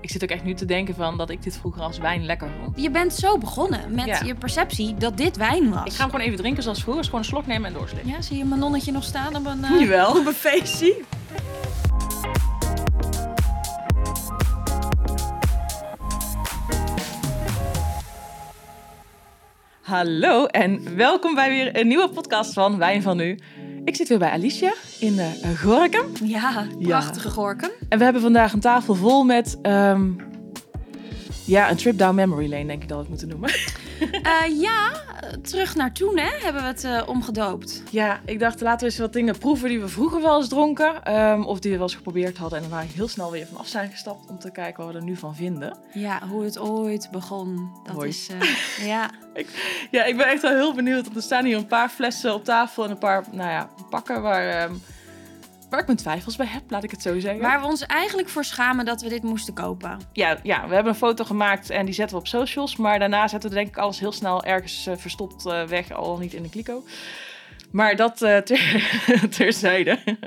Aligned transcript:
ik 0.00 0.10
zit 0.10 0.22
ook 0.22 0.28
echt 0.28 0.44
nu 0.44 0.54
te 0.54 0.64
denken 0.64 0.94
van 0.94 1.16
dat 1.16 1.30
ik 1.30 1.42
dit 1.42 1.56
vroeger 1.58 1.82
als 1.82 1.98
wijn 1.98 2.24
lekker 2.24 2.48
vond. 2.62 2.80
Je 2.80 2.90
bent 2.90 3.12
zo 3.14 3.38
begonnen 3.38 3.94
met 3.94 4.06
Ja. 4.06 4.20
je 4.24 4.34
perceptie 4.34 4.94
dat 4.94 5.16
dit 5.16 5.36
wijn 5.36 5.70
was. 5.70 5.84
Ik 5.84 5.92
ga 5.92 6.00
hem 6.02 6.10
gewoon 6.10 6.26
even 6.26 6.38
drinken 6.38 6.62
zoals 6.62 6.78
vroeger. 6.80 7.02
Dus 7.02 7.10
gewoon 7.10 7.24
een 7.24 7.30
slok 7.30 7.46
nemen 7.46 7.66
en 7.68 7.72
doorslikken. 7.74 8.10
Ja, 8.10 8.22
zie 8.22 8.36
je 8.38 8.44
mijn 8.44 8.60
nonnetje 8.60 8.92
nog 8.92 9.04
staan 9.04 9.36
op 9.36 9.46
een, 9.46 9.64
eh, 9.64 9.80
Jawel. 9.80 10.10
op 10.18 10.26
een 10.26 10.32
feestje? 10.32 11.02
Hallo 19.80 20.44
en 20.46 20.96
welkom 20.96 21.34
bij 21.34 21.48
weer 21.48 21.80
een 21.80 21.88
nieuwe 21.88 22.08
podcast 22.08 22.52
van 22.52 22.78
Wijn 22.78 23.02
van 23.02 23.16
Nu. 23.16 23.38
Ik 23.84 23.96
zit 23.96 24.08
weer 24.08 24.18
bij 24.18 24.30
Alicia 24.30 24.72
in 24.98 25.14
uh, 25.14 25.26
Gorkum. 25.58 26.06
Ja, 26.24 26.66
prachtige 26.78 27.30
gorken. 27.30 27.70
En 27.88 27.98
we 27.98 28.04
hebben 28.04 28.22
vandaag 28.22 28.52
een 28.52 28.60
tafel 28.60 28.94
vol 28.94 29.24
met... 29.24 29.58
ehm, 29.62 30.10
ja, 31.44 31.70
een 31.70 31.76
trip 31.76 31.98
down 31.98 32.14
memory 32.14 32.50
lane 32.50 32.66
denk 32.66 32.82
ik 32.82 32.88
dat 32.88 32.96
we 32.96 33.02
het 33.02 33.10
moeten 33.10 33.28
noemen. 33.28 33.50
Eh, 34.00 34.60
ja, 34.60 34.90
terug 35.42 35.74
naar 35.74 35.92
toen 35.92 36.18
hè, 36.18 36.28
hebben 36.42 36.62
we 36.62 36.68
het 36.68 36.84
eh, 36.84 37.02
omgedoopt. 37.06 37.82
Ja, 37.90 38.20
ik 38.24 38.38
dacht 38.40 38.60
laten 38.60 38.78
we 38.78 38.84
eens 38.84 38.98
wat 38.98 39.12
dingen 39.12 39.38
proeven 39.38 39.68
die 39.68 39.80
we 39.80 39.88
vroeger 39.88 40.22
wel 40.22 40.36
eens 40.38 40.48
dronken. 40.48 41.04
ehm, 41.04 41.42
of 41.42 41.58
die 41.60 41.70
we 41.70 41.76
wel 41.76 41.86
eens 41.86 41.96
geprobeerd 41.96 42.36
hadden. 42.36 42.62
En 42.62 42.68
waar 42.70 42.84
ik 42.84 42.90
heel 42.90 43.08
snel 43.08 43.30
weer 43.30 43.46
vanaf 43.46 43.66
zijn 43.66 43.90
gestapt 43.90 44.30
om 44.30 44.38
te 44.38 44.50
kijken 44.52 44.84
wat 44.84 44.92
we 44.92 44.98
er 44.98 45.04
nu 45.04 45.16
van 45.16 45.34
vinden. 45.36 45.76
Ja, 45.92 46.20
hoe 46.28 46.44
het 46.44 46.58
ooit 46.58 47.08
begon. 47.10 47.70
Dat 47.84 47.94
Mooi. 47.94 48.08
is, 48.08 48.28
eh, 48.40 48.86
ja. 48.86 49.10
Ja, 49.90 50.04
ik 50.04 50.16
ben 50.16 50.26
echt 50.26 50.42
wel 50.42 50.54
heel 50.54 50.74
benieuwd. 50.74 51.04
Want 51.04 51.16
er 51.16 51.22
staan 51.22 51.44
hier 51.44 51.56
een 51.56 51.66
paar 51.66 51.88
flessen 51.88 52.34
op 52.34 52.44
tafel 52.44 52.84
en 52.84 52.90
een 52.90 52.98
paar, 52.98 53.24
nou 53.30 53.50
ja, 53.50 53.68
pakken 53.90 54.22
waar, 54.22 54.48
ehm, 54.48 54.74
waar 55.70 55.80
ik 55.80 55.86
mijn 55.86 55.98
twijfels 55.98 56.36
bij 56.36 56.46
heb, 56.46 56.62
laat 56.68 56.84
ik 56.84 56.90
het 56.90 57.02
zo 57.02 57.20
zeggen. 57.20 57.42
Waar 57.42 57.60
we 57.60 57.66
ons 57.66 57.86
eigenlijk 57.86 58.28
voor 58.28 58.44
schamen 58.44 58.84
dat 58.84 59.02
we 59.02 59.08
dit 59.08 59.22
moesten 59.22 59.54
kopen. 59.54 59.98
Ja, 60.12 60.38
ja, 60.42 60.68
we 60.68 60.74
hebben 60.74 60.92
een 60.92 60.98
foto 60.98 61.24
gemaakt 61.24 61.70
en 61.70 61.84
die 61.84 61.94
zetten 61.94 62.16
we 62.16 62.22
op 62.22 62.28
socials. 62.28 62.76
Maar 62.76 62.98
daarna 62.98 63.28
zetten 63.28 63.48
we 63.50 63.54
denk 63.56 63.68
ik 63.68 63.76
alles 63.76 64.00
heel 64.00 64.12
snel 64.12 64.44
ergens 64.44 64.86
eh, 64.86 64.96
verstopt 64.96 65.46
eh, 65.46 65.62
weg, 65.62 65.92
al 65.92 66.18
niet 66.18 66.32
in 66.34 66.42
de 66.42 66.48
kliko. 66.48 66.84
Maar 67.72 67.96
dat 67.96 68.22
eh, 68.22 68.36
ter, 68.48 69.28
terzijde. 69.30 69.98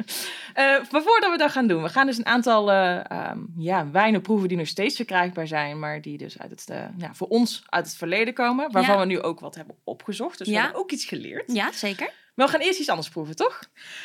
Maar 0.92 1.02
voordat 1.02 1.32
we 1.32 1.38
dat 1.38 1.52
gaan 1.52 1.68
doen, 1.68 1.82
we 1.84 1.90
gaan 1.90 2.06
dus 2.06 2.18
een 2.18 2.26
aantal 2.26 2.72
eh, 2.72 3.12
ehm, 3.12 3.40
ja, 3.58 3.92
wijnen 3.92 4.22
proeven 4.22 4.48
die 4.48 4.58
nog 4.58 4.68
steeds 4.68 4.96
verkrijgbaar 4.96 5.48
zijn. 5.48 5.80
Maar 5.80 6.02
die 6.02 6.18
dus 6.18 6.40
uit 6.40 6.50
het, 6.52 6.68
ja, 6.98 7.14
voor 7.14 7.28
ons 7.28 7.64
uit 7.70 7.86
het 7.86 7.96
verleden 7.96 8.34
komen. 8.34 8.72
Waarvan 8.72 8.94
Ja. 8.94 9.00
we 9.00 9.06
nu 9.06 9.22
ook 9.22 9.40
wat 9.40 9.56
hebben 9.56 9.76
opgezocht. 9.84 10.38
Dus 10.38 10.48
we 10.48 10.60
hebben 10.60 10.80
ook 10.80 10.92
iets 10.92 11.06
geleerd. 11.06 11.54
Ja, 11.54 11.72
zeker. 11.72 12.12
Maar 12.34 12.46
we 12.46 12.52
gaan 12.52 12.62
eerst 12.62 12.80
iets 12.80 12.90
anders 12.90 13.10
proeven, 13.10 13.36
toch? 13.36 13.60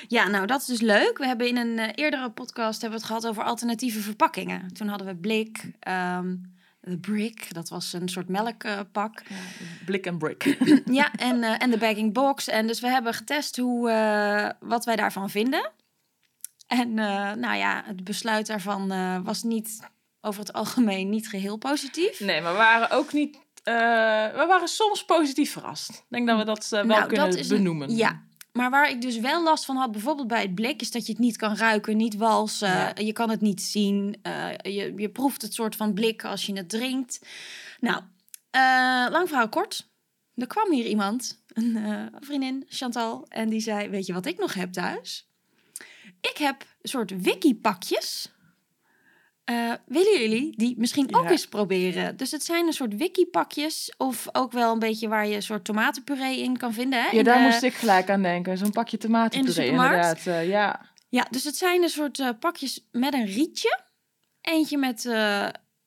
Ja, 0.09 0.29
nou 0.29 0.47
dat 0.47 0.61
is 0.61 0.67
dus 0.67 0.81
leuk. 0.81 1.19
We 1.19 1.27
hebben 1.27 1.49
in 1.49 1.57
een 1.57 1.79
eh, 1.79 1.89
eerdere 1.95 2.31
podcast 2.31 2.81
hebben 2.81 3.01
we 3.01 3.07
het 3.07 3.15
gehad 3.15 3.27
over 3.27 3.43
alternatieve 3.43 4.01
verpakkingen. 4.01 4.73
Toen 4.73 4.89
hadden 4.89 5.07
we 5.07 5.17
blik, 5.17 5.71
ehm 5.81 6.35
de 6.81 6.99
brick, 6.99 7.55
dat 7.55 7.69
was 7.69 7.93
een 7.93 8.09
soort 8.09 8.29
melkpak. 8.29 9.23
Blik 9.85 10.07
en 10.07 10.19
brick. 10.19 10.57
ja, 11.01 11.13
en, 11.13 11.43
eh, 11.43 11.63
en 11.63 11.71
de 11.71 11.79
bagging 11.79 12.13
box. 12.13 12.49
En 12.49 12.67
dus 12.67 12.81
we 12.81 12.89
hebben 12.89 13.15
getest 13.15 13.57
hoe, 13.57 13.91
eh, 13.91 14.51
wat 14.61 14.85
wij 14.85 14.97
daarvan 14.97 15.31
vinden. 15.31 15.73
En 16.67 16.95
nou 16.95 17.55
ja, 17.57 17.83
het 17.87 18.05
besluit 18.05 18.47
daarvan 18.47 19.23
was 19.25 19.43
niet 19.43 19.81
over 20.21 20.41
het 20.41 20.53
algemeen 20.53 21.09
niet 21.09 21.29
geheel 21.29 21.57
positief. 21.57 22.21
Nee, 22.21 22.41
maar 22.41 22.53
we 22.53 22.59
waren 22.59 22.91
ook 22.91 23.13
niet. 23.13 23.39
Eh, 23.69 24.39
we 24.41 24.45
waren 24.49 24.69
soms 24.69 25.05
positief 25.05 25.53
verrast. 25.53 25.91
Ik 25.91 26.05
denk 26.09 26.27
dat 26.29 26.39
we 26.39 26.45
dat 26.45 26.65
eh, 26.65 26.71
wel 26.71 26.85
Nou, 26.85 27.07
kunnen 27.07 27.31
dat 27.31 27.39
een- 27.41 27.49
benoemen. 27.49 27.97
ja, 27.97 28.23
maar 28.53 28.71
waar 28.71 28.91
ik 28.91 29.01
dus 29.01 29.19
wel 29.19 29.43
last 29.43 29.65
van 29.65 29.77
had, 29.77 29.93
bijvoorbeeld 29.93 30.29
bij 30.29 30.43
het 30.43 30.55
blik, 30.55 30.81
is 30.81 30.91
dat 30.91 31.07
je 31.07 31.13
het 31.13 31.21
niet 31.21 31.37
kan 31.37 31.57
ruiken, 31.57 31.97
niet 31.97 32.17
walsen. 32.17 32.69
Ja. 32.69 32.93
Je 32.95 33.13
kan 33.13 33.31
het 33.31 33.41
niet 33.41 33.63
zien. 33.63 34.17
eh, 34.23 34.49
je, 34.63 34.93
je 34.97 35.09
proeft 35.09 35.43
het 35.43 35.55
soort 35.55 35.77
van 35.77 35.93
blik 35.95 36.25
als 36.25 36.47
je 36.47 36.57
het 36.57 36.69
drinkt. 36.69 37.21
Nou, 37.81 38.03
lang 39.11 39.29
verhaal 39.29 39.49
kort. 39.49 39.87
Er 40.35 40.47
kwam 40.47 40.73
hier 40.73 40.87
iemand, 40.87 41.43
een 41.49 42.11
vriendin, 42.21 42.65
Chantal, 42.69 43.27
en 43.29 43.49
die 43.49 43.61
zei: 43.61 43.89
Weet 43.89 44.07
je 44.07 44.13
wat 44.13 44.27
ik 44.27 44.39
nog 44.39 44.55
heb 44.55 44.73
thuis? 44.73 45.29
Ik 46.21 46.37
heb 46.39 46.61
een 46.83 46.89
soort 46.89 47.23
wiki-pakjes. 47.23 48.33
Eh, 49.49 49.73
willen 49.87 50.21
jullie 50.21 50.53
die 50.57 50.75
misschien 50.79 51.15
ook 51.15 51.23
Ja. 51.25 51.31
eens 51.31 51.47
proberen? 51.49 52.17
Dus 52.17 52.31
het 52.31 52.45
zijn 52.45 52.67
een 52.67 52.73
soort 52.73 52.97
wiki-pakjes. 52.97 53.95
Of 53.97 54.27
ook 54.33 54.53
wel 54.53 54.73
een 54.73 54.79
beetje 54.79 55.09
waar 55.09 55.27
je 55.27 55.35
een 55.35 55.43
soort 55.43 55.65
tomatenpuree 55.65 56.39
in 56.43 56.57
kan 56.57 56.73
vinden. 56.73 56.99
Hè? 57.03 57.05
Ja, 57.11 57.19
In 57.19 57.25
daar 57.25 57.39
de- 57.39 57.45
moest 57.45 57.63
ik 57.63 57.75
gelijk 57.75 58.11
aan 58.11 58.23
denken. 58.23 58.59
Zo'n 58.59 58.71
pakje 58.71 58.97
tomatenpuree, 58.99 59.53
supermarkt? 59.67 59.95
inderdaad. 60.19 60.27
eh, 60.43 60.49
ja. 60.49 60.81
Ja, 61.09 61.27
dus 61.31 61.45
het 61.45 61.57
zijn 61.57 61.83
een 61.83 61.89
soort 61.89 62.19
eh, 62.19 62.29
pakjes 62.41 62.87
met 62.93 63.15
een 63.15 63.27
rietje. 63.27 63.81
Eentje 64.41 64.79
met 64.79 65.03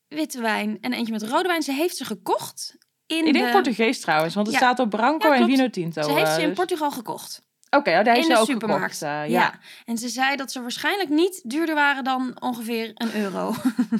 witte 0.08 0.40
wijn 0.40 0.78
en 0.80 0.92
eentje 0.92 1.12
met 1.12 1.22
rode 1.22 1.48
wijn. 1.48 1.62
Ze 1.62 1.72
heeft 1.72 1.96
ze 1.96 2.04
gekocht 2.04 2.76
in 3.06 3.26
Ik 3.26 3.32
denk 3.32 3.46
de... 3.46 3.52
Portugees 3.52 4.00
trouwens, 4.00 4.34
want 4.34 4.46
het 4.46 4.56
Ja. 4.56 4.62
staat 4.62 4.78
op 4.78 4.90
Branco 4.90 5.28
Ja, 5.28 5.34
en. 5.34 5.44
Vino 5.46 5.70
Tinto. 5.70 6.02
Ze 6.02 6.12
heeft 6.12 6.32
ze 6.34 6.40
in 6.40 6.46
dus- 6.48 6.56
Portugal 6.56 6.90
gekocht. 6.90 7.42
Oké, 7.76 7.90
ja, 7.90 8.02
daar 8.02 8.14
heeft 8.14 8.26
in 8.28 8.32
ze 8.32 8.32
de 8.32 8.38
ook 8.40 8.46
supermarkt. 8.46 9.02
eh, 9.02 9.08
ja. 9.08 9.24
ja. 9.26 9.54
En 9.84 9.98
ze 9.98 10.08
zei 10.08 10.36
dat 10.36 10.52
ze 10.52 10.60
waarschijnlijk 10.60 11.08
niet 11.08 11.40
duurder 11.50 11.74
waren 11.74 12.04
dan 12.04 12.36
ongeveer 12.40 12.90
een 12.94 13.14
euro. 13.16 13.54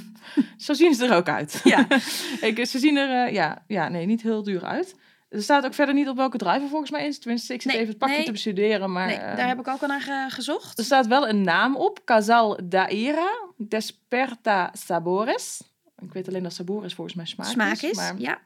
Zo 0.57 0.73
zien 0.73 0.95
ze 0.95 1.05
er 1.07 1.15
ook 1.17 1.29
uit. 1.29 1.61
Ja. 1.65 1.87
ik, 2.49 2.67
ze 2.67 2.79
zien 2.79 2.97
er 2.97 3.27
eh, 3.27 3.33
ja, 3.33 3.63
ja, 3.67 3.89
nee, 3.89 4.07
niet 4.07 4.23
heel 4.23 4.43
duur 4.43 4.65
uit. 4.65 4.95
Er 5.29 5.43
staat 5.43 5.65
ook 5.65 5.75
verder 5.75 5.95
niet 5.95 6.09
op 6.09 6.17
welke 6.17 6.37
druiven 6.39 6.69
volgens 6.69 6.91
mij 6.91 7.07
is. 7.07 7.19
Tenminste, 7.19 7.55
ik 7.55 7.63
zit 7.63 7.71
Nee, 7.73 7.81
even 7.81 7.91
het 7.91 7.99
pakje 8.01 8.17
nee. 8.17 8.25
te 8.25 8.33
bestuderen. 8.33 8.93
Maar 8.93 9.07
nee, 9.07 9.17
eh, 9.17 9.37
daar 9.37 9.49
heb 9.49 9.59
ik 9.61 9.69
ook 9.69 9.81
al 9.83 9.89
naar 9.89 10.01
ge- 10.01 10.27
gezocht. 10.29 10.79
er 10.79 10.85
staat 10.85 11.07
wel 11.07 11.29
een 11.29 11.43
naam 11.43 11.77
op. 11.77 12.05
Casal 12.05 12.59
Daira 12.65 13.31
Desperta 13.57 14.71
Sabores. 14.73 15.63
Ik 15.99 16.13
weet 16.13 16.29
alleen 16.29 16.43
dat 16.43 16.53
sabores 16.53 16.95
volgens 16.95 17.17
mij 17.17 17.27
smaak, 17.27 17.47
Smaak 17.47 17.81
is, 17.83 17.97
Maar, 17.97 18.15
ja. 18.19 18.39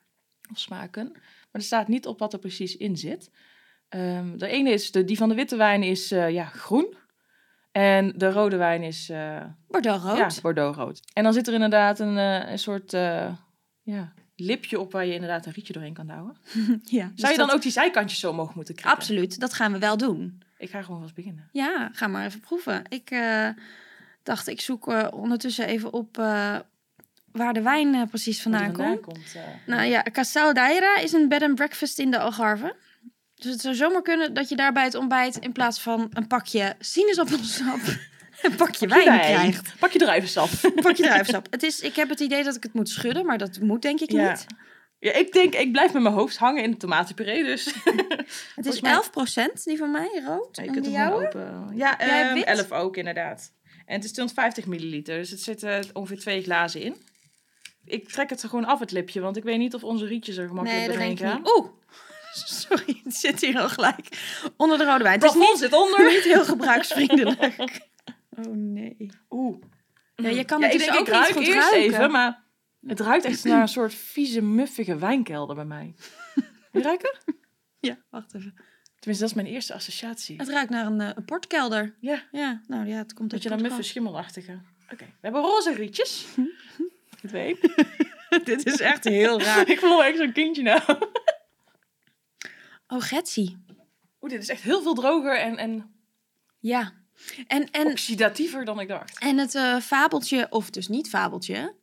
of 0.52 0.58
smaken. 0.58 1.08
Maar 1.12 1.22
er 1.52 1.62
staat 1.62 1.88
niet 1.88 2.06
op 2.06 2.18
wat 2.18 2.32
er 2.32 2.38
precies 2.38 2.76
in 2.76 2.96
zit. 2.96 3.30
Ehm, 3.88 4.36
de 4.36 4.46
ene 4.48 4.70
is, 4.70 4.90
de, 4.90 5.04
die 5.04 5.16
van 5.16 5.28
de 5.28 5.34
witte 5.34 5.56
wijn 5.56 5.82
is 5.82 6.10
eh, 6.12 6.30
ja, 6.30 6.44
groen. 6.44 6.94
En 7.72 8.12
de 8.16 8.30
rode 8.30 8.56
wijn 8.56 8.82
is 8.82 9.08
eh, 9.08 9.44
Bordeaux 9.68 10.02
rood. 10.04 10.16
ja, 10.16 10.40
bordeauxrood. 10.42 11.00
En 11.12 11.22
dan 11.22 11.32
zit 11.32 11.46
er 11.46 11.54
inderdaad 11.54 11.98
een, 11.98 12.18
eh, 12.18 12.50
een 12.50 12.58
soort 12.58 12.90
ja, 13.82 14.12
lipje 14.36 14.80
op 14.80 14.92
waar 14.92 15.06
je 15.06 15.12
inderdaad 15.12 15.46
een 15.46 15.52
rietje 15.52 15.72
doorheen 15.72 15.94
kan 15.94 16.06
douwen. 16.06 16.36
Ja, 16.84 17.12
Zou 17.14 17.32
je 17.32 17.38
dan 17.38 17.50
ook 17.50 17.62
die 17.62 17.72
zijkantjes 17.72 18.20
zo 18.20 18.30
omhoog 18.30 18.54
moeten 18.54 18.74
krijgen? 18.74 19.00
Absoluut, 19.00 19.40
dat 19.40 19.54
gaan 19.54 19.72
we 19.72 19.78
wel 19.78 19.96
doen. 19.96 20.42
Ik 20.58 20.70
ga 20.70 20.82
gewoon 20.82 21.02
eens 21.02 21.12
beginnen. 21.12 21.48
Ja, 21.52 21.90
ga 21.92 22.06
maar 22.06 22.24
even 22.26 22.40
proeven. 22.40 22.82
Ik 22.88 23.14
dacht, 24.22 24.48
ik 24.48 24.60
zoek 24.60 25.12
ondertussen 25.14 25.66
even 25.66 25.92
op 25.92 26.16
waar 27.32 27.52
de 27.52 27.62
wijn 27.62 28.08
precies 28.08 28.42
vandaan 28.42 28.72
komt. 28.72 29.00
komt. 29.00 29.36
Nou 29.66 29.82
ja, 29.82 30.02
Casal 30.02 30.54
Daira 30.54 30.96
is 30.98 31.12
een 31.12 31.28
bed 31.28 31.42
and 31.42 31.54
breakfast 31.54 31.98
in 31.98 32.10
de 32.10 32.18
Algarve. 32.18 32.76
Dus 33.36 33.52
het 33.52 33.60
zou 33.60 33.74
zomaar 33.74 34.02
kunnen 34.02 34.34
dat 34.34 34.48
je 34.48 34.56
daar 34.56 34.72
bij 34.72 34.84
het 34.84 34.94
ontbijt 34.94 35.36
in 35.36 35.52
plaats 35.52 35.80
van 35.80 36.08
een 36.12 36.26
pakje 36.26 36.74
sinaasappelsap 36.78 37.78
een 38.42 38.54
pakje 38.56 38.86
wijn 38.86 39.04
krijgt. 39.20 39.74
Pak 39.78 39.90
je 39.92 39.98
druivensap. 39.98 40.48
Pakje 40.74 41.02
druivensap. 41.02 41.46
Het 41.50 41.62
is, 41.62 41.80
ik 41.80 41.96
heb 41.96 42.08
het 42.08 42.20
idee 42.20 42.44
dat 42.44 42.56
ik 42.56 42.62
het 42.62 42.72
moet 42.72 42.88
schudden, 42.88 43.26
maar 43.26 43.38
dat 43.38 43.58
moet 43.60 43.82
denk 43.82 44.00
ik 44.00 44.10
Ja. 44.10 44.30
niet. 44.30 44.46
Ja, 44.98 45.12
ik 45.12 45.32
denk, 45.32 45.54
ik 45.54 45.72
blijf 45.72 45.92
met 45.92 46.02
mijn 46.02 46.14
hoofd 46.14 46.36
hangen 46.36 46.62
in 46.62 46.70
de 46.70 46.76
tomatenpuree, 46.76 47.44
dus... 47.44 47.64
Het 48.54 48.66
is 48.66 48.78
Volgens 48.80 48.80
mij- 49.34 49.46
11% 49.48 49.62
die 49.64 49.78
van 49.78 49.90
mij, 49.90 50.22
rood. 50.26 50.56
Ja, 50.56 50.62
je 50.62 50.68
en 50.68 50.72
kunt 50.74 50.84
die 50.84 50.94
jouwe? 50.94 51.26
open. 51.26 51.70
Ja, 51.74 51.94
Jij 51.98 52.08
hebt 52.08 52.24
ehm, 52.26 52.34
wit? 52.34 52.44
11 52.44 52.72
ook 52.72 52.96
inderdaad. 52.96 53.52
En 53.86 53.94
het 53.94 54.04
is 54.04 54.12
250 54.12 54.66
milliliter, 54.66 55.18
dus 55.18 55.30
het 55.30 55.40
zit 55.42 55.62
eh, 55.62 55.78
ongeveer 55.92 56.18
twee 56.18 56.42
glazen 56.42 56.80
in. 56.80 56.96
Ik 57.84 58.08
trek 58.08 58.30
het 58.30 58.42
er 58.42 58.48
gewoon 58.48 58.64
af, 58.64 58.78
het 58.80 58.90
lipje, 58.90 59.20
want 59.20 59.36
ik 59.36 59.42
weet 59.42 59.58
niet 59.58 59.74
of 59.74 59.84
onze 59.84 60.06
rietjes 60.06 60.36
er 60.36 60.48
gemakkelijk 60.48 60.80
Nee, 60.86 60.88
doorheen 60.96 61.10
ik 61.10 61.18
gaan. 61.18 61.48
Oeh, 61.56 61.66
sorry, 62.68 63.00
het 63.04 63.16
zit 63.16 63.40
hier 63.40 63.58
al 63.58 63.68
gelijk 63.68 64.08
onder 64.56 64.78
de 64.78 64.84
rode 64.84 65.02
wijn. 65.04 65.20
Het 65.20 65.30
is 65.30 65.34
niet, 65.34 65.58
zit 65.58 65.72
onder. 65.72 66.12
niet 66.12 66.22
heel 66.24 66.44
gebruiksvriendelijk. 66.44 67.56
Oh 68.38 68.54
nee. 68.54 68.96
Oeh. 69.30 69.62
Ja, 70.14 70.28
je 70.28 70.44
kan 70.44 70.60
Ja, 70.60 70.66
het 70.66 70.74
ik 70.74 70.80
dus 70.80 70.88
denk, 70.88 71.00
ook 71.00 71.06
ik 71.06 71.12
niet 71.12 71.22
ruik 71.22 71.32
goed 71.32 71.46
eerst 71.46 71.70
ruiken. 71.70 71.94
even, 71.94 72.10
maar 72.10 72.42
het 72.86 73.00
ruikt 73.00 73.24
echt 73.24 73.44
naar 73.54 73.60
een 73.60 73.68
soort 73.68 73.94
vieze, 73.94 74.40
muffige 74.40 74.96
wijnkelder 74.96 75.54
bij 75.54 75.64
mij. 75.64 75.94
Je 76.72 76.82
ruiken? 76.82 77.18
Ja, 77.80 77.98
wacht 78.10 78.34
even. 78.34 78.54
Tenminste, 78.98 79.24
dat 79.24 79.36
is 79.36 79.42
mijn 79.42 79.46
eerste 79.54 79.74
associatie. 79.74 80.36
Het 80.36 80.48
ruikt 80.48 80.70
naar 80.70 80.86
een, 80.86 81.00
eh, 81.00 81.10
een 81.14 81.24
portkelder. 81.24 81.94
Ja, 82.00 82.22
Ja, 82.32 82.60
nou 82.66 82.86
ja, 82.86 82.96
het 82.96 83.12
komt 83.12 83.30
dat 83.30 83.42
je 83.42 83.48
dan 83.48 83.62
muffe, 83.62 83.82
schimmelachtige. 83.82 84.60
Oké, 84.92 85.04
we 85.04 85.12
hebben 85.20 85.40
roze 85.40 85.72
rietjes. 85.74 86.26
Twee. 87.26 87.58
Dit 88.44 88.66
is 88.66 88.80
echt 88.80 89.04
heel 89.04 89.40
raar. 89.40 89.68
ik 89.70 89.78
voel 89.78 89.96
me 89.96 90.04
echt 90.04 90.18
zo'n 90.18 90.32
kindje 90.32 90.62
nou. 90.62 90.80
Oh, 92.88 93.00
Getsie. 93.02 93.56
Oeh, 94.20 94.30
dit 94.32 94.42
is 94.42 94.48
echt 94.48 94.62
heel 94.62 94.82
veel 94.82 94.94
droger 94.94 95.38
en, 95.40 95.56
en 95.56 95.94
Ja. 96.58 96.92
En, 97.46 97.70
en, 97.70 97.86
oxidatiever 97.86 98.64
dan 98.64 98.80
ik 98.80 98.88
dacht. 98.88 99.18
en 99.18 99.38
het 99.38 99.54
eh, 99.54 99.76
fabeltje, 99.76 100.46
of 100.50 100.70
dus 100.70 100.88
niet 100.88 101.08
fabeltje, 101.08 101.74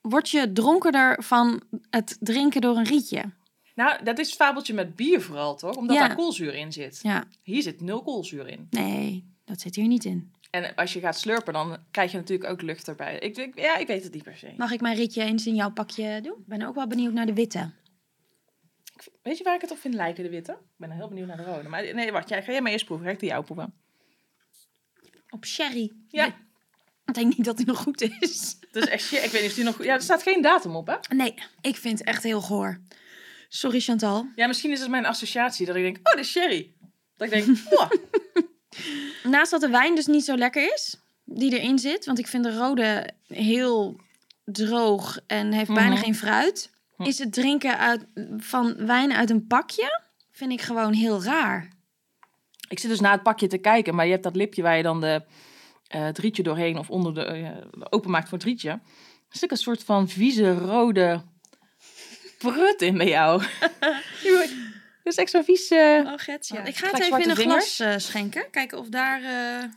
word 0.00 0.30
je 0.30 0.52
dronkerder 0.52 1.22
van 1.22 1.62
het 1.90 2.16
drinken 2.20 2.60
door 2.60 2.76
een 2.76 2.84
rietje. 2.84 3.22
Nou, 3.74 4.04
dat 4.04 4.18
is 4.18 4.26
het 4.26 4.36
fabeltje 4.36 4.74
met 4.74 4.96
bier 4.96 5.22
vooral, 5.22 5.56
toch? 5.56 5.76
Omdat 5.76 5.96
Ja. 5.96 6.06
daar 6.06 6.16
koolzuur 6.16 6.54
in 6.54 6.72
zit. 6.72 6.98
Ja. 7.02 7.24
Hier 7.42 7.62
zit 7.62 7.80
nul 7.80 8.02
koolzuur 8.02 8.48
in. 8.48 8.66
Nee, 8.70 9.24
dat 9.44 9.60
zit 9.60 9.74
hier 9.74 9.86
niet 9.86 10.04
in. 10.04 10.32
En 10.50 10.74
als 10.74 10.92
je 10.92 11.00
gaat 11.00 11.18
slurpen, 11.18 11.52
dan 11.52 11.76
krijg 11.90 12.10
je 12.12 12.16
natuurlijk 12.16 12.50
ook 12.50 12.62
lucht 12.62 12.88
erbij. 12.88 13.18
Ik, 13.18 13.36
ik- 13.36 13.58
ja, 13.58 13.76
ik 13.76 13.86
weet 13.86 14.04
het 14.04 14.12
niet 14.14 14.22
per 14.22 14.36
se. 14.36 14.52
Mag 14.56 14.70
ik 14.72 14.80
mijn 14.80 14.96
ritje 14.96 15.22
eens 15.22 15.46
in 15.46 15.54
jouw 15.54 15.70
pakje 15.70 16.20
doen? 16.22 16.38
Ik 16.38 16.46
ben 16.46 16.62
ook 16.62 16.74
wel 16.74 16.86
benieuwd 16.86 17.12
naar 17.12 17.26
de 17.26 17.34
witte. 17.34 17.70
Weet 19.22 19.38
je 19.38 19.44
waar 19.44 19.54
ik 19.54 19.60
het 19.60 19.70
op 19.70 19.78
vind 19.78 19.94
lijken, 19.94 20.24
de 20.24 20.30
witte? 20.30 20.52
Ik 20.52 20.58
ben 20.76 20.90
heel 20.90 21.08
benieuwd 21.08 21.26
naar 21.26 21.36
de 21.36 21.42
rode. 21.44 21.68
Maar 21.68 21.94
nee, 21.94 22.12
wacht. 22.12 22.28
Jij, 22.28 22.42
ga 22.42 22.52
jij 22.52 22.60
maar 22.60 22.72
eerst 22.72 22.84
proeven. 22.84 23.06
Ga 23.06 23.12
ik 23.12 23.20
die 23.20 23.28
jou 23.28 23.44
proeven? 23.44 23.74
Op 25.30 25.44
sherry. 25.44 25.92
Ja. 26.08 26.22
Nee, 26.24 26.34
Ik 27.06 27.14
denk 27.14 27.36
niet 27.36 27.46
dat 27.46 27.56
die 27.56 27.66
nog 27.66 27.78
goed 27.78 28.00
is. 28.00 28.56
Is 28.72 28.86
echt. 28.88 29.12
Ik 29.12 29.30
weet 29.30 29.40
niet 29.40 29.50
of 29.50 29.54
die 29.56 29.64
nog... 29.64 29.84
Ja, 29.84 29.94
er 29.94 30.02
staat 30.02 30.22
geen 30.22 30.42
datum 30.42 30.76
op, 30.76 30.86
hè? 30.86 30.96
Nee, 31.16 31.34
ik 31.60 31.76
vind 31.76 31.98
het 31.98 32.08
echt 32.08 32.22
heel 32.22 32.40
goor. 32.40 32.80
Sorry 33.48 33.80
Chantal. 33.80 34.26
Ja, 34.36 34.46
misschien 34.46 34.70
is 34.70 34.80
het 34.80 34.88
mijn 34.90 35.06
associatie. 35.06 35.66
Dat 35.66 35.76
ik 35.76 35.82
denk, 35.82 35.98
oh, 36.14 36.20
is 36.20 36.30
sherry. 36.30 36.72
Dat 37.16 37.32
ik 37.32 37.44
denk, 37.44 37.58
mwah. 37.70 37.90
Naast 39.22 39.50
dat 39.50 39.60
de 39.60 39.68
wijn 39.68 39.94
dus 39.94 40.06
niet 40.06 40.24
zo 40.24 40.36
lekker 40.36 40.72
is, 40.72 40.96
die 41.24 41.58
erin 41.60 41.78
zit. 41.78 42.04
Want 42.04 42.18
ik 42.18 42.26
vind 42.26 42.44
de 42.44 42.56
rode 42.56 43.10
heel 43.26 44.00
droog 44.44 45.18
en 45.26 45.52
heeft 45.52 45.74
bijna 45.74 45.94
Mhm. 45.94 46.02
geen 46.02 46.14
fruit. 46.14 46.70
Is 47.06 47.18
het 47.18 47.32
drinken 47.32 47.78
uit, 47.78 48.06
van 48.36 48.86
wijn 48.86 49.12
uit 49.12 49.30
een 49.30 49.46
pakje, 49.46 50.00
vind 50.32 50.52
ik 50.52 50.60
gewoon 50.60 50.92
heel 50.92 51.22
raar. 51.22 51.68
Ik 52.68 52.78
zit 52.78 52.90
dus 52.90 53.00
naar 53.00 53.12
het 53.12 53.22
pakje 53.22 53.46
te 53.46 53.58
kijken, 53.58 53.94
maar 53.94 54.04
je 54.04 54.10
hebt 54.10 54.22
dat 54.22 54.36
lipje 54.36 54.62
waar 54.62 54.76
je 54.76 54.82
dan 54.82 55.00
de 55.00 55.22
eh 55.88 56.08
drietje 56.08 56.42
doorheen 56.42 56.78
of 56.78 56.90
onder 56.90 57.14
de 57.14 57.24
eh, 57.24 57.50
openmaakt 57.90 58.28
voor 58.28 58.38
het 58.38 58.46
drietje. 58.46 58.70
Er 59.28 59.38
zit 59.38 59.50
een 59.50 59.56
soort 59.56 59.84
van 59.84 60.08
vieze 60.08 60.54
rode 60.54 61.22
prut 62.38 62.82
in 62.82 62.98
bij 62.98 63.08
jou. 63.08 63.42
Dat 65.02 65.12
is 65.12 65.18
echt 65.18 65.30
zo'n 65.30 65.44
vies... 65.44 65.70
Oh, 65.70 66.12
Gets, 66.16 66.48
ja. 66.48 66.64
Ik 66.64 66.76
ga 66.76 66.90
het 66.90 67.00
even 67.00 67.22
in 67.22 67.30
een 67.30 67.36
glas 67.36 67.80
eh, 67.80 67.94
schenken. 67.96 68.50
Kijken 68.50 68.78
of 68.78 68.88
daar... 68.88 69.22
eh, 69.22 69.68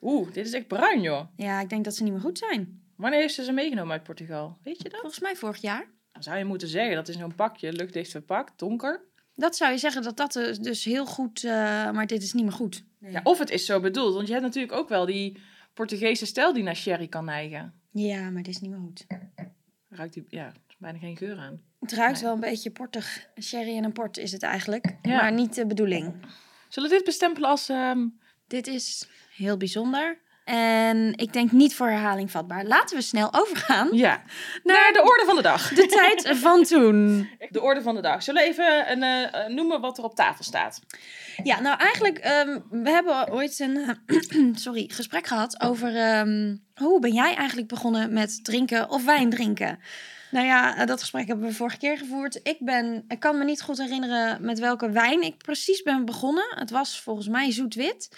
Oeh, 0.00 0.32
dit 0.32 0.46
is 0.46 0.52
echt 0.52 0.66
bruin, 0.66 1.00
joh. 1.00 1.26
Ja, 1.36 1.60
ik 1.60 1.68
denk 1.68 1.84
dat 1.84 1.94
ze 1.96 2.02
niet 2.02 2.12
meer 2.12 2.20
goed 2.20 2.38
zijn. 2.38 2.81
Wanneer 3.02 3.20
heeft 3.20 3.34
ze 3.34 3.44
ze 3.44 3.52
meegenomen 3.52 3.92
uit 3.92 4.02
Portugal? 4.02 4.58
Weet 4.62 4.82
je 4.82 4.88
dat? 4.88 5.00
Volgens 5.00 5.20
mij 5.20 5.36
vorig 5.36 5.60
jaar. 5.60 5.86
Dan 6.12 6.22
zou 6.22 6.38
je 6.38 6.44
moeten 6.44 6.68
zeggen, 6.68 6.94
dat 6.94 7.08
is 7.08 7.16
zo'n 7.16 7.34
pakje, 7.34 7.72
luchtdicht 7.72 8.10
verpakt, 8.10 8.58
donker. 8.58 9.00
Dat 9.34 9.56
zou 9.56 9.72
je 9.72 9.78
zeggen 9.78 10.02
dat 10.02 10.16
dat 10.16 10.36
eh, 10.36 10.54
dus 10.60 10.84
heel 10.84 11.06
goed... 11.06 11.44
eh, 11.44 11.50
maar 11.90 12.06
dit 12.06 12.22
is 12.22 12.32
niet 12.32 12.42
meer 12.44 12.52
goed. 12.52 12.84
Ja, 12.98 13.20
of 13.22 13.38
het 13.38 13.50
is 13.50 13.66
zo 13.66 13.80
bedoeld, 13.80 14.14
want 14.14 14.26
je 14.26 14.32
hebt 14.32 14.44
natuurlijk 14.44 14.72
ook 14.72 14.88
wel 14.88 15.06
die 15.06 15.40
Portugese 15.74 16.26
stijl 16.26 16.52
die 16.52 16.62
naar 16.62 16.76
sherry 16.76 17.08
kan 17.08 17.24
neigen. 17.24 17.74
Ja, 17.90 18.30
maar 18.30 18.42
dit 18.42 18.54
is 18.54 18.60
niet 18.60 18.70
meer 18.70 18.80
goed. 18.80 19.06
Ruikt 19.88 20.14
die, 20.14 20.24
ja, 20.28 20.46
er 20.46 20.52
is 20.68 20.76
bijna 20.78 20.98
geen 20.98 21.16
geur 21.16 21.36
aan. 21.38 21.60
Het 21.80 21.92
ruikt 21.92 22.14
Nee. 22.14 22.22
wel 22.22 22.32
een 22.32 22.40
beetje 22.40 22.70
portig. 22.70 23.26
Sherry 23.40 23.76
en 23.76 23.84
een 23.84 23.92
port 23.92 24.16
is 24.16 24.32
het 24.32 24.42
eigenlijk. 24.42 24.96
Ja. 25.02 25.16
Maar 25.16 25.32
niet 25.32 25.54
de 25.54 25.66
bedoeling. 25.66 26.14
Zullen 26.68 26.88
we 26.90 26.96
dit 26.96 27.04
bestempelen 27.04 27.48
als... 27.48 27.68
ehm, 27.68 28.06
Dit 28.46 28.66
is 28.66 29.08
heel 29.34 29.56
bijzonder. 29.56 30.18
En 30.44 31.12
ik 31.16 31.32
denk 31.32 31.52
niet 31.52 31.74
voor 31.74 31.86
herhaling 31.88 32.30
vatbaar. 32.30 32.64
Laten 32.64 32.96
we 32.96 33.02
snel 33.02 33.34
overgaan 33.34 33.88
Ja, 33.92 34.22
naar 34.62 34.92
de 34.92 35.02
orde 35.02 35.22
van 35.26 35.36
de 35.36 35.42
dag. 35.42 35.68
de 35.68 35.86
tijd 35.86 36.38
van 36.38 36.62
toen. 36.64 37.28
De 37.50 37.60
orde 37.60 37.82
van 37.82 37.94
de 37.94 38.00
dag. 38.00 38.22
Zullen 38.22 38.42
we 38.42 38.48
even 38.48 38.90
een, 38.90 39.02
eh, 39.02 39.44
eh, 39.44 39.48
noemen 39.50 39.80
wat 39.80 39.98
er 39.98 40.04
op 40.04 40.14
tafel 40.14 40.44
staat? 40.44 40.80
Ja, 41.42 41.60
nou 41.60 41.78
eigenlijk, 41.78 42.18
ehm, 42.18 42.58
we 42.70 42.90
hebben 42.90 43.32
ooit 43.32 43.58
een 43.58 43.76
eh, 43.76 44.50
sorry, 44.66 44.84
gesprek 44.92 45.26
gehad 45.26 45.60
over 45.62 45.96
ehm, 45.96 46.56
hoe 46.74 47.00
ben 47.00 47.12
jij 47.12 47.34
eigenlijk 47.34 47.68
begonnen 47.68 48.12
met 48.12 48.44
drinken 48.44 48.90
of 48.90 49.04
wijn 49.04 49.30
drinken? 49.30 49.78
Nou 50.30 50.46
ja, 50.46 50.76
eh, 50.76 50.86
dat 50.86 51.00
gesprek 51.00 51.26
hebben 51.26 51.46
we 51.46 51.54
vorige 51.54 51.76
keer 51.78 51.98
gevoerd. 51.98 52.40
Ik, 52.42 52.56
ben, 52.60 53.04
ik 53.08 53.20
kan 53.20 53.38
me 53.38 53.44
niet 53.44 53.62
goed 53.62 53.78
herinneren 53.78 54.44
met 54.44 54.58
welke 54.58 54.90
wijn 54.90 55.22
ik 55.22 55.36
precies 55.36 55.82
ben 55.82 56.04
begonnen. 56.04 56.44
Het 56.54 56.70
was 56.70 57.00
volgens 57.00 57.28
mij 57.28 57.50
zoet-wit. 57.52 58.16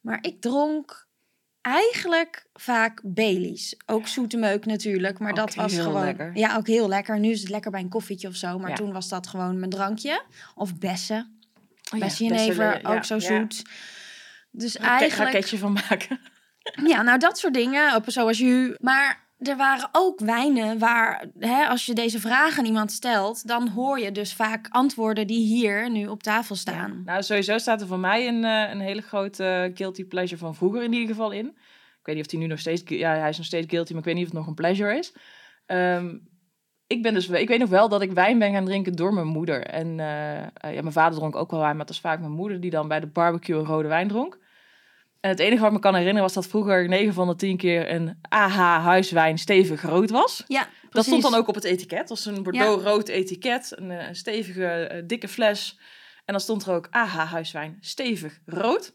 Maar 0.00 0.18
ik 0.20 0.40
dronk 0.40 1.06
eigenlijk 1.62 2.44
vaak 2.54 3.00
Baileys. 3.04 3.76
Ook 3.86 4.06
zoete 4.06 4.36
meuk 4.36 4.64
natuurlijk, 4.66 5.18
maar 5.18 5.30
Ook 5.30 5.36
dat 5.36 5.54
was 5.54 5.74
gewoon... 5.74 6.04
lekker. 6.04 6.30
Ja, 6.34 6.56
ook 6.56 6.66
heel 6.66 6.88
lekker. 6.88 7.18
Nu 7.18 7.30
is 7.30 7.40
het 7.40 7.48
lekker 7.50 7.70
bij 7.70 7.80
een 7.80 7.88
koffietje 7.88 8.28
of 8.28 8.34
zo. 8.34 8.58
Maar 8.58 8.70
Ja. 8.70 8.76
toen 8.76 8.92
was 8.92 9.08
dat 9.08 9.26
gewoon 9.26 9.58
mijn 9.58 9.70
drankje. 9.70 10.22
Of 10.54 10.78
bessen. 10.78 11.40
Oh 11.92 11.98
ja, 11.98 12.04
Bessie 12.04 12.28
jenever, 12.28 12.80
ja, 12.82 12.94
ook 12.94 13.04
zo 13.04 13.14
ja. 13.14 13.20
zoet. 13.20 13.62
Dus 14.50 14.76
eigenlijk... 14.76 15.32
Raketje 15.32 15.58
van 15.58 15.72
maken. 15.72 16.20
Ja, 16.86 17.02
nou 17.02 17.18
dat 17.18 17.38
soort 17.38 17.54
dingen. 17.54 17.94
Op, 17.94 18.04
zoals 18.06 18.38
je. 18.38 18.76
Maar 18.80 19.21
er 19.42 19.56
waren 19.56 19.88
ook 19.92 20.20
wijnen 20.20 20.78
waar, 20.78 21.24
hè, 21.38 21.66
als 21.66 21.86
je 21.86 21.94
deze 21.94 22.20
vraag 22.20 22.58
aan 22.58 22.64
iemand 22.64 22.92
stelt, 22.92 23.48
dan 23.48 23.68
hoor 23.68 23.98
je 23.98 24.12
dus 24.12 24.34
vaak 24.34 24.66
antwoorden 24.70 25.26
die 25.26 25.46
hier 25.46 25.90
nu 25.90 26.06
op 26.06 26.22
tafel 26.22 26.54
staan. 26.54 27.02
Nou, 27.04 27.22
sowieso 27.22 27.58
staat 27.58 27.80
er 27.80 27.86
voor 27.86 27.98
mij 27.98 28.28
een, 28.28 28.44
eh, 28.44 28.70
een 28.70 28.80
hele 28.80 29.02
grote 29.02 29.70
guilty 29.74 30.04
pleasure 30.04 30.40
van 30.40 30.54
vroeger 30.54 30.82
in 30.82 30.92
ieder 30.92 31.08
geval 31.08 31.30
in. 31.30 31.46
Ik 31.46 32.08
weet 32.08 32.16
niet 32.16 32.24
of 32.24 32.30
hij 32.30 32.40
nu 32.40 32.46
nog 32.46 32.58
steeds... 32.58 32.82
Ja, 32.84 33.14
hij 33.14 33.28
is 33.28 33.36
nog 33.36 33.46
steeds 33.46 33.66
guilty, 33.70 33.90
maar 33.90 34.00
ik 34.00 34.06
weet 34.06 34.14
niet 34.14 34.24
of 34.24 34.30
het 34.30 34.38
nog 34.38 34.48
een 34.48 34.54
pleasure 34.54 34.98
is. 34.98 35.14
Ehm, 35.66 36.16
ik, 36.86 37.02
ben 37.02 37.14
dus, 37.14 37.28
ik 37.28 37.48
weet 37.48 37.58
nog 37.58 37.68
wel 37.68 37.88
dat 37.88 38.02
ik 38.02 38.12
wijn 38.12 38.38
ben 38.38 38.52
gaan 38.52 38.64
drinken 38.64 38.92
door 38.92 39.14
mijn 39.14 39.26
moeder. 39.26 39.66
En 39.66 40.00
eh, 40.00 40.42
eh, 40.42 40.48
ja, 40.60 40.80
mijn 40.80 40.92
vader 40.92 41.18
dronk 41.18 41.36
ook 41.36 41.50
wel 41.50 41.60
wijn, 41.60 41.72
maar 41.76 41.86
het 41.86 41.94
was 41.94 42.00
vaak 42.00 42.20
mijn 42.20 42.32
moeder 42.32 42.60
die 42.60 42.70
dan 42.70 42.88
bij 42.88 43.00
de 43.00 43.06
barbecue 43.06 43.58
een 43.58 43.64
rode 43.64 43.88
wijn 43.88 44.08
dronk. 44.08 44.38
En 45.22 45.30
het 45.30 45.38
enige 45.38 45.60
wat 45.60 45.68
ik 45.68 45.74
me 45.76 45.78
kan 45.82 45.94
herinneren 45.94 46.22
was 46.22 46.32
dat 46.32 46.46
vroeger 46.46 46.88
9 46.88 47.14
van 47.14 47.28
de 47.28 47.36
10 47.36 47.56
keer 47.56 47.90
een 47.90 48.18
AH 48.28 48.56
huiswijn 48.84 49.38
stevig 49.38 49.82
rood 49.82 50.10
was. 50.10 50.44
Ja, 50.46 50.68
Dat 50.90 51.04
stond 51.04 51.22
dan 51.22 51.34
ook 51.34 51.48
op 51.48 51.54
het 51.54 51.64
etiket. 51.64 51.98
Dat 51.98 52.08
was 52.08 52.24
een 52.24 52.42
Bordeaux-rood 52.42 53.08
etiket. 53.08 53.72
Een, 53.74 53.90
eh, 53.90 54.08
stevige, 54.12 54.66
eh, 54.66 55.02
dikke 55.06 55.28
fles. 55.28 55.78
En 56.24 56.32
dan 56.32 56.40
stond 56.40 56.66
er 56.66 56.74
ook 56.74 56.88
AH 56.90 57.30
huiswijn 57.30 57.76
stevig 57.80 58.40
rood. 58.46 58.94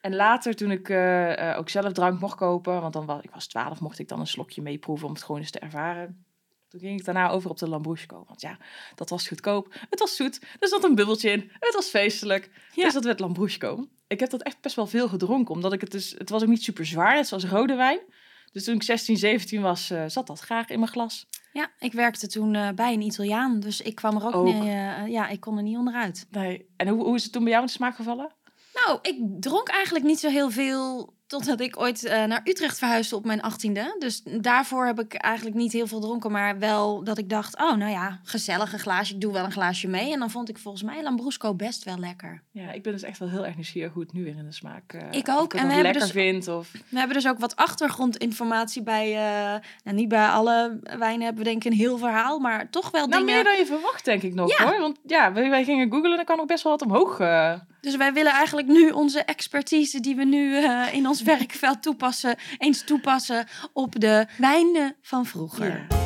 En 0.00 0.14
later, 0.14 0.54
toen 0.54 0.70
ik 0.70 0.88
eh, 0.88 1.54
ook 1.58 1.68
zelf 1.68 1.92
drank 1.92 2.20
mocht 2.20 2.36
kopen... 2.36 2.80
want 2.80 2.92
dan 2.92 3.06
was, 3.06 3.22
ik 3.22 3.30
was 3.30 3.46
12, 3.46 3.80
mocht 3.80 3.98
ik 3.98 4.08
dan 4.08 4.20
een 4.20 4.26
slokje 4.26 4.62
meeproeven... 4.62 5.06
om 5.06 5.12
het 5.12 5.22
gewoon 5.22 5.40
eens 5.40 5.50
te 5.50 5.58
ervaren. 5.58 6.24
Toen 6.68 6.80
ging 6.80 6.98
ik 6.98 7.04
daarna 7.04 7.30
over 7.30 7.50
op 7.50 7.58
de 7.58 7.68
Lambrusco. 7.68 8.24
Want 8.26 8.40
ja, 8.40 8.58
dat 8.94 9.10
was 9.10 9.28
goedkoop. 9.28 9.74
Het 9.90 9.98
was 9.98 10.16
zoet. 10.16 10.40
Er 10.60 10.68
zat 10.68 10.84
een 10.84 10.94
bubbeltje 10.94 11.30
in. 11.30 11.50
Het 11.58 11.74
was 11.74 11.88
feestelijk. 11.88 12.50
Ja. 12.74 12.84
Dus 12.84 12.92
dat 12.92 13.04
werd 13.04 13.20
Lambrusco. 13.20 13.88
Ik 14.12 14.20
heb 14.20 14.30
dat 14.30 14.42
echt 14.42 14.60
best 14.60 14.76
wel 14.76 14.86
veel 14.86 15.08
gedronken. 15.08 15.54
Omdat 15.54 15.72
ik 15.72 15.80
het 15.80 15.90
dus... 15.90 16.14
Het 16.18 16.30
was 16.30 16.42
ook 16.42 16.48
niet 16.48 16.62
super 16.62 16.86
zwaar, 16.86 17.14
net 17.14 17.26
zoals 17.26 17.44
rode 17.44 17.74
wijn. 17.74 18.00
Dus 18.52 18.64
toen 18.64 18.74
ik 18.74 18.82
16, 18.82 19.16
17 19.16 19.62
was, 19.62 19.90
eh, 19.90 20.04
zat 20.06 20.26
dat 20.26 20.40
graag 20.40 20.68
in 20.68 20.78
mijn 20.78 20.90
glas. 20.90 21.26
Ja, 21.52 21.70
ik 21.78 21.92
werkte 21.92 22.28
toen 22.28 22.54
eh, 22.54 22.68
bij 22.74 22.92
een 22.92 23.00
Italiaan, 23.00 23.60
dus 23.60 23.80
ik 23.80 23.94
kwam 23.94 24.16
er 24.16 24.26
ook, 24.26 24.34
Ook. 24.34 24.46
Eh, 24.46 25.06
ja, 25.06 25.28
ik 25.28 25.40
kon 25.40 25.56
er 25.56 25.62
niet 25.62 25.76
onderuit. 25.76 26.26
Nee. 26.30 26.66
En 26.76 26.88
hoe, 26.88 27.04
hoe 27.04 27.14
is 27.14 27.22
het 27.22 27.32
toen 27.32 27.42
bij 27.42 27.52
jou 27.52 27.64
in 27.64 27.70
de 27.70 27.76
smaak 27.76 27.94
gevallen? 27.94 28.34
Nou, 28.74 28.98
ik 29.02 29.18
dronk 29.40 29.68
eigenlijk 29.68 30.04
niet 30.04 30.18
zo 30.18 30.28
heel 30.28 30.50
veel 30.50 31.14
totdat 31.32 31.60
ik 31.60 31.80
ooit 31.80 32.04
eh, 32.04 32.24
naar 32.24 32.40
Utrecht 32.44 32.78
verhuisde 32.78 33.16
op 33.16 33.24
mijn 33.24 33.42
achttiende. 33.42 33.96
Dus 33.98 34.22
daarvoor 34.40 34.86
heb 34.86 35.00
ik 35.00 35.14
eigenlijk 35.14 35.56
niet 35.56 35.72
heel 35.72 35.86
veel 35.86 35.98
gedronken, 36.00 36.30
maar 36.30 36.58
wel 36.58 37.04
dat 37.04 37.18
ik 37.18 37.28
dacht, 37.28 37.56
oh 37.60 37.74
nou 37.76 37.90
ja, 37.90 38.20
gezellig 38.22 38.72
een 38.72 38.78
glaasje, 38.78 39.14
ik 39.14 39.20
doe 39.20 39.32
wel 39.32 39.44
een 39.44 39.52
glaasje 39.52 39.88
mee. 39.88 40.12
En 40.12 40.18
dan 40.18 40.30
vond 40.30 40.48
ik 40.48 40.58
volgens 40.58 40.82
mij 40.82 41.02
Lambrusco 41.02 41.54
best 41.54 41.84
wel 41.84 41.98
lekker. 41.98 42.42
Ja, 42.50 42.72
ik 42.72 42.82
ben 42.82 42.92
dus 42.92 43.02
echt 43.02 43.18
wel 43.18 43.28
heel 43.28 43.46
erg 43.46 43.54
nieuwsgierig 43.54 43.92
hoe 43.92 44.02
het 44.02 44.12
nu 44.12 44.24
weer 44.24 44.36
in 44.36 44.44
de 44.46 44.52
smaak... 44.52 44.92
eh, 44.92 45.00
Ik 45.10 45.28
ook. 45.28 45.54
En 45.54 45.66
we 45.66 45.72
hebben 45.72 45.82
lekker 45.82 46.00
dus- 46.00 46.10
vind 46.10 46.48
of... 46.48 46.70
We 46.88 46.98
hebben 46.98 47.16
dus 47.16 47.28
ook 47.28 47.38
wat 47.38 47.56
achtergrondinformatie 47.56 48.82
bij, 48.82 49.06
eh, 49.16 49.60
nou 49.84 49.96
niet 49.96 50.08
bij 50.08 50.26
alle 50.26 50.78
wijnen 50.98 51.24
hebben 51.24 51.44
we 51.44 51.50
denk 51.50 51.64
ik 51.64 51.72
een 51.72 51.78
heel 51.78 51.98
verhaal, 51.98 52.38
maar 52.38 52.70
toch 52.70 52.90
wel 52.90 53.06
Nou, 53.06 53.20
dingen. 53.20 53.34
meer 53.34 53.44
dan 53.44 53.56
je 53.56 53.66
verwacht, 53.66 54.04
denk 54.04 54.22
ik 54.22 54.34
nog, 54.34 54.58
Ja. 54.58 54.64
hoor. 54.64 54.80
Want 54.80 54.98
ja, 55.06 55.32
wij, 55.32 55.50
wij 55.50 55.64
gingen 55.64 55.90
googlen 55.92 56.12
en 56.12 56.18
er 56.18 56.24
kan 56.24 56.36
nog 56.36 56.46
best 56.46 56.62
wel 56.62 56.72
wat 56.72 56.82
omhoog. 56.82 57.16
Dus 57.80 57.96
wij 57.96 58.12
willen 58.12 58.32
eigenlijk 58.32 58.66
nu 58.68 58.90
onze 58.90 59.20
expertise 59.24 60.00
die 60.00 60.16
we 60.16 60.24
nu 60.24 60.56
in 60.92 61.08
ons 61.08 61.21
werkveld 61.22 61.82
toepassen, 61.82 62.36
eens 62.58 62.84
toepassen 62.84 63.46
op 63.72 64.00
de 64.00 64.26
wijnen 64.38 64.96
van 65.00 65.26
vroeger. 65.26 65.86
Ja. 65.88 66.02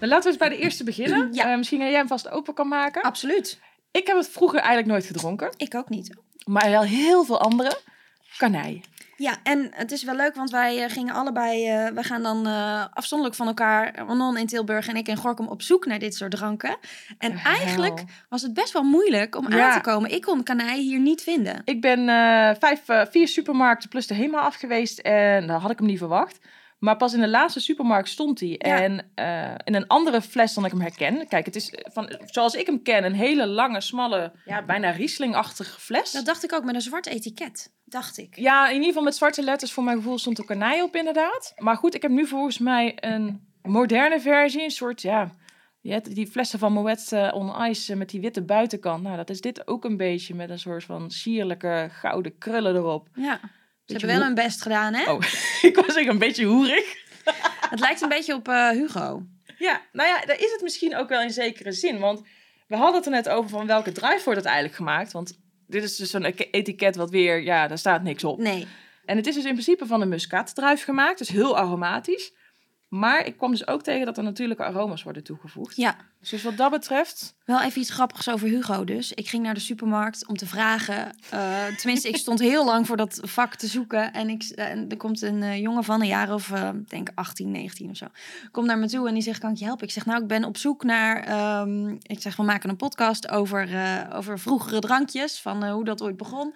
Nou, 0.00 0.10
laten 0.10 0.22
we 0.22 0.28
eens 0.28 0.48
bij 0.48 0.48
de 0.48 0.64
eerste 0.64 0.84
beginnen. 0.84 1.32
Ja. 1.32 1.50
Eh, 1.50 1.56
misschien 1.56 1.78
dat 1.78 1.88
jij 1.88 1.98
hem 1.98 2.08
vast 2.08 2.30
open 2.30 2.54
kan 2.54 2.68
maken. 2.68 3.02
Absoluut. 3.02 3.60
Ik 3.90 4.06
heb 4.06 4.16
het 4.16 4.28
vroeger 4.28 4.58
eigenlijk 4.58 4.88
nooit 4.88 5.06
gedronken. 5.06 5.52
Ik 5.56 5.74
ook 5.74 5.88
niet. 5.88 6.16
Maar 6.44 6.70
wel 6.70 6.82
heel 6.82 7.24
veel 7.24 7.40
anderen. 7.40 7.76
Kanij. 8.36 8.82
Ja, 9.20 9.36
en 9.42 9.68
het 9.70 9.92
is 9.92 10.02
wel 10.02 10.14
leuk, 10.14 10.34
want 10.34 10.50
wij 10.50 10.84
eh, 10.84 10.90
gingen 10.90 11.14
allebei, 11.14 11.68
eh, 11.68 11.86
we 11.86 12.02
gaan 12.02 12.22
dan 12.22 12.46
eh, 12.46 12.84
afzonderlijk 12.92 13.36
van 13.38 13.46
elkaar, 13.46 14.04
Manon 14.06 14.36
in 14.36 14.46
Tilburg 14.46 14.88
en 14.88 14.96
ik 14.96 15.08
in 15.08 15.16
Gorkum, 15.16 15.46
op 15.46 15.62
zoek 15.62 15.86
naar 15.86 15.98
dit 15.98 16.14
soort 16.14 16.30
dranken. 16.30 16.76
En 17.18 17.36
eigenlijk 17.36 18.02
was 18.28 18.42
het 18.42 18.54
best 18.54 18.72
wel 18.72 18.82
moeilijk 18.82 19.36
om 19.36 19.52
Ja. 19.52 19.66
aan 19.66 19.72
te 19.82 19.90
komen. 19.90 20.10
Ik 20.10 20.22
kon 20.22 20.42
kanij 20.42 20.78
hier 20.78 20.98
niet 20.98 21.22
vinden. 21.22 21.62
Ik 21.64 21.80
ben 21.80 22.06
vijf, 22.58 22.80
vier 23.10 23.28
supermarkten 23.28 23.88
plus 23.88 24.06
de 24.06 24.14
HEMA 24.14 24.40
af 24.40 24.54
geweest. 24.54 24.98
En 24.98 25.46
daar 25.46 25.60
had 25.60 25.70
ik 25.70 25.78
hem 25.78 25.86
niet 25.86 25.98
verwacht. 25.98 26.38
Maar 26.78 26.96
pas 26.96 27.14
in 27.14 27.20
de 27.20 27.28
laatste 27.28 27.60
supermarkt 27.60 28.08
stond 28.08 28.40
hij. 28.40 28.48
Ja. 28.48 28.82
En 28.82 29.10
eh, 29.14 29.54
in 29.64 29.74
een 29.74 29.86
andere 29.86 30.22
fles 30.22 30.54
dan 30.54 30.64
ik 30.64 30.70
hem 30.70 30.80
herken. 30.80 31.28
Kijk, 31.28 31.46
het 31.46 31.56
is 31.56 31.72
van, 31.92 32.18
zoals 32.24 32.54
ik 32.54 32.66
hem 32.66 32.82
ken, 32.82 33.04
een 33.04 33.14
hele 33.14 33.46
lange, 33.46 33.80
smalle, 33.80 34.32
ja, 34.44 34.62
bijna 34.62 34.90
Riesling-achtige 34.90 35.80
fles. 35.80 36.12
Dat 36.12 36.24
dacht 36.24 36.44
ik 36.44 36.52
ook 36.52 36.64
met 36.64 36.74
een 36.74 36.80
zwart 36.80 37.06
etiket, 37.06 37.72
dacht 37.84 38.18
ik. 38.18 38.36
Ja, 38.36 38.66
in 38.66 38.74
ieder 38.74 38.86
geval 38.86 39.02
met 39.02 39.16
zwarte 39.16 39.42
letters. 39.42 39.72
Voor 39.72 39.84
mijn 39.84 39.96
gevoel 39.96 40.18
stond 40.18 40.38
er 40.38 40.44
kanij 40.44 40.82
op, 40.82 40.96
inderdaad. 40.96 41.52
Maar 41.56 41.76
goed, 41.76 41.94
ik 41.94 42.02
heb 42.02 42.10
nu 42.10 42.26
volgens 42.26 42.58
mij 42.58 42.96
een 43.00 43.46
moderne 43.62 44.20
versie. 44.20 44.62
Een 44.62 44.70
soort, 44.70 45.02
ja, 45.02 45.30
Je 45.80 45.92
hebt 45.92 46.14
die 46.14 46.26
flessen 46.26 46.58
van 46.58 46.72
Moet 46.72 47.12
eh, 47.12 47.30
on 47.34 47.68
Ice 47.68 47.92
eh, 47.92 47.98
met 47.98 48.10
die 48.10 48.20
witte 48.20 48.42
buitenkant. 48.42 49.02
Nou, 49.02 49.16
dat 49.16 49.30
is 49.30 49.40
dit 49.40 49.66
ook 49.66 49.84
een 49.84 49.96
beetje 49.96 50.34
met 50.34 50.50
een 50.50 50.58
soort 50.58 50.84
van 50.84 51.10
sierlijke 51.10 51.88
gouden 51.90 52.38
krullen 52.38 52.74
erop. 52.74 53.08
Ja. 53.14 53.40
Ze 53.88 53.96
hebben 53.96 54.16
wel 54.18 54.26
hun 54.26 54.34
best 54.34 54.62
gedaan, 54.62 54.94
hè? 54.94 55.12
Oh, 55.12 55.22
ik 55.68 55.76
was 55.76 55.92
zeggen 55.92 56.12
een 56.12 56.18
beetje 56.18 56.44
hoerig. 56.44 56.96
Het 57.70 57.80
lijkt 57.80 58.00
een 58.00 58.08
beetje 58.08 58.34
op 58.34 58.48
eh, 58.48 58.68
Hugo. 58.68 59.22
Ja, 59.58 59.82
nou 59.92 60.08
ja, 60.08 60.24
daar 60.26 60.38
is 60.38 60.52
het 60.52 60.60
misschien 60.62 60.96
ook 60.96 61.08
wel 61.08 61.22
in 61.22 61.30
zekere 61.30 61.72
zin. 61.72 61.98
Want 61.98 62.22
we 62.66 62.76
hadden 62.76 62.94
het 62.94 63.04
er 63.04 63.10
net 63.10 63.28
over 63.28 63.50
van 63.50 63.66
welke 63.66 63.92
druif 63.92 64.24
wordt 64.24 64.38
het 64.38 64.48
eigenlijk 64.48 64.76
gemaakt. 64.76 65.12
Want 65.12 65.38
dit 65.66 65.82
is 65.82 65.96
dus 65.96 66.10
zo'n 66.10 66.24
etiket 66.24 66.96
wat 66.96 67.10
weer, 67.10 67.42
ja, 67.42 67.68
daar 67.68 67.78
staat 67.78 68.02
niks 68.02 68.24
op. 68.24 68.38
Nee. 68.38 68.66
En 69.04 69.16
het 69.16 69.26
is 69.26 69.34
dus 69.34 69.44
in 69.44 69.52
principe 69.52 69.86
van 69.86 70.00
een 70.00 70.08
muskaatdruif 70.08 70.84
gemaakt. 70.84 71.18
Dus 71.18 71.28
heel 71.28 71.56
aromatisch. 71.56 72.32
Maar 72.88 73.26
ik 73.26 73.36
kwam 73.36 73.50
dus 73.50 73.66
ook 73.66 73.82
tegen 73.82 74.06
dat 74.06 74.16
er 74.16 74.22
natuurlijke 74.22 74.64
aroma's 74.64 75.02
worden 75.02 75.24
toegevoegd. 75.24 75.76
Ja. 75.76 75.96
Dus 76.30 76.42
wat 76.42 76.56
dat 76.56 76.70
betreft... 76.70 77.36
Wel 77.44 77.62
even 77.62 77.80
iets 77.80 77.90
grappigs 77.90 78.28
over 78.28 78.48
Hugo 78.48 78.84
dus. 78.84 79.12
Ik 79.12 79.28
ging 79.28 79.42
naar 79.42 79.54
de 79.54 79.60
supermarkt 79.60 80.26
om 80.26 80.36
te 80.36 80.46
vragen. 80.46 81.16
eh, 81.30 81.66
tenminste, 81.66 82.08
ik 82.08 82.16
stond 82.16 82.38
heel 82.38 82.64
lang 82.64 82.86
voor 82.86 82.96
dat 82.96 83.20
vak 83.22 83.54
te 83.54 83.66
zoeken. 83.66 84.12
En, 84.12 84.28
ik, 84.28 84.42
en 84.42 84.88
er 84.88 84.96
komt 84.96 85.22
een 85.22 85.42
eh, 85.42 85.60
jongen 85.60 85.84
van 85.84 86.00
een 86.00 86.06
jaar 86.06 86.34
of, 86.34 86.50
eh, 86.50 86.68
ik 86.68 86.90
denk 86.90 87.08
18, 87.14 87.50
19 87.50 87.90
of 87.90 87.96
zo. 87.96 88.06
Komt 88.50 88.66
naar 88.66 88.78
me 88.78 88.88
toe 88.88 89.08
en 89.08 89.14
die 89.14 89.22
zegt, 89.22 89.40
kan 89.40 89.50
ik 89.50 89.56
je 89.56 89.64
helpen? 89.64 89.86
Ik 89.86 89.92
zeg, 89.92 90.06
nou, 90.06 90.22
ik 90.22 90.28
ben 90.28 90.44
op 90.44 90.56
zoek 90.56 90.84
naar... 90.84 91.22
ehm, 91.24 91.88
ik 91.88 92.20
zeg, 92.20 92.36
we 92.36 92.42
maken 92.42 92.70
een 92.70 92.76
podcast 92.76 93.28
over, 93.28 93.68
over 94.12 94.38
vroegere 94.38 94.80
drankjes. 94.80 95.40
Van 95.40 95.68
hoe 95.68 95.84
dat 95.84 96.02
ooit 96.02 96.16
begon. 96.16 96.54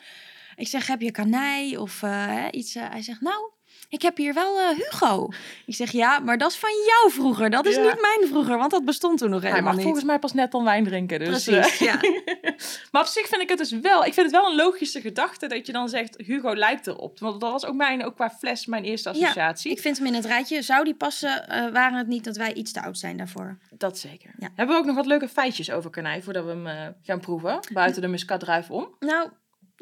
Ik 0.57 0.69
zeg, 0.69 0.87
heb 0.87 1.01
je 1.01 1.11
kanij 1.11 1.77
of 1.77 2.03
iets? 2.51 2.75
hij 2.75 3.03
zegt, 3.03 3.21
nou... 3.21 3.52
Ik 3.93 4.03
heb 4.03 4.17
hier 4.17 4.35
wel 4.35 4.59
eh, 4.59 4.69
Hugo. 4.77 5.29
Ik 5.67 5.75
zeg 5.75 5.91
ja, 5.91 6.19
maar 6.19 6.39
dat 6.39 6.51
is 6.51 6.57
van 6.57 6.71
jou 6.87 7.13
vroeger. 7.13 7.51
Dat 7.51 7.67
is 7.67 7.75
Ja. 7.75 7.83
niet 7.83 8.01
mijn 8.01 8.29
vroeger, 8.29 8.59
want 8.59 8.71
dat 8.71 8.85
bestond 8.85 9.19
toen 9.19 9.31
nog 9.31 9.41
Hij 9.41 9.51
helemaal 9.51 9.69
mag 9.69 9.77
niet. 9.77 9.85
volgens 9.85 10.05
mij 10.07 10.19
pas 10.19 10.33
net 10.33 10.51
dan 10.51 10.65
wijn 10.65 10.85
drinken. 10.85 11.19
Dus, 11.19 11.45
Precies, 11.45 11.79
eh, 11.81 11.87
ja. 11.87 12.01
maar 12.93 13.03
op 13.03 13.09
zich 13.09 13.27
vind 13.27 13.43
ik 13.43 13.49
het 13.49 13.59
dus 13.59 13.71
wel... 13.71 14.05
Ik 14.05 14.15
vind 14.15 14.27
het 14.33 14.41
wel 14.41 14.51
een 14.51 14.57
logische 14.57 15.01
gedachte 15.01 15.47
dat 15.47 15.67
je 15.67 15.73
dan 15.73 15.89
zegt... 15.89 16.17
Hugo 16.17 16.55
lijkt 16.55 16.87
erop. 16.87 17.19
Want 17.19 17.41
dat 17.41 17.51
was 17.51 17.65
ook, 17.67 17.75
mijn, 17.75 18.05
ook 18.05 18.15
qua 18.15 18.31
fles 18.31 18.67
mijn 18.67 18.85
eerste 18.85 19.09
Ja, 19.09 19.15
associatie. 19.21 19.71
Ik 19.71 19.81
vind 19.81 19.99
hem 19.99 20.07
in 20.07 20.15
het 20.15 20.25
rijtje. 20.25 20.63
Zou 20.63 20.85
die 20.85 20.95
passen, 20.95 21.49
eh, 21.49 21.73
waren 21.73 21.99
het 21.99 22.07
niet 22.07 22.25
dat 22.25 22.37
wij 22.37 22.53
iets 22.55 22.73
te 22.73 22.83
oud 22.83 22.99
zijn 22.99 23.17
daarvoor? 23.17 23.59
Dat 23.71 23.99
zeker. 23.99 24.31
Ja. 24.39 24.49
Hebben 24.55 24.75
we 24.75 24.81
ook 24.81 24.87
nog 24.87 24.97
wat 24.97 25.07
leuke 25.07 25.29
feitjes 25.29 25.71
over 25.71 25.91
kanij 25.91 26.23
voordat 26.23 26.45
we 26.45 26.51
hem 26.51 26.95
gaan 27.03 27.21
proeven? 27.21 27.59
Buiten 27.73 28.03
de 28.03 28.09
muskatdruif 28.09 28.71
om. 28.71 28.89
Nou, 29.01 29.29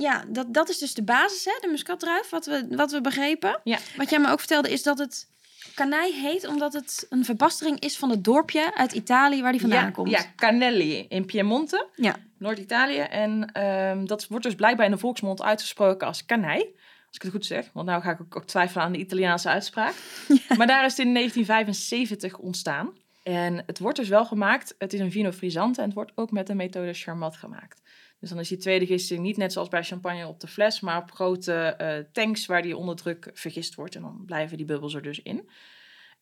ja, 0.00 0.24
dat, 0.28 0.54
dat 0.54 0.68
is 0.68 0.78
dus 0.78 0.94
de 0.94 1.02
basis, 1.02 1.44
hè, 1.44 1.52
de 1.60 1.68
muskatdruif, 1.68 2.30
wat 2.30 2.46
we, 2.46 2.66
wat 2.70 2.92
we 2.92 3.00
begrepen. 3.00 3.60
Ja. 3.64 3.78
Wat 3.96 4.10
jij 4.10 4.18
me 4.20 4.30
ook 4.30 4.38
vertelde 4.38 4.70
is 4.70 4.82
dat 4.82 4.98
het 4.98 5.28
kanij 5.74 6.12
heet 6.12 6.46
omdat 6.46 6.72
het 6.72 7.06
een 7.10 7.24
verbastering 7.24 7.80
is 7.80 7.98
van 7.98 8.10
het 8.10 8.24
dorpje 8.24 8.74
uit 8.74 8.92
Italië 8.92 9.42
waar 9.42 9.52
die 9.52 9.60
vandaan 9.60 9.84
ja, 9.84 9.90
komt. 9.90 10.10
Ja, 10.10 10.24
Canelli 10.36 11.06
in 11.08 11.26
Piemonte, 11.26 11.86
Ja. 11.94 12.16
Noord-Italië. 12.38 12.98
En 12.98 13.52
ehm, 13.52 14.04
dat 14.04 14.26
wordt 14.26 14.44
dus 14.44 14.54
blijkbaar 14.54 14.86
in 14.86 14.92
de 14.92 14.98
volksmond 14.98 15.42
uitgesproken 15.42 16.06
als 16.06 16.26
kanij. 16.26 16.58
Als 17.06 17.16
ik 17.16 17.22
het 17.22 17.30
goed 17.30 17.46
zeg. 17.46 17.70
Want 17.72 17.86
nou 17.86 18.02
ga 18.02 18.10
ik 18.10 18.20
ook, 18.20 18.36
ook 18.36 18.46
twijfelen 18.46 18.84
aan 18.84 18.92
de 18.92 18.98
Italiaanse 18.98 19.48
uitspraak. 19.48 19.94
Maar 20.58 20.66
daar 20.66 20.84
is 20.84 20.96
het 20.96 21.06
in 21.06 21.14
1975 21.14 22.38
ontstaan. 22.38 22.90
En 23.22 23.62
het 23.66 23.78
wordt 23.78 23.98
dus 23.98 24.08
wel 24.08 24.24
gemaakt. 24.24 24.74
Het 24.78 24.92
is 24.92 25.00
een 25.00 25.10
vino 25.10 25.30
frisante 25.30 25.80
en 25.80 25.86
het 25.86 25.94
wordt 25.94 26.12
ook 26.14 26.30
met 26.30 26.46
de 26.46 26.54
methode 26.54 26.92
Charmat 26.92 27.36
gemaakt. 27.36 27.80
Dus 28.20 28.28
dan 28.30 28.38
is 28.38 28.48
die 28.48 28.58
tweede 28.58 28.86
gisting 28.86 29.20
niet 29.20 29.36
net 29.36 29.52
zoals 29.52 29.68
bij 29.68 29.82
champagne 29.84 30.26
op 30.26 30.40
de 30.40 30.46
fles, 30.46 30.80
maar 30.80 30.98
op 31.02 31.12
grote 31.12 31.54
eh, 31.54 32.04
tanks 32.12 32.46
waar 32.46 32.62
die 32.62 32.76
onder 32.76 32.96
druk 32.96 33.30
vergist 33.34 33.74
wordt. 33.74 33.94
En 33.94 34.02
dan 34.02 34.22
blijven 34.26 34.56
die 34.56 34.66
bubbels 34.66 34.94
er 34.94 35.02
dus 35.02 35.22
in. 35.22 35.50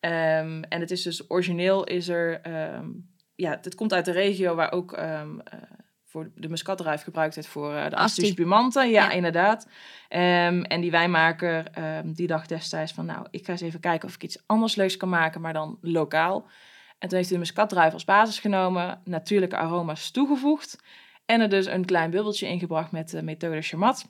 Ehm, 0.00 0.62
en 0.68 0.80
het 0.80 0.90
is 0.90 1.02
dus 1.02 1.30
origineel 1.30 1.84
is 1.84 2.08
er, 2.08 2.40
ehm, 2.40 2.86
ja, 3.34 3.58
het 3.62 3.74
komt 3.74 3.92
uit 3.92 4.04
de 4.04 4.10
regio 4.12 4.54
waar 4.54 4.72
ook 4.72 4.92
ehm, 4.92 5.38
eh, 5.40 5.58
voor 6.04 6.30
de 6.34 6.48
muskatdruif 6.48 7.02
gebruikt 7.02 7.34
wordt 7.34 7.48
voor 7.48 7.74
eh, 7.74 7.90
de 7.90 7.96
Asti. 7.96 8.26
Spumante. 8.26 8.80
Ja, 8.80 8.86
Ja. 8.88 9.10
inderdaad. 9.10 9.68
En 10.08 10.80
die 10.80 10.90
wijnmaker 10.90 11.64
die 12.04 12.26
dacht 12.26 12.48
destijds 12.48 12.92
van, 12.92 13.06
nou, 13.06 13.26
ik 13.30 13.44
ga 13.44 13.52
eens 13.52 13.60
even 13.60 13.80
kijken 13.80 14.08
of 14.08 14.14
ik 14.14 14.22
iets 14.22 14.42
anders 14.46 14.74
leuks 14.76 14.96
kan 14.96 15.08
maken, 15.08 15.40
maar 15.40 15.52
dan 15.52 15.78
lokaal. 15.80 16.48
En 16.98 17.08
toen 17.08 17.16
heeft 17.18 17.30
hij 17.30 17.38
de 17.38 17.44
muskatdruif 17.44 17.92
als 17.92 18.04
basis 18.04 18.38
genomen, 18.38 19.00
natuurlijke 19.04 19.56
aroma's 19.56 20.10
toegevoegd 20.10 20.78
en 21.28 21.40
er 21.40 21.48
dus 21.48 21.66
een 21.66 21.84
klein 21.84 22.10
bubbeltje 22.10 22.46
ingebracht 22.46 22.90
met 22.90 23.10
de 23.10 23.22
methode 23.22 23.62
Charmat. 23.62 24.08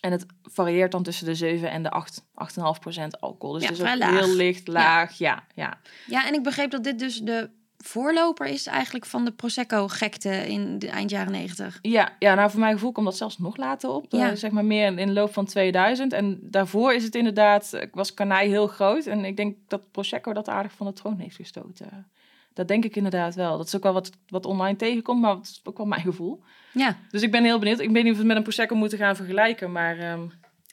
En 0.00 0.12
het 0.12 0.26
varieert 0.42 0.92
dan 0.92 1.02
tussen 1.02 1.26
de 1.26 1.34
7 1.34 1.70
en 1.70 1.82
de 1.82 1.90
8, 1.90 2.22
8,5 2.22 2.80
procent 2.80 3.20
alcohol. 3.20 3.54
Dus 3.54 3.62
Ja, 3.62 3.68
het 3.68 3.78
is 3.78 3.92
ook 3.92 3.98
laag. 3.98 4.24
heel 4.24 4.34
licht, 4.34 4.68
laag. 4.68 5.18
Ja, 5.18 5.44
ja. 5.54 5.78
ja, 6.06 6.26
en 6.26 6.34
ik 6.34 6.42
begreep 6.42 6.70
dat 6.70 6.84
dit 6.84 6.98
dus 6.98 7.20
de 7.20 7.50
voorloper 7.76 8.46
is 8.46 8.66
eigenlijk 8.66 9.06
van 9.06 9.24
de 9.24 9.30
Prosecco-gekte 9.30 10.48
in 10.48 10.78
de 10.78 10.88
eind 10.88 11.10
jaren 11.10 11.32
negentig. 11.32 11.78
Ja, 11.82 12.16
ja, 12.18 12.34
nou 12.34 12.50
voor 12.50 12.60
mijn 12.60 12.72
gevoel 12.72 12.92
komt 12.92 13.06
dat 13.06 13.16
zelfs 13.16 13.38
nog 13.38 13.56
later 13.56 13.90
op. 13.90 14.06
Ja. 14.08 14.30
Eh, 14.30 14.36
zeg 14.36 14.50
maar 14.50 14.64
meer 14.64 14.98
in 14.98 15.06
de 15.06 15.12
loop 15.12 15.32
van 15.32 15.44
2000. 15.44 16.12
En 16.12 16.38
daarvoor 16.42 16.92
is 16.92 17.04
het 17.04 17.14
inderdaad, 17.14 17.72
eh, 17.72 17.86
was 17.92 18.14
Kanai 18.14 18.48
heel 18.48 18.66
groot. 18.66 19.06
En 19.06 19.24
ik 19.24 19.36
denk 19.36 19.56
dat 19.68 19.90
Prosecco 19.90 20.32
dat 20.32 20.48
aardig 20.48 20.72
van 20.72 20.86
de 20.86 20.92
troon 20.92 21.18
heeft 21.18 21.36
gestoten. 21.36 22.10
Dat 22.54 22.68
denk 22.68 22.84
ik 22.84 22.96
inderdaad 22.96 23.34
wel. 23.34 23.56
Dat 23.58 23.66
is 23.66 23.76
ook 23.76 23.82
wel 23.82 23.92
wat, 23.92 24.10
wat 24.28 24.46
online 24.46 24.76
tegenkomt, 24.76 25.20
maar 25.20 25.34
dat 25.34 25.44
is 25.46 25.60
ook 25.64 25.76
wel 25.76 25.86
mijn 25.86 26.00
gevoel. 26.02 26.42
Ja, 26.72 26.96
Dus 27.10 27.22
ik 27.22 27.30
ben 27.30 27.44
heel 27.44 27.58
benieuwd. 27.58 27.80
Ik 27.80 27.90
weet 27.90 28.02
niet 28.02 28.12
of 28.12 28.18
we 28.18 28.18
het 28.18 28.26
met 28.26 28.36
een 28.36 28.42
Prosecco 28.42 28.74
moeten 28.76 28.98
gaan 28.98 29.16
vergelijken, 29.16 29.72
maar 29.72 29.98
ehm 29.98 30.26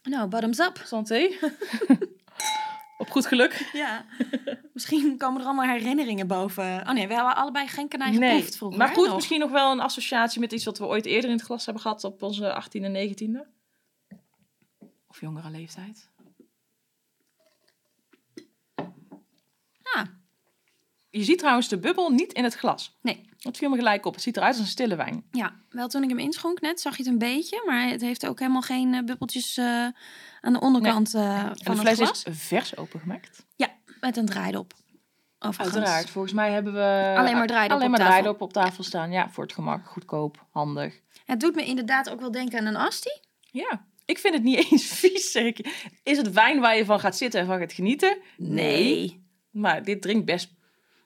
nou, 0.04 0.28
bottoms 0.28 0.60
up. 0.60 0.82
santé. 0.86 1.28
Op 2.98 3.10
goed 3.10 3.26
geluk. 3.26 3.70
Ja, 3.74 4.06
misschien 4.74 5.18
komen 5.18 5.42
er 5.42 5.48
allemaal 5.48 5.66
herinneringen 5.78 6.28
boven. 6.28 6.64
Oh 6.88 6.92
nee, 6.92 7.08
we 7.08 7.14
hebben 7.14 7.36
allebei 7.36 7.68
geen 7.68 7.88
kanij 7.88 8.12
Nee, 8.12 8.30
geproefd 8.32 8.58
vroeger. 8.58 8.78
maar 8.78 8.88
goed, 8.88 9.06
nog. 9.06 9.16
misschien 9.16 9.40
nog 9.40 9.52
wel 9.52 9.72
een 9.72 9.80
associatie 9.80 10.40
met 10.40 10.52
iets 10.52 10.66
wat 10.66 10.78
we 10.78 10.86
ooit 10.86 11.06
eerder 11.06 11.30
in 11.30 11.36
het 11.36 11.46
glas 11.46 11.66
hebben 11.66 11.84
gehad 11.84 12.04
op 12.04 12.22
onze 12.24 12.64
18e 12.64 12.82
en 12.84 13.14
19e. 13.14 13.48
Of 15.08 15.22
jongere 15.22 15.50
leeftijd. 15.50 16.10
Ja, 19.94 20.19
Je 21.10 21.24
ziet 21.24 21.38
trouwens 21.40 21.68
de 21.68 21.80
bubbel 21.80 22.10
niet 22.10 22.34
in 22.34 22.44
het 22.44 22.56
glas. 22.56 22.98
nee. 23.02 23.28
Dat 23.40 23.58
viel 23.58 23.70
me 23.70 23.76
gelijk 23.76 24.06
op. 24.06 24.14
Het 24.14 24.24
ziet 24.24 24.38
eruit 24.38 24.54
als 24.54 24.62
een 24.64 24.68
stille 24.70 24.96
wijn. 24.96 25.24
Ja, 25.32 25.56
wel 25.70 25.88
toen 25.88 26.04
ik 26.04 26.10
hem 26.10 26.20
inschonk 26.20 26.62
net 26.62 26.80
zag 26.82 26.98
je 26.98 27.04
het 27.04 27.12
een 27.12 27.18
beetje, 27.18 27.64
maar 27.66 27.88
het 27.88 28.02
heeft 28.02 28.28
ook 28.28 28.40
helemaal 28.40 28.62
geen 28.62 28.94
eh, 28.94 29.04
bubbeltjes 29.04 29.58
eh, 29.58 29.66
aan 30.42 30.54
de 30.54 30.60
onderkant 30.60 31.14
eh, 31.14 31.40
En 31.40 31.58
van 31.64 31.76
de 31.76 31.82
het 31.82 31.82
fles 31.82 31.98
glas. 31.98 32.24
is 32.24 32.38
vers 32.48 32.78
opengemaakt. 32.78 33.46
Ja, 33.56 33.68
met 34.00 34.18
een 34.18 34.26
draaidop. 34.26 34.74
Overigens. 35.40 35.76
Uiteraard. 35.78 36.10
Volgens 36.10 36.34
mij 36.34 36.52
hebben 36.52 36.74
we 36.74 37.14
Alleen 37.18 37.38
maar 37.38 37.48
draaidop 37.48 37.78
alleen 37.78 37.92
op 37.92 37.98
maar 37.98 38.00
tafel. 38.00 38.14
draaidop 38.22 38.42
op 38.42 38.54
tafel 38.54 38.84
staan. 38.84 39.12
Ja, 39.12 39.30
voor 39.30 39.44
het 39.44 39.54
gemak. 39.54 39.86
Goedkoop, 39.88 40.46
handig. 40.52 41.00
Het 41.26 41.40
doet 41.40 41.56
me 41.56 41.66
inderdaad 41.66 42.10
ook 42.10 42.20
wel 42.20 42.32
denken 42.32 42.60
aan 42.60 42.66
een 42.66 42.76
asti. 42.76 43.20
Ja. 43.40 43.86
Ik 44.06 44.18
vind 44.18 44.34
het 44.34 44.44
niet 44.44 44.58
eens 44.72 44.86
vies, 44.86 45.32
zeg 45.32 45.44
ik. 45.44 45.88
Is 46.04 46.18
het 46.18 46.32
wijn 46.32 46.60
waar 46.60 46.78
je 46.78 46.86
van 46.86 47.00
gaat 47.00 47.18
zitten 47.18 47.40
en 47.40 47.46
van 47.46 47.60
gaat 47.60 47.74
genieten? 47.74 48.18
Maar 49.52 49.84
dit 49.84 50.02
drinkt 50.02 50.26
best... 50.26 50.58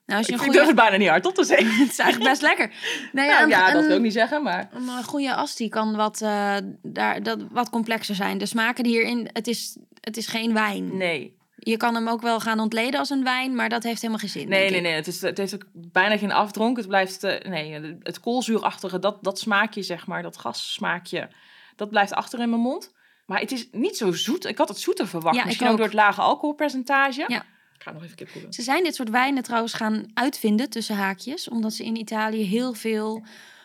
Nou, 0.06 0.20
als 0.20 0.28
je 0.28 0.34
Ik 0.34 0.40
een 0.40 0.46
durf 0.46 0.56
goede... 0.58 0.68
het 0.68 0.76
bijna 0.82 0.98
niet 0.98 1.08
hardop 1.10 1.34
te 1.36 1.44
zeggen. 1.44 1.72
Het 1.84 1.92
is 1.92 2.00
eigenlijk 2.00 2.30
best 2.32 2.42
lekker. 2.42 2.72
Nee, 3.12 3.28
Nou, 3.30 3.44
een, 3.44 3.50
ja, 3.50 3.72
dat 3.72 3.82
een- 3.82 3.88
wil 3.88 3.96
ik 3.98 4.02
niet 4.04 4.14
zeggen, 4.14 4.44
maar... 4.44 4.70
Een 4.74 4.88
eh, 4.88 5.04
goede 5.04 5.36
asti 5.36 5.70
kan 5.70 5.96
wat, 5.96 6.22
eh, 6.22 6.56
daar, 6.82 7.24
dat, 7.24 7.40
wat 7.52 7.70
complexer 7.70 8.16
zijn. 8.16 8.38
De 8.38 8.46
smaken 8.46 8.84
die 8.84 8.94
hierin, 8.94 9.30
het 9.34 9.48
is, 9.48 9.78
het 10.00 10.18
is 10.18 10.28
geen 10.28 10.54
wijn. 10.54 10.98
Nee. 10.98 11.38
Je 11.58 11.78
kan 11.78 11.96
hem 11.96 12.08
ook 12.08 12.22
wel 12.22 12.40
gaan 12.40 12.60
ontleden 12.60 13.00
als 13.00 13.10
een 13.10 13.24
wijn, 13.24 13.56
maar 13.56 13.70
dat 13.70 13.84
heeft 13.84 13.98
helemaal 14.02 14.20
geen 14.20 14.30
zin. 14.30 14.50
Nee, 14.50 14.70
nee, 14.72 14.82
nee. 14.82 14.94
Het, 14.94 15.08
is, 15.08 15.22
het 15.22 15.38
heeft 15.38 15.54
ook 15.56 15.66
bijna 15.74 16.18
geen 16.18 16.32
afdronk. 16.32 16.78
Het 16.78 16.88
blijft... 16.88 17.24
eh, 17.24 17.50
nee, 17.52 17.98
het 18.04 18.20
koolzuurachtige, 18.20 19.00
dat, 19.00 19.24
dat 19.24 19.40
smaakje, 19.40 19.84
zeg 19.84 20.08
maar, 20.08 20.22
dat 20.22 20.38
gassmaakje, 20.38 21.30
dat 21.76 21.90
blijft 21.90 22.14
achter 22.14 22.40
in 22.40 22.50
mijn 22.50 22.62
mond. 22.62 22.94
Maar 23.26 23.40
het 23.40 23.52
is 23.52 23.68
niet 23.72 23.98
zo 23.98 24.12
zoet. 24.12 24.46
Ik 24.46 24.58
had 24.58 24.68
het 24.70 24.80
zoeter 24.80 25.08
verwacht. 25.08 25.36
Ja, 25.36 25.46
Misschien 25.46 25.66
ook 25.68 25.72
ook. 25.72 25.78
door 25.78 25.88
het 25.88 25.96
lage 25.96 26.22
alcoholpercentage. 26.22 27.24
Ja. 27.28 27.44
Ga 27.84 27.92
nog 27.92 28.04
even 28.04 28.16
proeven. 28.16 28.54
Ze 28.54 28.62
zijn 28.62 28.84
dit 28.84 28.96
soort 28.96 29.10
wijnen 29.10 29.44
trouwens 29.44 29.74
gaan 29.74 30.06
uitvinden 30.14 30.70
tussen 30.70 30.96
haakjes, 30.96 31.50
omdat 31.50 31.74
ze 31.74 31.84
in 31.86 31.96
Italië 31.96 32.44
heel 32.44 32.74
veel 32.74 33.24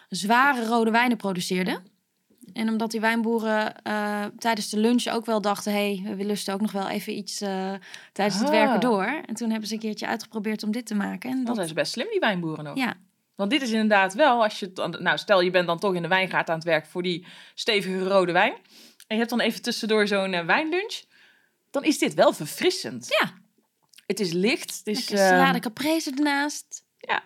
zware 0.09 0.65
rode 0.67 0.91
wijnen 0.91 1.17
produceerden. 1.17 1.83
En 2.53 2.69
omdat 2.69 2.91
die 2.91 3.01
wijnboeren 3.01 3.83
eh, 3.83 4.25
tijdens 4.39 4.69
de 4.71 4.79
lunch 4.79 5.07
ook 5.07 5.27
wel 5.27 5.41
dachten: 5.41 5.73
hé, 5.73 5.97
hey, 6.03 6.17
we 6.17 6.25
lusten 6.25 6.55
ook 6.55 6.61
nog 6.61 6.73
wel 6.73 6.89
even 6.89 7.17
iets 7.17 7.41
eh, 7.41 7.73
tijdens 8.13 8.39
het 8.39 8.49
Ah. 8.49 8.55
werken 8.55 8.81
door. 8.81 9.05
En 9.27 9.35
toen 9.35 9.51
hebben 9.51 9.69
ze 9.69 9.75
een 9.75 9.81
keertje 9.81 10.07
uitgeprobeerd 10.07 10.63
om 10.63 10.71
dit 10.71 10.87
te 10.87 10.95
maken. 10.95 11.31
En 11.31 11.37
Dat 11.37 11.47
dat, 11.47 11.55
zijn 11.57 11.69
ze 11.69 11.75
best 11.75 11.93
slim, 11.93 12.07
die 12.11 12.21
wijnboeren 12.21 12.65
nog. 12.65 12.77
ja, 12.77 12.95
Want 13.35 13.51
dit 13.51 13.63
is 13.63 13.71
inderdaad 13.71 14.15
wel, 14.15 14.43
als 14.43 14.59
je... 14.59 14.73
Nou, 15.01 15.19
stel 15.19 15.41
je 15.41 15.51
bent 15.51 15.67
dan 15.67 15.79
toch 15.79 15.95
in 15.95 16.03
de 16.03 16.09
wijngaard 16.09 16.49
aan 16.49 16.55
het 16.57 16.65
werk 16.65 16.87
voor 16.87 17.03
die 17.03 17.27
stevige 17.55 18.09
rode 18.09 18.33
wijn. 18.33 18.53
En 19.07 19.15
je 19.15 19.17
hebt 19.17 19.31
dan 19.31 19.41
even 19.41 19.63
tussendoor 19.63 20.07
zo'n 20.07 20.33
eh, 20.33 20.45
wijnlunch. 20.47 21.03
Dan 21.71 21.85
is 21.85 21.99
dit 21.99 22.15
wel 22.15 22.33
verfrissend. 22.33 23.07
Ja. 23.21 23.31
Het 24.09 24.21
is 24.21 24.33
licht. 24.33 24.81
Het 24.85 24.97
is, 24.97 25.07
salade 25.07 25.59
caprese 25.59 26.11
ernaast. 26.11 26.85
ja. 26.99 27.23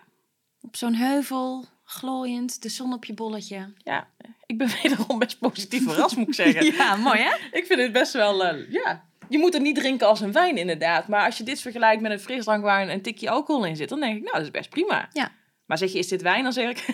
Op 0.61 0.75
zo'n 0.75 0.93
heuvel, 0.93 1.65
glooiend, 1.83 2.61
de 2.61 2.69
zon 2.69 2.93
op 2.93 3.05
je 3.05 3.13
bolletje. 3.13 3.73
ja, 3.77 4.07
ik 4.45 4.57
ben 4.57 4.69
wederom 4.83 5.19
best 5.19 5.39
positief 5.39 5.83
verrast, 5.83 6.15
moet 6.15 6.27
ik 6.27 6.33
zeggen. 6.33 6.65
Ja, 6.75 6.95
mooi 6.95 7.19
hè? 7.19 7.35
Ik 7.59 7.65
vind 7.65 7.79
het 7.79 7.91
best 7.91 8.13
wel, 8.13 8.45
eh, 8.45 8.71
ja... 8.71 9.11
Je 9.29 9.37
moet 9.37 9.53
het 9.53 9.61
niet 9.61 9.75
drinken 9.75 10.07
als 10.07 10.21
een 10.21 10.31
wijn, 10.31 10.57
inderdaad. 10.57 11.07
Maar 11.07 11.25
als 11.25 11.37
je 11.37 11.43
dit 11.43 11.61
vergelijkt 11.61 12.01
met 12.01 12.11
een 12.11 12.19
frisdrank 12.19 12.63
waar 12.63 12.89
een, 12.89 13.01
tikje 13.01 13.29
alcohol 13.29 13.65
in 13.65 13.75
zit, 13.75 13.89
dan 13.89 13.99
denk 13.99 14.15
ik, 14.17 14.23
nou, 14.23 14.35
dat 14.35 14.45
is 14.45 14.51
best 14.51 14.69
prima. 14.69 15.09
Ja. 15.11 15.31
Maar 15.65 15.77
zeg 15.77 15.91
je, 15.91 15.97
is 15.97 16.07
dit 16.07 16.21
wijn? 16.21 16.43
Dan 16.43 16.53
zeg 16.53 16.69
ik, 16.69 16.85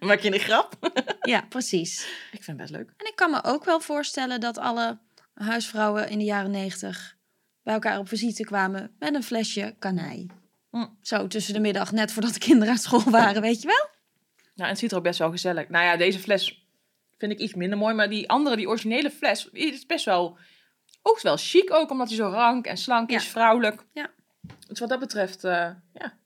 maak 0.00 0.20
je 0.20 0.32
een 0.32 0.38
grap. 0.38 0.92
Ja, 1.20 1.40
precies. 1.48 2.06
Ik 2.32 2.42
vind 2.44 2.46
het 2.46 2.56
best 2.56 2.70
leuk. 2.70 2.92
En 2.96 3.06
ik 3.06 3.16
kan 3.16 3.30
me 3.30 3.44
ook 3.44 3.64
wel 3.64 3.80
voorstellen 3.80 4.40
dat 4.40 4.58
alle 4.58 4.98
huisvrouwen 5.34 6.08
in 6.08 6.18
de 6.18 6.24
jaren 6.24 6.50
negentig 6.50 7.15
bij 7.66 7.74
elkaar 7.74 7.98
op 7.98 8.08
visite 8.08 8.44
kwamen 8.44 8.94
met 8.98 9.14
een 9.14 9.22
flesje 9.22 9.74
kanij. 9.78 10.30
Mm. 10.70 10.98
Zo 11.00 11.26
tussen 11.26 11.54
de 11.54 11.60
middag, 11.60 11.92
net 11.92 12.12
voordat 12.12 12.32
de 12.32 12.38
kinderen 12.38 12.72
uit 12.72 12.82
school 12.82 13.10
waren, 13.10 13.42
weet 13.42 13.62
je 13.62 13.66
wel? 13.66 13.88
Nou, 14.36 14.48
en 14.54 14.68
het 14.68 14.78
ziet 14.78 14.90
er 14.90 14.96
ook 14.96 15.02
best 15.02 15.18
wel 15.18 15.30
gezellig. 15.30 15.68
Nou 15.68 15.84
ja, 15.84 15.96
deze 15.96 16.18
fles 16.18 16.66
vind 17.18 17.32
ik 17.32 17.38
iets 17.38 17.54
minder 17.54 17.78
mooi. 17.78 17.94
Maar 17.94 18.08
die 18.08 18.28
andere, 18.28 18.56
die 18.56 18.68
originele 18.68 19.10
fles, 19.10 19.48
die 19.52 19.72
is 19.72 19.86
best 19.86 20.04
wel... 20.04 20.38
Ook 21.02 21.20
wel 21.20 21.36
chic 21.36 21.72
ook, 21.72 21.90
omdat 21.90 22.08
hij 22.08 22.16
zo 22.16 22.28
rank 22.28 22.66
en 22.66 22.76
slank 22.76 23.10
is, 23.10 23.28
vrouwelijk. 23.28 23.84
Ja. 23.92 24.10
Dus 24.68 24.78
wat 24.78 24.88
dat 24.88 24.98
betreft, 24.98 25.44
eh, 25.44 25.70
ja. 25.92 26.18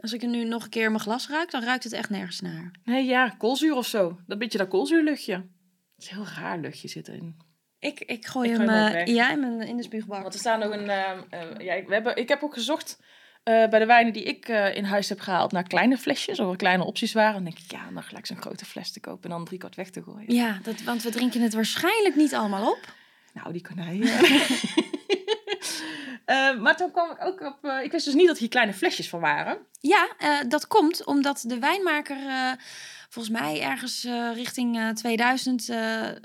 Als 0.00 0.12
ik 0.12 0.22
er 0.22 0.28
nu 0.28 0.44
nog 0.44 0.64
een 0.64 0.70
keer 0.70 0.90
mijn 0.90 1.02
glas 1.02 1.28
ruik, 1.28 1.50
dan 1.50 1.62
ruikt 1.62 1.84
het 1.84 1.92
echt 1.92 2.10
nergens 2.10 2.40
naar. 2.40 2.70
Nee, 2.84 3.04
ja, 3.04 3.28
koolzuur 3.28 3.74
of 3.74 3.86
zo. 3.86 4.18
Dat 4.26 4.38
beetje 4.38 4.58
dat 4.58 4.68
koolzuurluchtje. 4.68 5.34
Het 5.34 6.04
is 6.04 6.10
een 6.10 6.16
heel 6.16 6.34
raar 6.36 6.58
luchtje 6.58 6.88
zit 6.88 7.08
erin. 7.08 7.47
Ik, 7.80 8.00
ik 8.00 8.26
gooi 8.26 8.50
Ik 8.50 8.56
hem, 8.56 8.66
gooi 8.68 8.80
hem 8.80 8.88
ook 8.88 9.06
eh, 9.06 9.14
ja, 9.14 9.30
in, 9.30 9.40
mijn, 9.40 9.68
in 9.68 9.76
de 9.76 9.82
spuugbak. 9.82 10.22
Want 10.22 10.34
er 10.34 10.40
staan 10.40 10.58
nog 10.58 10.72
een... 10.72 10.90
eh, 10.90 11.10
eh, 11.30 11.58
ja, 11.58 11.74
ik, 11.74 11.86
we 11.88 11.94
hebben, 11.94 12.16
ik 12.16 12.28
heb 12.28 12.42
ook 12.42 12.54
gezocht 12.54 12.98
bij 13.42 13.78
de 13.78 13.86
wijnen 13.86 14.12
die 14.12 14.22
ik 14.22 14.48
in 14.48 14.84
huis 14.84 15.08
heb 15.08 15.20
gehaald... 15.20 15.52
naar 15.52 15.62
kleine 15.62 15.96
flesjes, 15.96 16.40
of 16.40 16.50
er 16.50 16.56
kleine 16.56 16.84
opties 16.84 17.12
waren. 17.12 17.34
En 17.34 17.44
dan 17.44 17.52
denk 17.52 17.64
ik, 17.64 17.70
ja, 17.70 17.90
dan 17.94 18.02
gelijk 18.02 18.26
zo'n 18.26 18.40
grote 18.40 18.64
fles 18.64 18.92
te 18.92 19.00
kopen... 19.00 19.22
en 19.22 19.30
dan 19.30 19.44
drie 19.44 19.58
kwart 19.58 19.74
weg 19.74 19.90
te 19.90 20.02
gooien. 20.02 20.34
Ja, 20.34 20.58
dat, 20.62 20.80
want 20.80 21.02
we 21.02 21.10
drinken 21.10 21.40
het 21.40 21.54
waarschijnlijk 21.54 22.14
niet 22.14 22.34
allemaal 22.34 22.70
op. 22.70 22.94
Nou, 23.32 23.52
die 23.52 23.62
konijnen. 23.62 24.08
Eh, 26.24 26.56
maar 26.56 26.76
toen 26.76 26.90
kwam 26.90 27.10
ik 27.10 27.24
ook 27.24 27.40
op... 27.40 27.70
ik 27.82 27.92
wist 27.92 28.04
dus 28.04 28.14
niet 28.14 28.26
dat 28.26 28.38
hier 28.38 28.48
kleine 28.48 28.72
flesjes 28.72 29.08
van 29.08 29.20
waren. 29.20 29.58
Ja, 29.80 30.08
dat 30.48 30.66
komt 30.66 31.04
omdat 31.04 31.44
de 31.46 31.58
wijnmaker 31.58 32.16
volgens 33.08 33.40
mij 33.40 33.60
ergens 33.62 34.04
eh, 34.04 34.30
richting 34.34 34.76
eh, 34.78 34.88
2000 34.88 35.68
eh, 35.68 36.08
eh, 36.08 36.16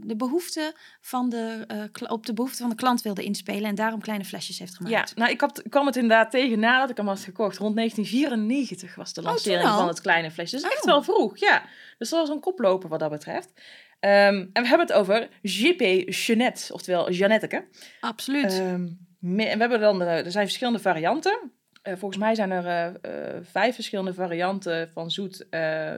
de 0.00 0.16
behoefte 0.16 0.74
van 1.00 1.28
de, 1.28 1.66
op 2.08 2.26
de 2.26 2.32
behoefte 2.32 2.60
van 2.60 2.70
de 2.70 2.76
klant 2.76 3.02
wilde 3.02 3.22
inspelen 3.24 3.68
en 3.68 3.74
daarom 3.74 4.00
kleine 4.00 4.24
flesjes 4.24 4.58
heeft 4.58 4.76
Ja, 4.78 4.86
gemaakt. 4.86 5.16
nou, 5.16 5.30
ik, 5.30 5.40
had, 5.40 5.64
ik 5.64 5.70
kwam 5.70 5.86
het 5.86 5.96
inderdaad 5.96 6.30
tegen 6.30 6.58
nadat 6.58 6.90
ik 6.90 6.96
hem 6.96 7.06
had 7.08 7.20
gekocht. 7.20 7.58
Rond 7.58 7.76
1994 7.76 8.94
was 8.94 9.12
de 9.12 9.20
toen 9.20 9.30
lancering 9.30 9.68
van 9.68 9.88
het 9.88 10.00
kleine 10.00 10.30
flesje. 10.30 10.56
Dus 10.56 10.64
echt 10.64 10.80
Oh. 10.84 10.90
wel 10.90 11.02
vroeg, 11.02 11.38
ja. 11.38 11.62
Dus 11.98 12.08
dat 12.08 12.20
was 12.20 12.28
een 12.28 12.40
koploper 12.40 12.88
wat 12.88 13.00
dat 13.00 13.10
betreft. 13.10 13.52
Ehm, 14.00 14.46
en 14.52 14.62
we 14.62 14.68
hebben 14.68 14.86
het 14.86 14.92
over 14.96 15.28
JP 15.42 15.80
Jeannette, 16.14 16.72
oftewel 16.72 17.10
Jeannetteke. 17.10 17.68
Absoluut. 18.00 18.52
Ehm, 18.52 18.86
en 19.20 19.34
we 19.36 19.42
hebben 19.58 19.80
dan, 19.80 20.00
er 20.02 20.30
zijn 20.30 20.44
verschillende 20.46 20.78
varianten. 20.78 21.52
Eh, 21.86 21.92
volgens 21.96 22.20
mij 22.20 22.34
zijn 22.34 22.50
er 22.50 22.66
eh, 22.66 22.86
eh, 22.86 23.42
vijf 23.42 23.74
verschillende 23.74 24.14
varianten 24.14 24.90
van 24.92 25.10
zoet, 25.10 25.46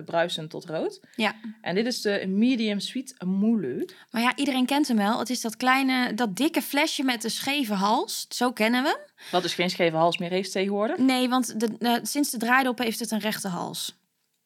bruisend 0.04 0.50
tot 0.50 0.64
rood. 0.64 1.00
Ja. 1.14 1.34
En 1.60 1.74
dit 1.74 1.86
is 1.86 2.00
de 2.00 2.24
medium 2.26 2.80
sweet 2.80 3.14
moulu. 3.24 3.88
maar 4.10 4.22
ja, 4.22 4.36
iedereen 4.36 4.66
kent 4.66 4.88
hem 4.88 4.96
wel. 4.96 5.18
Het 5.18 5.30
is 5.30 5.40
dat 5.40 5.56
kleine, 5.56 6.14
dat 6.14 6.36
dikke 6.36 6.62
flesje 6.62 7.04
met 7.04 7.22
de 7.22 7.28
scheve 7.28 7.74
hals. 7.74 8.26
Zo 8.28 8.52
kennen 8.52 8.82
we 8.82 8.88
hem. 8.88 8.98
Wat 9.30 9.42
dus 9.42 9.54
geen 9.54 9.70
scheve 9.70 9.96
hals 9.96 10.18
meer 10.18 10.30
heeft 10.30 10.52
tegenwoordig. 10.52 10.98
Nee, 10.98 11.28
want 11.28 11.60
de, 11.60 11.76
eh, 11.78 11.94
sinds 12.02 12.30
de 12.30 12.38
draaidop 12.38 12.78
heeft 12.78 12.98
het 12.98 13.10
een 13.10 13.18
rechte 13.18 13.48
hals. 13.48 13.97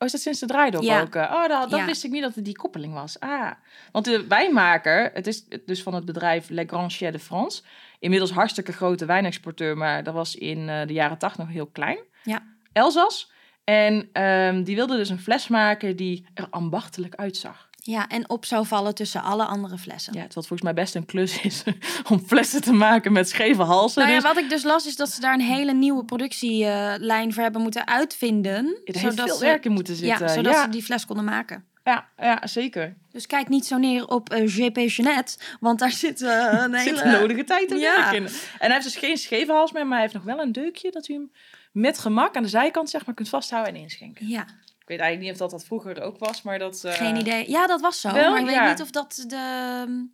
Oh, 0.02 0.08
is 0.08 0.12
dat 0.12 0.20
sinds 0.20 0.40
de 0.40 0.46
draaidop 0.46 0.82
Ja. 0.82 1.00
ook? 1.00 1.14
eh? 1.14 1.30
Oh, 1.34 1.48
dat, 1.48 1.70
dat 1.70 1.78
Ja. 1.78 1.86
wist 1.86 2.04
ik 2.04 2.10
niet 2.10 2.22
dat 2.22 2.34
het 2.34 2.44
die 2.44 2.56
koppeling 2.56 2.94
was. 2.94 3.20
Ah, 3.20 3.50
want 3.92 4.04
de 4.04 4.26
wijnmaker, 4.26 5.10
het 5.14 5.26
is 5.26 5.44
dus 5.66 5.82
van 5.82 5.94
het 5.94 6.04
bedrijf 6.04 6.48
Le 6.48 6.64
Grand 6.66 6.92
Chais 6.92 7.12
de 7.12 7.18
France. 7.18 7.62
Inmiddels 7.98 8.30
hartstikke 8.30 8.72
grote 8.72 9.04
wijnexporteur, 9.04 9.76
maar 9.76 10.02
dat 10.02 10.14
was 10.14 10.34
in 10.36 10.68
eh, 10.68 10.86
de 10.86 10.92
jaren 10.92 11.18
tachtig 11.18 11.44
nog 11.44 11.52
heel 11.54 11.66
klein. 11.66 11.98
Ja. 12.22 12.42
Elzas. 12.72 13.30
En 13.64 14.08
ehm, 14.12 14.62
die 14.62 14.76
wilde 14.76 14.96
dus 14.96 15.08
een 15.08 15.18
fles 15.20 15.48
maken 15.48 15.96
die 15.96 16.26
er 16.34 16.46
ambachtelijk 16.50 17.14
uitzag. 17.14 17.68
Ja, 17.84 18.08
en 18.08 18.28
op 18.28 18.44
zou 18.44 18.66
vallen 18.66 18.94
tussen 18.94 19.22
alle 19.22 19.44
andere 19.44 19.78
flessen. 19.78 20.14
Ja, 20.14 20.22
wat 20.22 20.32
volgens 20.32 20.62
mij 20.62 20.74
best 20.74 20.94
een 20.94 21.06
klus 21.06 21.40
is 21.40 21.62
om 22.10 22.20
flessen 22.26 22.62
te 22.62 22.72
maken 22.72 23.12
met 23.12 23.28
scheve 23.28 23.62
halsen. 23.62 24.02
Nou 24.02 24.14
ja, 24.14 24.20
dus 24.20 24.28
wat 24.28 24.38
ik 24.42 24.48
dus 24.48 24.62
las 24.62 24.86
is 24.86 24.96
dat 24.96 25.10
ze 25.10 25.20
daar 25.20 25.34
een 25.34 25.40
hele 25.40 25.72
nieuwe 25.72 26.04
productielijn 26.04 27.32
voor 27.32 27.42
hebben 27.42 27.62
moeten 27.62 27.86
uitvinden. 27.86 28.80
er 28.84 28.98
heeft 28.98 29.20
veel 29.20 29.34
ze, 29.36 29.44
werk 29.44 29.64
in 29.64 29.72
moeten 29.72 29.94
zitten. 29.96 30.26
ja, 30.26 30.32
zodat 30.32 30.52
ja, 30.52 30.62
ze 30.62 30.68
die 30.68 30.82
fles 30.82 31.06
konden 31.06 31.24
maken. 31.24 31.64
ja, 31.84 32.08
ja, 32.16 32.46
zeker. 32.46 32.96
Dus 33.10 33.26
kijk 33.26 33.48
niet 33.48 33.66
zo 33.66 33.76
neer 33.78 34.08
op 34.08 34.30
eh, 34.30 34.56
JP 34.56 34.76
Jeannette, 34.76 35.38
want 35.60 35.78
daar 35.78 35.90
zit 35.92 36.22
eh, 36.22 36.48
een 36.52 36.74
hele... 36.74 36.96
zit 36.96 37.04
de 37.04 37.18
nodige 37.18 37.44
tijd 37.44 37.70
en 37.70 37.78
Ja. 37.78 37.96
werk 37.96 38.12
in. 38.12 38.24
En 38.24 38.32
hij 38.58 38.70
heeft 38.72 38.84
dus 38.84 38.96
geen 38.96 39.16
scheve 39.16 39.52
hals 39.52 39.72
meer, 39.72 39.82
maar 39.82 39.92
hij 39.92 40.00
heeft 40.02 40.14
nog 40.14 40.24
wel 40.24 40.38
een 40.40 40.52
deukje 40.52 40.90
dat 40.90 41.08
u 41.08 41.12
hem 41.12 41.32
met 41.72 41.98
gemak 41.98 42.36
aan 42.36 42.42
de 42.42 42.48
zijkant 42.48 42.90
zeg 42.90 43.06
maar 43.06 43.14
kunt 43.14 43.28
vasthouden 43.28 43.74
en 43.74 43.80
inschenken. 43.80 44.28
Ja, 44.28 44.46
weet 44.92 45.00
eigenlijk 45.00 45.20
niet 45.20 45.32
of 45.32 45.50
dat, 45.50 45.58
dat 45.60 45.68
vroeger 45.68 46.02
ook 46.02 46.18
was, 46.18 46.42
maar 46.42 46.58
dat... 46.58 46.84
eh, 46.84 46.92
geen 46.92 47.16
idee. 47.16 47.50
Ja, 47.50 47.66
dat 47.66 47.80
was 47.80 48.00
zo, 48.00 48.12
wel, 48.12 48.30
maar 48.30 48.40
ik 48.40 48.46
weet 48.46 48.68
niet 48.68 48.82
of 48.82 48.90
dat 48.90 49.24
de 49.28 50.06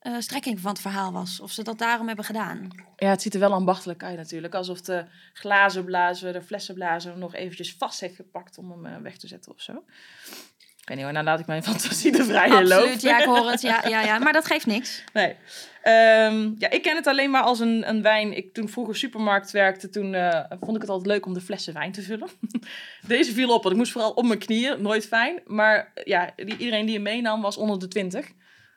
eh, 0.00 0.14
strekking 0.18 0.60
van 0.60 0.70
het 0.70 0.80
verhaal 0.80 1.12
was. 1.12 1.40
Of 1.40 1.50
ze 1.50 1.62
dat 1.62 1.78
daarom 1.78 2.06
hebben 2.06 2.24
gedaan. 2.24 2.68
Ja, 2.96 3.08
het 3.08 3.22
ziet 3.22 3.34
er 3.34 3.40
wel 3.40 3.52
ambachtelijk 3.52 4.02
uit 4.02 4.16
natuurlijk. 4.16 4.54
Alsof 4.54 4.80
de 4.80 5.04
glazenblazer, 5.32 6.32
de 6.32 6.42
flessenblazer 6.42 7.10
hem 7.10 7.20
nog 7.20 7.34
eventjes 7.34 7.74
vast 7.78 8.00
heeft 8.00 8.16
gepakt 8.16 8.58
om 8.58 8.70
hem 8.70 8.86
eh, 8.86 9.02
weg 9.02 9.16
te 9.16 9.26
zetten 9.26 9.52
of 9.52 9.60
zo. 9.60 9.84
Ik 10.80 10.88
weet 10.88 10.96
niet 10.96 11.04
hoor, 11.04 11.12
nou 11.12 11.24
laat 11.24 11.40
ik 11.40 11.46
mijn 11.46 11.62
fantasie 11.72 12.12
de 12.12 12.24
vrije 12.24 12.64
loop. 12.64 12.78
Absoluut, 12.78 13.02
ja, 13.02 13.18
ik 13.18 13.24
hoor 13.24 13.50
het. 13.50 13.60
Ja, 13.60 13.84
ja, 13.88 14.02
ja, 14.02 14.18
maar 14.18 14.32
dat 14.32 14.46
geeft 14.46 14.66
niks. 14.66 15.04
Nee. 15.12 15.36
Ehm, 15.82 16.50
ja, 16.58 16.70
ik 16.70 16.82
ken 16.82 16.96
het 16.96 17.06
alleen 17.06 17.30
maar 17.30 17.42
als 17.42 17.60
een, 17.60 17.88
een 17.88 18.02
wijn. 18.02 18.36
Ik, 18.36 18.54
toen 18.54 18.68
vroeger 18.68 18.96
supermarkt 18.96 19.50
werkte, 19.50 19.88
toen 19.88 20.14
eh, 20.14 20.44
vond 20.60 20.76
ik 20.76 20.80
het 20.82 20.90
altijd 20.90 21.08
leuk 21.08 21.26
om 21.26 21.34
de 21.34 21.40
flessen 21.40 21.74
wijn 21.74 21.92
te 21.92 22.02
vullen. 22.02 22.28
Deze 23.06 23.32
viel 23.32 23.54
op, 23.54 23.62
want 23.62 23.74
ik 23.74 23.80
moest 23.80 23.92
vooral 23.92 24.10
op 24.10 24.24
mijn 24.24 24.38
knieën. 24.38 24.82
Nooit 24.82 25.06
fijn. 25.06 25.40
Maar 25.46 25.92
ja, 26.04 26.30
die, 26.36 26.56
iedereen 26.56 26.86
die 26.86 26.94
hem 26.94 27.02
meenam 27.02 27.40
was 27.42 27.56
onder 27.56 27.78
de 27.78 27.88
20. 27.88 28.26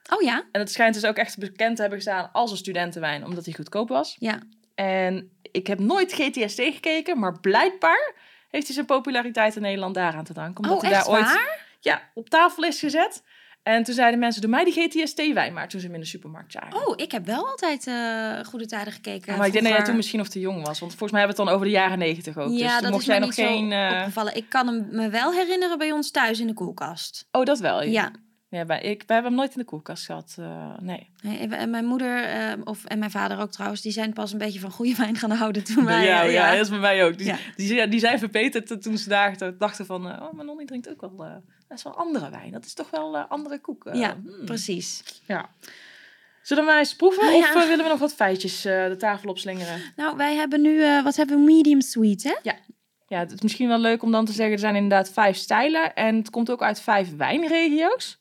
Oh 0.09 0.21
ja? 0.21 0.43
En 0.51 0.59
het 0.59 0.71
schijnt 0.71 0.93
dus 0.93 1.05
ook 1.05 1.17
echt 1.17 1.37
bekend 1.37 1.75
te 1.75 1.81
hebben 1.81 1.99
gestaan 1.99 2.29
als 2.31 2.51
een 2.51 2.57
studentenwijn, 2.57 3.25
omdat 3.25 3.45
hij 3.45 3.53
goedkoop 3.53 3.89
was. 3.89 4.15
Ja. 4.19 4.39
En 4.75 5.31
ik 5.51 5.67
heb 5.67 5.79
nooit 5.79 6.13
GTST 6.13 6.61
gekeken, 6.61 7.19
maar 7.19 7.39
blijkbaar 7.39 8.13
heeft 8.49 8.65
hij 8.65 8.73
zijn 8.75 8.85
populariteit 8.85 9.55
in 9.55 9.61
Nederland 9.61 9.95
daaraan 9.95 10.23
te 10.23 10.33
danken. 10.33 10.63
Omdat 10.63 10.77
Oh, 10.77 10.83
hij 10.83 10.91
daar 10.91 11.07
ooit 11.07 11.25
waar? 11.25 11.61
Ja, 11.83 12.01
op 12.13 12.29
tafel 12.29 12.63
is 12.63 12.79
gezet. 12.79 13.23
En 13.63 13.83
toen 13.83 13.93
zeiden 13.93 14.19
mensen, 14.19 14.41
doe 14.41 14.49
mij 14.49 14.63
die 14.63 14.73
GTST-wijn 14.73 15.53
maar, 15.53 15.69
toen 15.69 15.79
ze 15.79 15.85
hem 15.85 15.95
in 15.95 16.01
de 16.01 16.07
supermarkt 16.07 16.51
zagen. 16.51 16.87
Oh, 16.87 16.93
ik 16.95 17.11
heb 17.11 17.25
wel 17.25 17.47
altijd 17.47 17.87
eh, 17.87 18.39
Goede 18.49 18.65
Tijden 18.65 18.93
gekeken. 18.93 19.31
Ja, 19.31 19.37
maar 19.37 19.47
ik 19.47 19.53
denk 19.53 19.65
dat 19.65 19.73
jij 19.73 19.83
toen 19.85 19.95
misschien 19.95 20.19
nog 20.19 20.27
te 20.27 20.39
jong 20.39 20.65
was. 20.65 20.79
Want 20.79 20.91
volgens 20.91 21.11
mij 21.11 21.19
hebben 21.19 21.37
we 21.37 21.41
het 21.43 21.51
dan 21.51 21.61
over 21.61 21.65
de 21.73 21.79
jaren 21.79 21.97
negentig 21.97 22.37
ook. 22.37 22.49
dus 22.49 22.59
Ja, 22.59 22.73
toen 22.73 22.81
dat 22.83 22.91
mocht 22.91 23.05
jij 23.05 23.19
nog 23.19 23.33
geen... 23.35 23.73
opgevallen. 23.73 24.35
Ik 24.35 24.49
kan 24.49 24.67
hem 24.67 24.87
me 24.91 25.09
wel 25.09 25.33
herinneren 25.33 25.77
bij 25.77 25.91
ons 25.91 26.11
thuis 26.11 26.39
in 26.39 26.47
de 26.47 26.53
koelkast. 26.53 27.27
Oh, 27.31 27.43
dat 27.43 27.59
wel. 27.59 27.83
Ja. 27.83 28.11
ja 28.49 28.65
wij, 28.65 28.81
ik, 28.81 29.03
wij 29.07 29.15
hebben 29.15 29.25
hem 29.25 29.35
nooit 29.35 29.51
in 29.53 29.59
de 29.59 29.65
koelkast 29.65 30.05
gehad. 30.05 30.35
eh, 30.39 30.77
nee. 30.79 31.09
Nee, 31.21 31.37
En 31.37 31.69
mijn 31.69 31.85
moeder, 31.85 32.25
of, 32.63 32.85
en 32.85 32.99
mijn 32.99 33.11
vader 33.11 33.39
ook 33.39 33.51
trouwens, 33.51 33.81
die 33.81 33.91
zijn 33.91 34.13
pas 34.13 34.31
een 34.31 34.37
beetje 34.37 34.59
van 34.59 34.71
goede 34.71 34.95
wijn 34.95 35.15
gaan 35.15 35.31
houden 35.31 35.63
toen 35.63 35.85
wij... 35.85 36.05
ja, 36.05 36.21
ja, 36.21 36.51
dat 36.51 36.61
is 36.61 36.69
bij 36.69 36.79
mij 36.79 37.05
ook. 37.05 37.17
Die, 37.17 37.27
Ja. 37.27 37.37
die, 37.55 37.87
die, 37.87 37.99
zijn 37.99 38.19
verbeterd 38.19 38.81
toen 38.81 38.97
ze 38.97 39.09
dachten, 39.09 39.57
dachten 39.57 39.85
van... 39.85 40.05
oh, 40.05 40.33
mijn 40.33 40.47
nonnie 40.47 40.65
drinkt 40.67 40.89
ook 40.89 41.01
wel... 41.01 41.41
dat 41.75 41.85
is 41.85 41.97
wel 41.97 42.05
andere 42.05 42.29
wijn. 42.29 42.51
Dat 42.51 42.65
is 42.65 42.73
toch 42.73 42.89
wel 42.89 43.17
eh, 43.17 43.23
andere 43.29 43.59
koek. 43.59 43.85
eh, 43.85 43.99
Ja, 43.99 44.17
hmm. 44.23 44.45
precies. 44.45 45.03
Ja. 45.27 45.49
Zullen 46.41 46.65
wij 46.65 46.77
eens 46.79 46.95
proeven? 46.95 47.31
Ja. 47.31 47.37
Of 47.37 47.55
eh, 47.55 47.67
willen 47.67 47.83
we 47.83 47.89
nog 47.91 47.99
wat 47.99 48.13
feitjes 48.13 48.65
eh, 48.65 48.87
de 48.87 48.95
tafel 48.95 49.29
opslingeren? 49.29 49.81
Nou, 49.95 50.17
wij 50.17 50.35
hebben 50.35 50.61
nu, 50.61 50.83
eh, 50.83 51.03
wat 51.03 51.15
hebben 51.15 51.37
we, 51.37 51.43
medium 51.43 51.81
sweet, 51.81 52.23
hè? 52.23 52.35
Ja, 53.07 53.19
het 53.19 53.31
is 53.31 53.41
misschien 53.41 53.67
wel 53.67 53.77
leuk 53.79 54.03
om 54.03 54.11
dan 54.11 54.25
te 54.25 54.31
zeggen, 54.31 54.53
er 54.53 54.59
zijn 54.59 54.75
inderdaad 54.75 55.09
vijf 55.11 55.35
stijlen. 55.37 55.95
En 55.95 56.15
het 56.15 56.29
komt 56.29 56.49
ook 56.51 56.61
uit 56.61 56.81
vijf 56.81 57.15
wijnregio's. 57.15 58.17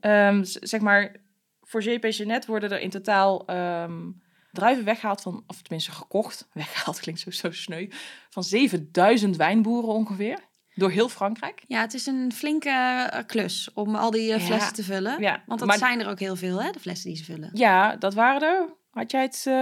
Ehm, 0.00 0.42
z- 0.44 0.56
zeg 0.60 0.80
maar, 0.80 1.16
voor 1.62 1.82
JP 1.82 2.04
Jeannette 2.04 2.46
worden 2.46 2.70
er 2.72 2.80
in 2.80 2.90
totaal 2.90 3.46
ehm, 3.46 4.10
druiven 4.52 4.84
weggehaald 4.84 5.20
van, 5.20 5.44
of 5.46 5.62
tenminste 5.62 5.90
gekocht, 5.92 6.48
weggehaald 6.52 7.00
klinkt 7.00 7.20
zo, 7.20 7.30
zo 7.30 7.50
sneu, 7.50 7.88
van 8.30 8.44
7000 8.44 9.36
wijnboeren 9.36 9.90
ongeveer. 9.90 10.38
Door 10.78 10.90
heel 10.90 11.08
Frankrijk. 11.08 11.62
Ja, 11.66 11.80
het 11.80 11.94
is 11.94 12.06
een 12.06 12.32
flinke 12.34 12.68
eh, 13.10 13.20
klus 13.26 13.68
om 13.74 13.94
al 13.94 14.10
die 14.10 14.32
eh, 14.32 14.38
Ja. 14.40 14.44
flessen 14.44 14.74
te 14.74 14.82
vullen. 14.82 15.20
Ja, 15.20 15.42
Want 15.46 15.58
dat 15.58 15.68
maar- 15.68 15.78
zijn 15.78 16.00
er 16.00 16.08
ook 16.08 16.18
heel 16.20 16.36
veel, 16.36 16.62
hè, 16.62 16.70
de 16.70 16.80
flessen 16.80 17.08
die 17.08 17.18
ze 17.18 17.24
vullen. 17.24 17.50
Ja, 17.52 17.96
dat 17.96 18.14
waren 18.14 18.42
er. 18.42 18.68
Had 18.90 19.10
jij 19.10 19.22
het... 19.22 19.42
eh, 19.46 19.52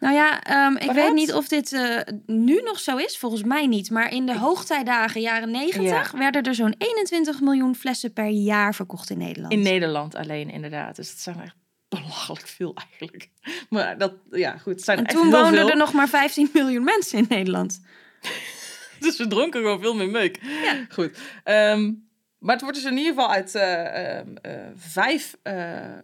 Nou 0.00 0.14
ja, 0.14 0.42
ehm, 0.42 0.76
ik 0.76 0.90
weet 0.90 1.12
niet 1.14 1.32
of 1.32 1.48
dit 1.48 1.78
nu 2.26 2.60
nog 2.64 2.78
zo 2.78 2.96
is. 2.96 3.18
Volgens 3.18 3.42
mij 3.42 3.66
niet. 3.66 3.90
Maar 3.90 4.12
in 4.12 4.26
de 4.26 4.38
hoogtijdagen, 4.38 5.20
jaren 5.20 5.50
90, 5.50 6.10
werden 6.10 6.42
er 6.42 6.54
zo'n 6.54 6.74
21 6.78 7.40
miljoen 7.40 7.74
flessen 7.74 8.12
per 8.12 8.28
jaar 8.28 8.74
verkocht 8.74 9.10
in 9.10 9.18
Nederland. 9.18 9.52
in 9.52 9.62
Nederland 9.62 10.14
alleen, 10.14 10.50
inderdaad. 10.50 10.96
Dus 10.96 11.08
dat 11.10 11.18
zijn 11.18 11.40
echt 11.40 11.54
belachelijk 11.88 12.46
veel 12.46 12.74
eigenlijk. 12.90 13.28
Maar 13.68 13.98
dat, 13.98 14.12
ja, 14.30 14.56
goed. 14.56 14.82
Zijn 14.82 14.98
en 14.98 15.04
echt 15.04 15.14
toen 15.14 15.30
woonden 15.30 15.52
veel. 15.54 15.70
er 15.70 15.76
nog 15.76 15.92
maar 15.92 16.08
15 16.08 16.50
miljoen 16.52 16.84
mensen 16.84 17.18
in 17.18 17.26
Nederland. 17.28 17.80
Dus 19.06 19.18
we 19.18 19.26
dronken 19.26 19.60
gewoon 19.60 19.80
veel 19.80 19.94
meer 19.94 20.10
meuk. 20.10 20.38
Ja. 20.62 20.86
Goed. 20.88 21.18
Ehm, 21.44 21.92
maar 22.38 22.54
het 22.54 22.62
wordt 22.62 22.76
dus 22.76 22.86
in 22.86 22.96
ieder 22.96 23.12
geval 23.12 23.30
uit 23.30 23.54
eh, 23.54 24.16
ehm, 24.18 24.36
eh, 24.42 24.52
vijf 24.76 25.36
eh, 25.42 25.98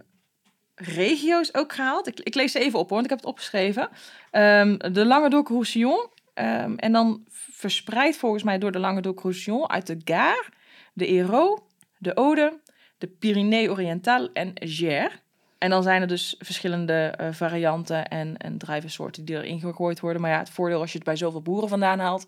regio's 0.74 1.54
ook 1.54 1.72
gehaald. 1.72 2.06
Ik, 2.06 2.20
ik 2.20 2.34
lees 2.34 2.52
ze 2.52 2.58
even 2.58 2.78
op 2.78 2.88
hoor, 2.88 2.94
want 2.94 3.04
ik 3.04 3.10
heb 3.10 3.18
het 3.18 3.28
opgeschreven. 3.28 3.88
Ehm, 4.30 4.76
de 4.92 5.04
Languedoc-Roussillon, 5.06 6.08
Ehm, 6.34 6.74
en 6.76 6.92
dan 6.92 7.24
verspreid 7.30 8.16
volgens 8.16 8.42
mij 8.42 8.58
door 8.58 8.72
de 8.72 8.78
Languedoc-Roussillon 8.78 9.68
uit 9.68 9.86
de 9.86 10.00
Gare, 10.04 10.48
de 10.92 11.04
Hérault, 11.04 11.62
de 11.98 12.14
Aude, 12.14 12.60
de 12.98 13.06
Pyrénées-Oriental 13.06 14.32
en 14.32 14.50
Gers. 14.54 15.22
En 15.58 15.70
dan 15.70 15.82
zijn 15.82 16.00
er 16.00 16.08
dus 16.08 16.34
verschillende 16.38 17.18
varianten 17.30 18.08
en, 18.08 18.36
en 18.36 18.58
druivensoorten 18.58 19.24
die 19.24 19.36
erin 19.36 19.60
gegooid 19.60 20.00
worden. 20.00 20.20
Maar 20.22 20.30
ja, 20.30 20.38
het 20.38 20.50
voordeel 20.50 20.80
als 20.80 20.90
je 20.90 20.96
het 20.96 21.06
bij 21.06 21.16
zoveel 21.16 21.42
boeren 21.42 21.68
vandaan 21.68 21.98
haalt, 21.98 22.26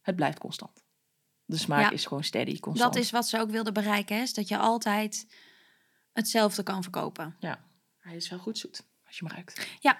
het 0.00 0.16
blijft 0.16 0.38
constant. 0.38 0.82
De 1.44 1.56
smaak 1.56 1.80
Ja. 1.80 1.90
is 1.90 2.06
gewoon 2.06 2.24
steady, 2.24 2.58
constant. 2.58 2.92
Dat 2.94 3.02
is 3.02 3.10
wat 3.10 3.28
ze 3.28 3.38
ook 3.38 3.50
wilden 3.50 3.72
bereiken, 3.72 4.16
hè, 4.16 4.22
is 4.22 4.34
dat 4.34 4.48
je 4.48 4.58
altijd 4.58 5.26
hetzelfde 6.12 6.62
kan 6.62 6.82
verkopen. 6.82 7.36
Hij 7.98 8.16
is 8.16 8.28
wel 8.28 8.38
goed 8.38 8.58
zoet, 8.58 8.82
als 9.06 9.18
je 9.18 9.24
hem 9.24 9.34
ruikt. 9.34 9.68
Ja. 9.80 9.98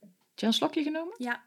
Heb 0.00 0.10
je 0.34 0.46
een 0.46 0.52
slokje 0.52 0.82
genomen? 0.82 1.14
Ja. 1.18 1.42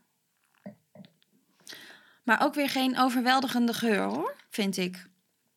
Maar 2.23 2.43
ook 2.43 2.53
weer 2.53 2.69
geen 2.69 2.97
overweldigende 2.99 3.73
geur 3.73 4.01
hoor, 4.03 4.35
vind 4.49 4.77
ik. 4.77 4.95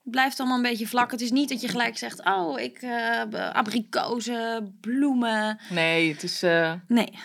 Het 0.03 0.11
blijft 0.11 0.39
allemaal 0.41 0.57
een 0.57 0.63
beetje 0.63 0.87
vlak. 0.89 1.11
Het 1.11 1.21
is 1.21 1.31
niet 1.31 1.49
dat 1.49 1.61
je 1.61 1.69
gelijk 1.69 1.99
zegt, 1.99 2.25
oh, 2.25 2.61
ik 2.61 2.83
eh 2.83 3.51
abrikozen, 3.53 4.79
bloemen. 4.81 5.59
Nee, 5.71 6.13
het 6.13 6.23
is, 6.23 6.43
eh, 6.43 6.75
Nee, 6.89 7.19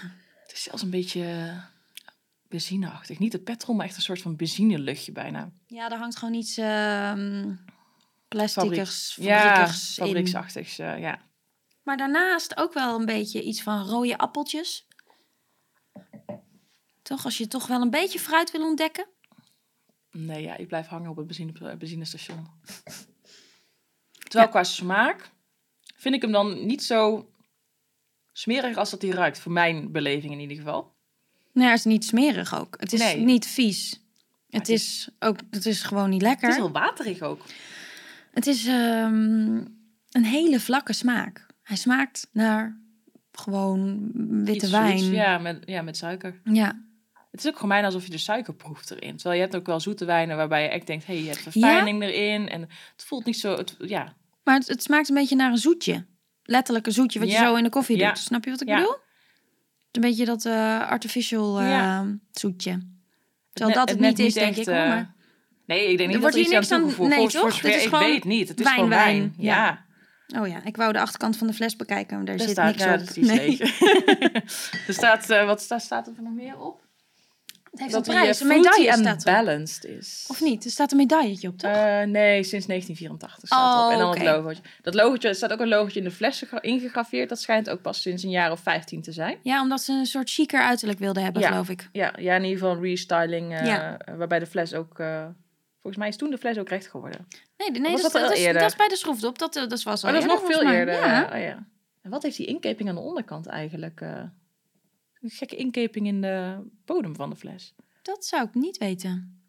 het 0.43 0.51
is 0.53 0.63
zelfs 0.63 0.81
een 0.81 0.89
beetje 0.89 1.21
eh, 1.23 1.63
benzineachtig. 2.49 3.19
Niet 3.19 3.33
het 3.33 3.43
petrol, 3.43 3.75
maar 3.75 3.85
echt 3.85 3.95
een 3.95 4.01
soort 4.01 4.21
van 4.21 4.35
benzineluchtje 4.35 5.11
bijna. 5.11 5.51
ja, 5.67 5.91
er 5.91 5.97
hangt 5.97 6.17
gewoon 6.17 6.33
iets 6.33 6.57
ehm 6.57 7.55
plasticers, 8.27 9.15
Ja, 9.19 9.39
fabriekers 9.39 9.97
in. 9.97 10.05
fabrieksachtigs, 10.05 10.79
eh, 10.79 10.99
ja. 10.99 11.21
Maar 11.83 11.97
daarnaast 11.97 12.57
ook 12.57 12.73
wel 12.73 12.99
een 12.99 13.05
beetje 13.05 13.43
iets 13.43 13.61
van 13.61 13.83
rode 13.85 14.17
appeltjes. 14.17 14.87
Toch, 17.01 17.25
als 17.25 17.37
je 17.37 17.47
toch 17.47 17.67
wel 17.67 17.81
een 17.81 17.89
beetje 17.89 18.19
fruit 18.19 18.51
wil 18.51 18.61
ontdekken. 18.61 19.07
Nee, 20.11 20.41
ja, 20.41 20.55
ik 20.55 20.67
blijf 20.67 20.87
hangen 20.87 21.09
op 21.09 21.17
het 21.17 21.27
benzine, 21.27 21.77
benzinestation. 21.77 22.47
Terwijl 24.27 24.49
qua 24.49 24.63
smaak 24.63 25.31
vind 25.95 26.15
ik 26.15 26.21
hem 26.21 26.31
dan 26.31 26.65
niet 26.65 26.83
zo 26.83 27.29
smerig 28.31 28.77
als 28.77 28.89
dat 28.89 29.01
hij 29.01 29.11
ruikt. 29.11 29.39
Voor 29.39 29.51
mijn 29.51 29.91
beleving 29.91 30.33
in 30.33 30.39
ieder 30.39 30.57
geval. 30.57 30.95
Nou, 31.57 31.69
het 31.69 31.79
is 31.79 31.85
niet 31.85 32.05
smerig 32.05 32.59
ook. 32.59 32.75
Het 32.79 32.93
is 32.93 32.99
Nee. 32.99 33.17
niet 33.17 33.45
vies. 33.47 33.89
Het 34.49 34.67
het 34.67 34.69
is 34.69 35.09
ook, 35.19 35.37
het 35.51 35.65
is 35.65 35.81
gewoon 35.83 36.09
niet 36.09 36.21
Het 36.21 36.29
lekker. 36.29 36.49
is 36.49 36.55
heel 36.55 36.71
waterig 36.71 37.21
ook. 37.21 37.41
Het 38.31 38.47
is 38.47 38.65
ehm, 38.67 39.55
een 40.11 40.23
hele 40.25 40.59
vlakke 40.59 40.93
smaak. 40.93 41.45
Hij 41.63 41.75
smaakt 41.77 42.27
naar 42.31 42.81
gewoon 43.31 44.09
witte 44.43 44.51
Iets 44.65 44.69
wijn. 44.69 44.99
zoets, 44.99 45.11
Ja. 45.11 45.23
ja, 45.31 45.37
met, 45.37 45.63
ja, 45.65 45.81
met 45.81 45.97
suiker. 45.97 46.41
ja. 46.43 46.85
Het 47.31 47.39
is 47.45 47.47
ook 47.47 47.55
gewoon 47.55 47.69
bijna 47.71 47.85
alsof 47.85 48.03
je 48.05 48.09
de 48.11 48.17
suiker 48.17 48.53
proeft 48.53 48.91
erin. 48.91 49.15
Terwijl 49.15 49.35
je 49.35 49.41
hebt 49.41 49.55
ook 49.55 49.65
wel 49.65 49.79
zoete 49.79 50.05
wijnen 50.05 50.37
waarbij 50.37 50.63
je 50.63 50.69
echt 50.69 50.87
denkt... 50.87 51.05
hé, 51.05 51.13
hey, 51.13 51.23
je 51.23 51.29
hebt 51.29 51.41
verfijning 51.41 52.03
erin. 52.03 52.49
En 52.49 52.61
het 52.61 53.03
voelt 53.05 53.25
niet 53.25 53.39
zo... 53.39 53.57
Het, 53.57 53.75
ja, 53.79 54.13
Maar 54.43 54.55
het, 54.55 54.67
het 54.67 54.83
smaakt 54.83 55.09
een 55.09 55.15
beetje 55.15 55.35
naar 55.35 55.51
een 55.51 55.57
zoetje. 55.57 56.05
Letterlijk 56.43 56.85
een 56.85 56.91
zoetje 56.91 57.19
wat 57.19 57.31
je 57.31 57.37
zo 57.37 57.55
in 57.55 57.63
de 57.63 57.69
koffie 57.69 57.97
doet. 57.97 58.17
Snap 58.17 58.43
je 58.43 58.49
wat 58.51 58.61
ik 58.61 58.67
Ja. 58.67 58.75
bedoel? 58.77 58.95
Een 59.91 60.01
beetje 60.01 60.25
dat 60.25 60.45
eh, 60.45 60.89
artificial 60.89 61.59
eh, 61.59 61.69
Ja. 61.69 62.05
zoetje. 62.31 62.79
Terwijl 63.53 63.77
dat 63.77 63.89
het 63.89 63.99
net 63.99 64.17
niet 64.17 64.27
is, 64.27 64.33
denk 64.33 64.47
echt, 64.49 64.57
ik. 64.57 64.65
Hoor, 64.65 64.75
eh, 64.75 64.87
maar... 64.87 65.15
Nee, 65.65 65.91
ik 65.91 65.97
denk 65.97 66.09
niet 66.09 66.19
wordt 66.19 66.35
dat 66.35 66.45
hier 66.45 66.59
iets 66.59 66.69
niks 66.69 66.71
aan- 66.71 66.79
toegevoegd 66.79 67.09
nee, 67.09 67.29
voor 67.29 67.49
toch? 67.49 67.59
Dit 67.59 67.75
is 67.75 67.83
ik 67.83 67.89
gewoon 67.89 68.03
weet 68.05 68.23
niet. 68.23 68.47
Het 68.49 68.57
is 68.59 68.63
wijn, 68.63 68.75
gewoon 68.75 68.89
wijn. 68.89 69.17
wijn. 69.17 69.33
Ja. 69.37 69.85
Ja. 70.27 70.39
Oh 70.41 70.47
ja, 70.47 70.63
ik 70.63 70.75
wou 70.77 70.93
de 70.93 70.99
achterkant 70.99 71.37
van 71.37 71.47
de 71.47 71.53
fles 71.53 71.75
bekijken, 71.75 72.15
maar 72.17 72.25
daar 72.25 72.37
Daar 72.37 72.47
zit 72.47 72.55
staat, 72.55 72.67
niks 72.71 72.83
ja, 72.83 72.93
op. 72.93 72.99
dat 72.99 73.09
is 73.09 73.17
iets 73.17 73.27
Nee. 73.27 73.57
er 74.87 74.93
staat, 74.93 75.29
eh, 75.29 75.45
wat 75.45 75.61
staat, 75.61 75.81
staat 75.81 76.07
er 76.07 76.13
nog 76.23 76.33
meer 76.33 76.57
op? 76.59 76.86
Heeft 77.79 77.91
dat 77.91 78.07
een 78.07 78.13
hij 78.13 78.21
prijs, 78.21 78.41
eh, 78.41 78.47
een 78.49 78.55
medaille 78.57 78.91
staat 78.93 79.25
erop. 79.25 79.45
balanced 79.45 79.85
is. 79.85 80.25
Of 80.27 80.41
niet? 80.41 80.65
Er 80.65 80.71
staat 80.71 80.91
een 80.91 80.97
medailletje 80.97 81.47
op, 81.47 81.57
toch? 81.57 81.71
Eh, 81.71 82.01
nee, 82.01 82.43
sinds 82.43 82.65
1984 82.65 83.47
staat 83.47 83.73
Oh, 83.75 83.79
erop. 83.79 83.91
En 83.91 83.97
dan 83.99 84.07
oké. 84.09 84.17
het 84.19 84.27
logootje. 84.35 84.61
Dat 84.81 84.93
logootje, 84.93 85.27
er 85.27 85.35
staat 85.35 85.51
ook 85.51 85.59
een 85.59 85.67
logootje 85.67 85.99
in 85.99 86.05
de 86.05 86.11
flessen 86.11 86.47
ge- 86.47 86.61
ingegraveerd. 86.61 87.29
Dat 87.29 87.39
schijnt 87.41 87.69
ook 87.69 87.81
pas 87.81 88.01
sinds 88.01 88.23
een 88.23 88.29
jaar 88.29 88.51
of 88.51 88.59
15 88.59 89.01
te 89.01 89.11
zijn. 89.11 89.37
Ja, 89.43 89.61
omdat 89.61 89.81
ze 89.81 89.91
een 89.93 90.05
soort 90.05 90.29
chiquer 90.29 90.61
uiterlijk 90.61 90.99
wilden 90.99 91.23
hebben, 91.23 91.41
Ja. 91.41 91.47
geloof 91.47 91.69
ik. 91.69 91.89
Ja, 91.91 92.13
ja 92.19 92.35
in 92.35 92.43
ieder 92.43 92.57
geval 92.59 92.75
een 92.75 92.81
restyling. 92.81 93.53
eh, 93.53 93.65
Ja. 93.65 93.97
Waarbij 94.17 94.39
de 94.39 94.45
fles 94.47 94.73
ook... 94.73 94.99
eh, 94.99 95.25
volgens 95.81 95.97
mij 95.97 96.07
is 96.07 96.15
toen 96.17 96.29
de 96.29 96.37
fles 96.37 96.57
ook 96.57 96.69
recht 96.69 96.87
geworden. 96.87 97.27
Nee, 97.57 97.71
nee 97.71 97.91
dat, 97.91 98.01
dat 98.01 98.11
dat, 98.11 98.37
is, 98.37 98.53
dat 98.53 98.61
is 98.61 98.75
bij 98.75 98.87
de 98.87 98.95
schroefdop. 98.95 99.39
Dat, 99.39 99.55
eh, 99.55 99.67
dat 99.67 99.83
was 99.83 100.03
al 100.03 100.11
Maar 100.11 100.21
dat 100.21 100.29
is 100.31 100.35
nog 100.39 100.51
veel 100.51 100.71
eerder. 100.71 100.93
Ja. 100.95 101.29
eh, 101.29 101.35
oh 101.35 101.41
ja. 101.41 101.65
En 102.01 102.09
wat 102.09 102.23
heeft 102.23 102.37
die 102.37 102.45
inkeping 102.45 102.89
aan 102.89 102.95
de 102.95 103.01
onderkant 103.01 103.45
eigenlijk? 103.47 104.01
Een 105.31 105.37
gekke 105.37 105.55
inkeping 105.55 106.07
in 106.07 106.21
de 106.21 106.57
bodem 106.85 107.15
van 107.15 107.29
de 107.29 107.35
fles. 107.35 107.73
Dat 108.01 108.25
zou 108.25 108.47
ik 108.47 108.53
niet 108.53 108.77
weten. 108.77 109.41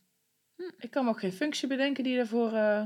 Ik 0.79 0.91
kan 0.91 1.05
me 1.05 1.11
ook 1.11 1.21
geen 1.21 1.33
functie 1.33 1.69
bedenken 1.69 2.05
die 2.05 2.19
ervoor... 2.19 2.53
eh, 2.53 2.83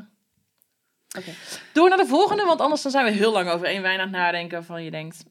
Oké. 1.19 1.31
Door 1.73 1.89
naar 1.89 1.99
de 1.99 2.07
volgende, 2.07 2.45
want 2.45 2.61
anders 2.61 2.83
dan 2.83 2.91
zijn 2.93 3.05
we 3.05 3.11
heel 3.11 3.33
lang 3.33 3.49
over 3.49 3.67
één 3.67 3.83
wijn 3.83 3.99
aan 4.01 4.09
het 4.09 4.17
nadenken 4.17 4.65
van 4.65 4.85
je 4.85 4.91
denkt... 4.91 5.25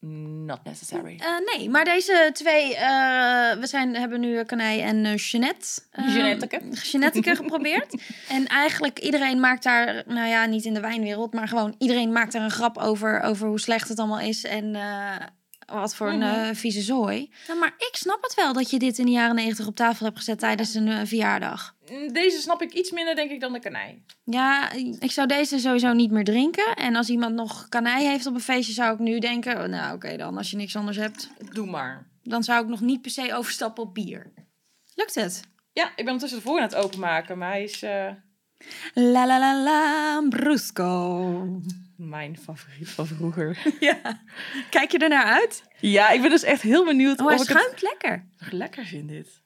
Not 0.00 0.64
necessary. 0.64 1.18
Eh, 1.18 1.56
nee, 1.56 1.70
maar 1.70 1.84
deze 1.84 2.30
twee, 2.32 2.76
eh, 2.76 3.58
we 3.58 3.66
zijn, 3.66 3.94
hebben 3.96 4.20
nu 4.20 4.44
Kanij 4.44 4.82
en 4.82 5.04
uh, 5.04 5.16
Jeanette. 5.16 5.80
Jeanetteke. 5.92 6.60
Jeanetteke 6.82 7.36
geprobeerd. 7.36 8.02
en 8.28 8.46
eigenlijk 8.46 8.98
iedereen 8.98 9.40
maakt 9.40 9.62
daar, 9.62 10.02
nou 10.06 10.28
ja, 10.28 10.46
niet 10.46 10.64
in 10.64 10.74
de 10.74 10.80
wijnwereld, 10.80 11.32
maar 11.32 11.48
gewoon 11.48 11.74
iedereen 11.78 12.12
maakt 12.12 12.32
daar 12.32 12.42
een 12.42 12.50
grap 12.50 12.78
over, 12.78 13.20
over 13.20 13.48
hoe 13.48 13.60
slecht 13.60 13.88
het 13.88 13.98
allemaal 13.98 14.20
is 14.20 14.44
en 14.44 14.76
wat 15.72 15.94
voor 15.94 16.08
een 16.08 16.22
eh, 16.22 16.48
vieze 16.52 16.82
zooi. 16.82 17.30
Maar 17.60 17.74
ik 17.76 17.90
snap 17.92 18.22
het 18.22 18.34
wel 18.34 18.52
dat 18.52 18.70
je 18.70 18.78
dit 18.78 18.98
in 18.98 19.04
de 19.04 19.10
jaren 19.10 19.34
negentig 19.34 19.66
op 19.66 19.76
tafel 19.76 20.04
hebt 20.04 20.18
gezet 20.18 20.38
tijdens 20.38 20.74
een 20.74 20.88
eh, 20.88 21.00
verjaardag. 21.04 21.76
Deze 22.12 22.40
snap 22.40 22.62
ik 22.62 22.72
iets 22.72 22.90
minder, 22.90 23.14
denk 23.14 23.30
ik, 23.30 23.40
dan 23.40 23.52
de 23.52 23.58
kanij. 23.58 24.02
Ja, 24.24 24.72
ik 24.98 25.10
zou 25.10 25.26
deze 25.26 25.58
sowieso 25.58 25.92
niet 25.92 26.10
meer 26.10 26.24
drinken. 26.24 26.74
En 26.74 26.96
als 26.96 27.08
iemand 27.08 27.34
nog 27.34 27.68
kanij 27.68 28.04
heeft 28.04 28.26
op 28.26 28.34
een 28.34 28.40
feestje, 28.40 28.72
zou 28.72 28.92
ik 28.92 28.98
nu 28.98 29.18
denken... 29.18 29.62
oh, 29.62 29.64
nou, 29.64 29.94
oké 29.94 30.16
dan, 30.16 30.36
als 30.36 30.50
je 30.50 30.56
niks 30.56 30.76
anders 30.76 30.96
hebt... 30.96 31.30
Doe 31.52 31.66
maar. 31.66 32.06
dan 32.22 32.42
zou 32.42 32.62
ik 32.62 32.68
nog 32.68 32.80
niet 32.80 33.02
per 33.02 33.10
se 33.10 33.34
overstappen 33.34 33.82
op 33.82 33.94
bier. 33.94 34.32
Lukt 34.94 35.14
het? 35.14 35.42
Ja, 35.72 35.88
ik 35.88 36.04
ben 36.04 36.12
ondertussen 36.12 36.38
de 36.38 36.44
voor 36.44 36.56
aan 36.56 36.62
het 36.62 36.74
openmaken, 36.74 37.38
maar 37.38 37.50
hij 37.50 37.62
is 37.62 37.82
eh, 37.82 38.10
La 38.94 39.26
la 39.26 39.38
la 39.38 39.62
la, 39.62 40.22
Brusco. 40.28 41.60
Mijn 41.98 42.38
favoriet 42.38 42.88
van 42.88 43.06
vroeger. 43.06 43.58
Ja. 43.80 44.22
Kijk 44.70 44.90
je 44.92 44.98
er 44.98 45.08
naar 45.08 45.24
uit? 45.24 45.62
ja, 45.80 46.10
ik 46.10 46.20
ben 46.20 46.30
dus 46.30 46.42
echt 46.42 46.62
heel 46.62 46.84
benieuwd 46.84 47.20
Oh, 47.20 47.26
hij 47.26 47.34
of 47.34 47.42
ik 47.42 47.48
het 47.48 47.58
schuimt 47.58 47.82
lekker. 47.82 48.28
nog 48.38 48.50
lekker 48.50 48.84
vind 48.84 49.08
dit. 49.08 49.42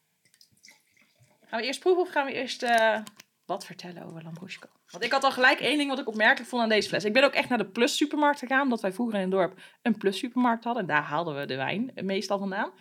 Gaan 1.46 1.60
we 1.60 1.66
eerst 1.66 1.80
proeven 1.80 2.02
of 2.02 2.10
gaan 2.10 2.26
we 2.26 2.32
eerst 2.32 2.62
eh, 2.62 2.98
wat 3.46 3.66
vertellen 3.66 4.04
over 4.04 4.22
Lambrusco? 4.22 4.68
Want 4.90 5.04
ik 5.04 5.12
had 5.12 5.24
al 5.24 5.32
gelijk 5.32 5.60
één 5.60 5.76
ding 5.78 5.90
wat 5.90 5.98
ik 5.98 6.08
opmerkelijk 6.08 6.48
vond 6.50 6.62
aan 6.62 6.68
deze 6.68 6.88
fles. 6.88 7.04
Ik 7.04 7.12
ben 7.12 7.24
ook 7.24 7.34
echt 7.34 7.48
naar 7.48 7.58
de 7.58 7.70
Plus 7.70 7.96
supermarkt 7.96 8.38
gegaan, 8.38 8.62
omdat 8.62 8.80
wij 8.80 8.92
vroeger 8.92 9.14
in 9.14 9.20
het 9.20 9.30
dorp 9.30 9.60
een 9.82 9.96
Plus 9.96 10.18
supermarkt 10.18 10.64
hadden. 10.64 10.82
En 10.82 10.88
daar 10.88 11.02
haalden 11.02 11.36
we 11.38 11.46
de 11.46 11.56
wijn 11.56 11.90
meestal 11.94 12.38
vandaan. 12.38 12.72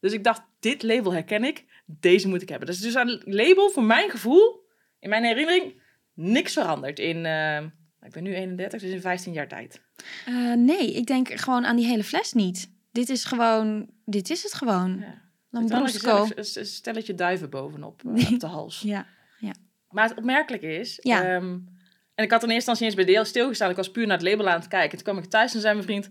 Dus 0.00 0.12
ik 0.12 0.24
dacht, 0.24 0.42
dit 0.60 0.82
label 0.82 1.12
herken 1.12 1.44
ik, 1.44 1.64
deze 1.86 2.28
moet 2.28 2.42
ik 2.42 2.48
hebben. 2.48 2.66
Dus, 2.66 2.80
dus 2.80 2.96
aan 2.96 3.08
het 3.08 3.22
label, 3.26 3.70
voor 3.70 3.82
mijn 3.84 4.10
gevoel, 4.10 4.66
in 4.98 5.08
mijn 5.08 5.24
herinnering, 5.24 5.82
niks 6.14 6.52
veranderd 6.52 6.98
in, 6.98 7.26
eh, 7.26 7.64
ik 8.02 8.12
ben 8.12 8.22
nu 8.22 8.34
31, 8.34 8.80
dus 8.80 8.90
in 8.90 9.00
15 9.00 9.32
jaar 9.32 9.48
tijd. 9.48 9.80
Eh, 10.26 10.52
nee, 10.52 10.92
ik 10.94 11.06
denk 11.06 11.40
gewoon 11.40 11.66
aan 11.66 11.76
die 11.76 11.86
hele 11.86 12.04
fles 12.04 12.32
niet. 12.32 12.70
Dit 12.92 13.08
is 13.08 13.24
gewoon, 13.24 13.90
dit 14.04 14.30
is 14.30 14.42
het 14.42 14.54
gewoon. 14.54 14.98
Ja. 14.98 15.26
Lambrusco. 15.50 16.28
een 16.34 16.66
stelletje 16.66 17.14
duiven 17.14 17.50
bovenop 17.50 18.02
eh, 18.04 18.32
op 18.32 18.40
de 18.40 18.46
hals. 18.46 18.80
Ja. 18.86 19.06
Maar 19.88 20.08
het 20.08 20.18
opmerkelijke 20.18 20.78
is... 20.78 20.98
Ja. 21.02 21.24
ehm, 21.24 21.58
en 22.14 22.24
ik 22.24 22.30
had 22.30 22.42
in 22.42 22.50
eerste 22.50 22.70
instantie 22.70 22.84
eens 22.84 22.94
bij 22.94 23.04
deel 23.04 23.24
stilgestaan. 23.24 23.70
Ik 23.70 23.76
was 23.76 23.90
puur 23.90 24.06
naar 24.06 24.18
het 24.18 24.26
label 24.26 24.48
aan 24.48 24.58
het 24.58 24.68
kijken. 24.68 24.98
Toen 24.98 25.06
kwam 25.06 25.24
ik 25.24 25.30
thuis 25.30 25.54
en 25.54 25.60
zei 25.60 25.74
mijn 25.74 25.86
vriend... 25.86 26.04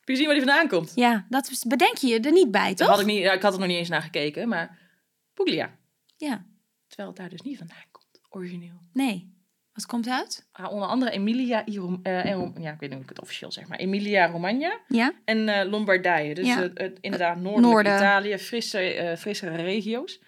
Heb 0.00 0.08
je 0.08 0.16
zien 0.16 0.24
waar 0.26 0.34
die 0.34 0.44
vandaan 0.44 0.68
komt? 0.68 0.92
ja, 0.94 1.26
dat 1.28 1.64
bedenk 1.68 1.96
je 1.96 2.20
er 2.20 2.32
niet 2.32 2.50
bij, 2.50 2.74
toch? 2.74 2.88
had 2.88 3.00
ik, 3.00 3.06
niet, 3.06 3.18
ja, 3.18 3.32
ik 3.32 3.42
had 3.42 3.52
er 3.52 3.58
nog 3.58 3.68
niet 3.68 3.78
eens 3.78 3.88
naar 3.88 4.02
gekeken, 4.02 4.48
maar... 4.48 4.78
Puglia. 5.34 5.76
Ja, 6.16 6.44
Terwijl 6.86 7.08
het 7.08 7.18
daar 7.18 7.28
dus 7.28 7.40
niet 7.40 7.58
vandaan 7.58 7.84
komt. 7.90 8.20
Origineel. 8.30 8.80
nee. 8.92 9.33
Wat 9.74 9.86
komt 9.86 10.08
uit? 10.08 10.48
Ah, 10.52 10.72
onder 10.72 10.88
andere 10.88 11.10
Emilia... 11.10 11.64
Eh, 11.64 12.24
en 12.30 12.54
ja, 12.60 12.72
ik 12.72 12.80
weet 12.80 12.80
niet 12.80 12.92
hoe 12.92 13.02
ik 13.02 13.08
het 13.08 13.20
officieel 13.20 13.52
zeg, 13.52 13.68
maar 13.68 13.78
Emilia 13.78 14.26
Romagna 14.26 14.80
Ja? 14.88 15.12
en 15.24 15.48
eh, 15.48 15.70
Lombardije. 15.70 16.34
Dus 16.34 16.46
Ja. 16.46 16.60
het, 16.60 16.78
het- 16.78 16.98
inderdaad 17.00 17.36
noordelijk 17.36 17.72
Noorden. 17.72 17.94
Italië, 17.96 18.38
frisse, 18.38 18.78
eh 18.80 19.16
frissere 19.16 19.56
regio's. 19.62 20.20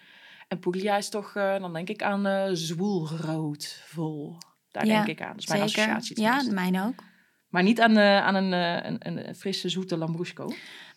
En 0.47 0.59
Puglia 0.59 0.97
is 0.97 1.09
toch, 1.09 1.35
eh, 1.35 1.59
dan 1.59 1.73
denk 1.73 1.89
ik 1.89 2.01
aan 2.03 2.25
eh 2.25 2.49
zwoelrood 2.53 3.81
vol. 3.85 4.37
Daar 4.71 4.85
Ja, 4.85 4.93
denk 4.95 5.07
ik 5.19 5.21
aan. 5.25 5.31
Dat 5.33 5.39
is 5.39 5.47
mijn 5.47 5.69
Zeker. 5.69 5.93
associatie. 5.95 6.21
Ja, 6.47 6.53
mijn 6.53 6.79
ook. 6.81 7.03
Maar 7.49 7.63
niet 7.63 7.81
aan, 7.81 7.97
eh, 7.97 8.17
aan 8.25 8.35
een, 8.35 8.53
eh, 8.53 8.89
een, 8.99 9.27
een 9.27 9.35
frisse, 9.35 9.69
zoete 9.69 9.97
Lambrusco. 9.97 10.45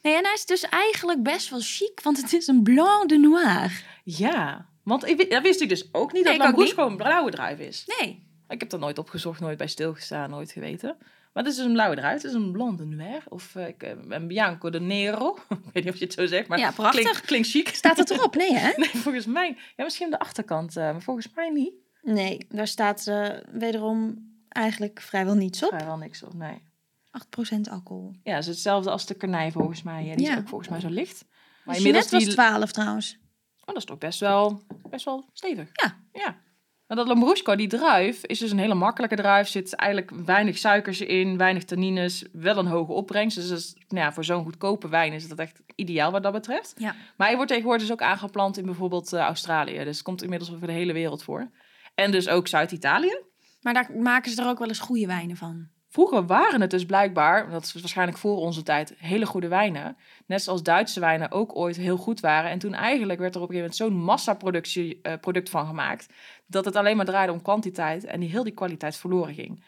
Nee, 0.02 0.16
en 0.16 0.24
hij 0.24 0.32
is 0.34 0.46
dus 0.46 0.62
eigenlijk 0.68 1.22
best 1.22 1.50
wel 1.50 1.60
chic, 1.62 2.00
want 2.02 2.16
het 2.22 2.32
is 2.32 2.46
een 2.46 2.62
blanc 2.62 3.08
de 3.08 3.18
noir. 3.18 3.82
Ja, 4.04 4.66
want 4.84 5.06
ik, 5.08 5.30
dat 5.30 5.42
wist 5.42 5.60
ik 5.60 5.68
dus 5.68 5.88
ook 5.94 6.12
niet 6.12 6.24
Nee, 6.24 6.36
dat 6.36 6.46
Lambrusco 6.46 6.86
een 6.86 6.96
blauwe 6.96 7.30
druif 7.30 7.58
is. 7.58 7.84
Nee, 8.00 8.28
Ik 8.50 8.60
heb 8.60 8.72
er 8.72 8.78
nooit 8.78 8.98
opgezocht, 8.98 9.40
nooit 9.40 9.58
bij 9.58 9.66
stilgestaan, 9.66 10.30
nooit 10.30 10.52
geweten. 10.52 10.96
Maar 11.32 11.42
het 11.42 11.52
is 11.52 11.58
dus 11.58 11.66
een 11.66 11.72
blauwe 11.72 11.96
druif, 11.96 12.14
het 12.14 12.24
is 12.24 12.32
een 12.32 12.52
blonde 12.52 12.84
noir. 12.84 13.22
Of 13.28 13.54
eh, 13.54 13.68
ik, 13.68 13.82
eh, 13.82 13.90
een 14.08 14.26
Bianco 14.26 14.70
de 14.70 14.80
Nero. 14.80 15.36
ik 15.48 15.72
weet 15.72 15.84
niet 15.84 15.92
of 15.92 15.98
je 15.98 16.04
het 16.04 16.14
zo 16.14 16.26
zegt, 16.26 16.48
maar 16.48 16.58
Ja, 16.58 16.70
prachtig. 16.70 17.00
klinkt, 17.00 17.20
klinkt 17.20 17.48
chic. 17.48 17.68
Staat 17.68 17.96
het 17.96 18.10
erop? 18.10 18.34
Nee, 18.36 18.54
hè? 18.56 18.72
Nee, 18.76 18.88
volgens 18.88 19.26
mij. 19.26 19.56
Ja, 19.76 19.84
misschien 19.84 20.04
aan 20.04 20.10
de 20.12 20.18
achterkant, 20.18 20.76
eh, 20.76 20.82
maar 20.82 21.02
volgens 21.02 21.28
mij 21.34 21.50
niet. 21.50 21.72
Nee, 22.02 22.46
daar 22.48 22.66
staat 22.66 23.04
wederom 23.52 24.28
eigenlijk 24.48 25.00
vrijwel 25.00 25.34
niets 25.34 25.62
op. 25.62 25.68
Vrijwel 25.68 25.96
niks 25.96 26.22
op, 26.22 26.34
nee. 26.34 26.62
8% 27.10 27.70
alcohol. 27.70 28.14
Ja, 28.22 28.32
het 28.34 28.40
is 28.42 28.46
hetzelfde 28.46 28.90
als 28.90 29.06
de 29.06 29.14
karnij 29.14 29.50
volgens 29.52 29.82
mij. 29.82 30.04
Ja, 30.04 30.14
die 30.16 30.26
Ja. 30.26 30.32
is 30.32 30.38
ook 30.38 30.48
volgens 30.48 30.70
mij 30.70 30.80
zo 30.80 30.88
licht. 30.88 31.24
Maar 31.28 31.38
Maar 31.64 31.76
inmiddels 31.76 32.04
net 32.04 32.12
was 32.12 32.24
die... 32.24 32.32
12 32.32 32.72
trouwens. 32.72 33.18
Oh, 33.60 33.66
dat 33.66 33.76
is 33.76 33.84
toch 33.84 33.98
best 33.98 34.20
wel, 34.20 34.62
best 34.90 35.04
wel 35.04 35.28
stevig. 35.32 35.68
Ja. 35.72 35.96
Ja. 36.12 36.36
Maar 36.90 36.98
dat 36.98 37.08
Lambrusco, 37.08 37.56
die 37.56 37.68
druif, 37.68 38.24
is 38.24 38.38
dus 38.38 38.50
een 38.50 38.58
hele 38.58 38.74
makkelijke 38.74 39.16
druif. 39.16 39.48
Zit 39.48 39.74
eigenlijk 39.74 40.10
weinig 40.24 40.58
suikers 40.58 41.00
in, 41.00 41.36
weinig 41.36 41.64
tannines, 41.64 42.24
wel 42.32 42.56
een 42.56 42.66
hoge 42.66 42.92
opbrengst. 42.92 43.36
Dus 43.36 43.48
dat 43.48 43.58
is, 43.58 43.76
nou 43.88 44.04
ja, 44.04 44.12
voor 44.12 44.24
zo'n 44.24 44.44
goedkope 44.44 44.88
wijn 44.88 45.12
is 45.12 45.28
dat 45.28 45.38
echt 45.38 45.60
ideaal 45.74 46.12
wat 46.12 46.22
dat 46.22 46.32
betreft. 46.32 46.74
Ja. 46.76 46.94
Maar 47.16 47.26
hij 47.26 47.36
wordt 47.36 47.50
tegenwoordig 47.50 47.82
dus 47.82 47.92
ook 47.92 48.02
aangeplant 48.02 48.58
in 48.58 48.64
bijvoorbeeld 48.64 49.12
eh, 49.12 49.20
Australië. 49.20 49.84
Dus 49.84 49.96
het 49.96 50.02
komt 50.02 50.22
inmiddels 50.22 50.54
over 50.54 50.66
de 50.66 50.72
hele 50.72 50.92
wereld 50.92 51.22
voor. 51.22 51.50
En 51.94 52.10
dus 52.10 52.28
ook 52.28 52.48
Zuid-Italië. 52.48 53.18
Maar 53.60 53.74
daar 53.74 53.90
maken 53.96 54.30
ze 54.30 54.42
er 54.42 54.48
ook 54.48 54.58
wel 54.58 54.68
eens 54.68 54.78
goede 54.78 55.06
wijnen 55.06 55.36
van. 55.36 55.68
Vroeger 55.92 56.26
waren 56.26 56.60
het 56.60 56.70
dus 56.70 56.86
blijkbaar, 56.86 57.50
dat 57.50 57.64
is 57.64 57.72
waarschijnlijk 57.72 58.18
voor 58.18 58.36
onze 58.36 58.62
tijd, 58.62 58.94
hele 58.98 59.26
goede 59.26 59.48
wijnen. 59.48 59.96
Net 60.26 60.42
zoals 60.42 60.62
Duitse 60.62 61.00
wijnen 61.00 61.30
ook 61.30 61.56
ooit 61.56 61.76
heel 61.76 61.96
goed 61.96 62.20
waren. 62.20 62.50
En 62.50 62.58
toen 62.58 62.74
eigenlijk 62.74 63.20
werd 63.20 63.34
er 63.34 63.40
op 63.40 63.48
een 63.48 63.54
gegeven 63.54 63.76
moment 63.78 63.96
zo'n 63.98 64.04
massaproductie 64.04 64.98
eh, 65.02 65.18
product 65.20 65.50
van 65.50 65.66
gemaakt, 65.66 66.12
dat 66.46 66.64
het 66.64 66.76
alleen 66.76 66.96
maar 66.96 67.04
draaide 67.04 67.32
om 67.32 67.42
kwantiteit 67.42 68.04
en 68.04 68.20
die 68.20 68.28
heel 68.28 68.44
die 68.44 68.52
kwaliteit 68.52 68.96
verloren 68.96 69.34
ging. 69.34 69.64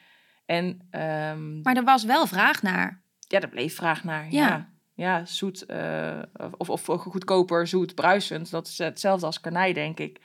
En 0.46 0.86
ehm, 0.90 1.60
Maar 1.60 1.76
er 1.76 1.84
was 1.84 2.04
wel 2.04 2.26
vraag 2.26 2.62
naar. 2.62 3.02
ja, 3.18 3.40
daar 3.40 3.50
bleef 3.50 3.74
vraag 3.74 4.04
naar. 4.04 4.30
Ja. 4.30 4.46
Ja, 4.46 4.68
ja, 4.94 5.24
zoet 5.24 5.66
eh, 5.66 6.22
of, 6.56 6.70
of 6.70 6.84
goedkoper, 6.84 7.66
zoet, 7.66 7.94
bruisend. 7.94 8.50
Dat 8.50 8.66
is 8.66 8.78
hetzelfde 8.78 9.26
als 9.26 9.40
karnij, 9.40 9.72
denk 9.72 9.98
ik. 9.98 10.20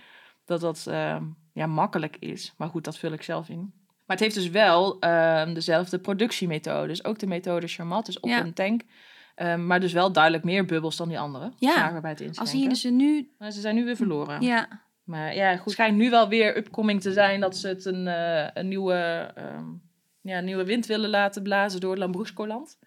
Dat 0.46 0.62
dat 0.62 0.86
ehm, 0.88 1.24
ja, 1.54 1.66
makkelijk 1.66 2.18
is. 2.20 2.54
Maar 2.58 2.70
goed, 2.70 2.84
dat 2.84 2.98
vul 2.98 3.12
ik 3.12 3.24
zelf 3.24 3.50
in. 3.50 3.74
Maar 4.08 4.18
het 4.18 4.20
heeft 4.20 4.36
dus 4.36 4.50
wel 4.50 5.00
ehm, 5.00 5.54
dezelfde 5.54 6.00
productiemethode. 6.00 6.88
Dus 6.88 7.04
ook 7.04 7.20
de 7.20 7.28
methode 7.28 7.68
Charmat, 7.68 8.06
dus 8.06 8.20
op 8.20 8.30
Ja. 8.30 8.40
een 8.40 8.54
tank. 8.54 8.82
Ehm, 9.36 9.66
maar 9.68 9.80
dus 9.80 9.94
wel 9.94 10.12
duidelijk 10.12 10.44
meer 10.44 10.66
bubbels 10.66 10.98
dan 10.98 11.08
die 11.08 11.20
andere. 11.20 11.54
Ja. 11.58 12.02
Bij 12.02 12.10
het 12.12 12.20
Als 12.20 12.28
inschenken. 12.28 12.48
zie 12.48 12.70
je 12.70 12.76
ze 12.76 12.90
nu... 12.90 13.32
Maar 13.38 13.52
ze 13.52 13.62
zijn 13.62 13.76
nu 13.76 13.86
weer 13.86 13.96
verloren. 13.96 14.42
Ja, 14.42 14.86
Maar 15.04 15.36
ja, 15.36 15.52
goed. 15.56 15.64
Het 15.64 15.74
schijnt 15.74 15.98
nu 15.98 16.10
wel 16.10 16.30
weer 16.30 16.58
upcoming 16.58 17.02
te 17.02 17.12
zijn 17.12 17.40
dat 17.40 17.58
ze 17.58 17.68
het 17.68 17.86
een, 17.86 18.08
eh, 18.08 18.48
een 18.54 18.68
nieuwe, 18.68 19.32
ehm, 19.36 19.66
ja, 20.22 20.40
nieuwe 20.40 20.64
wind 20.66 20.86
willen 20.86 21.10
laten 21.10 21.44
blazen 21.44 21.80
door 21.80 21.98
Lambrusco-land. 21.98 22.78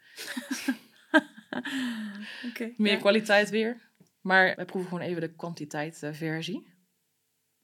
oké. 2.48 2.72
Meer 2.76 2.96
kwaliteit 2.96 3.50
weer. 3.50 3.80
Maar 4.20 4.54
we 4.56 4.64
proeven 4.64 4.90
gewoon 4.90 5.06
even 5.08 5.20
de 5.20 5.34
kwantiteit 5.34 6.08
versie. 6.12 6.68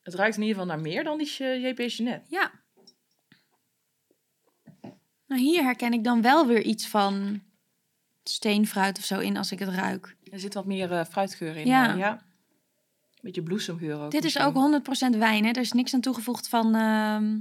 Het 0.02 0.14
ruikt 0.14 0.36
in 0.36 0.42
ieder 0.42 0.58
geval 0.60 0.74
naar 0.74 0.84
meer 0.84 1.04
dan 1.04 1.18
die 1.18 1.36
eh, 1.38 1.62
JP 1.64 1.78
Jeanette. 1.78 2.26
Ja. 2.28 2.50
Nou, 5.26 5.40
hier 5.40 5.62
herken 5.62 5.92
ik 5.92 6.04
dan 6.04 6.22
wel 6.22 6.46
weer 6.46 6.62
iets 6.62 6.86
van 6.88 7.42
steenfruit 8.24 8.98
of 8.98 9.04
zo 9.04 9.18
in 9.18 9.36
als 9.36 9.52
ik 9.52 9.58
het 9.58 9.68
ruik. 9.68 10.16
Er 10.32 10.40
zit 10.40 10.54
wat 10.54 10.66
meer 10.66 10.92
eh, 10.92 11.04
fruitgeur 11.04 11.56
in. 11.56 11.66
Ja. 11.66 11.92
eh, 11.92 11.98
ja. 11.98 12.22
Beetje 13.20 13.42
bloesemgeur 13.42 14.00
ook. 14.00 14.10
Dit 14.10 14.24
is 14.24 14.38
ook 14.38 14.54
100% 15.14 15.18
wijn, 15.18 15.44
hè? 15.44 15.50
Er 15.50 15.60
is 15.60 15.72
niks 15.72 15.94
aan 15.94 16.00
toegevoegd 16.00 16.48
van 16.48 16.74
ehm, 16.74 17.38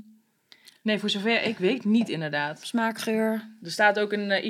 Nee, 0.82 1.00
voor 1.00 1.10
zover 1.10 1.44
ik 1.44 1.58
weet 1.58 1.86
niet 1.86 2.10
inderdaad. 2.10 2.66
smaakgeur. 2.68 3.56
Er 3.62 3.72
staat 3.72 4.00
ook 4.00 4.12
een 4.12 4.32
eh, 4.32 4.46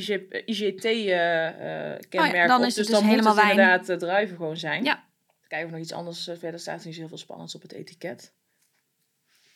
IGT-kenmerk 0.46 2.48
dan 2.48 2.60
op. 2.62 2.66
is 2.66 2.74
dus 2.74 2.88
dus 2.88 2.96
dan 2.96 3.04
helemaal 3.04 3.34
moet 3.34 3.44
het 3.44 3.54
wijn. 3.54 3.60
inderdaad 3.60 3.90
uh, 3.90 3.96
druiven 3.98 4.36
gewoon 4.36 4.58
zijn. 4.58 4.84
Ja. 4.84 5.04
Kijken 5.48 5.68
of 5.68 5.74
nog 5.74 5.82
iets 5.84 5.94
anders 5.94 6.30
verder 6.40 6.60
staat. 6.60 6.80
Er 6.80 6.86
niet 6.86 6.94
zo 6.94 7.00
heel 7.00 7.10
veel 7.10 7.18
spannends 7.18 7.56
op 7.56 7.62
het 7.62 7.72
etiket. 7.72 8.34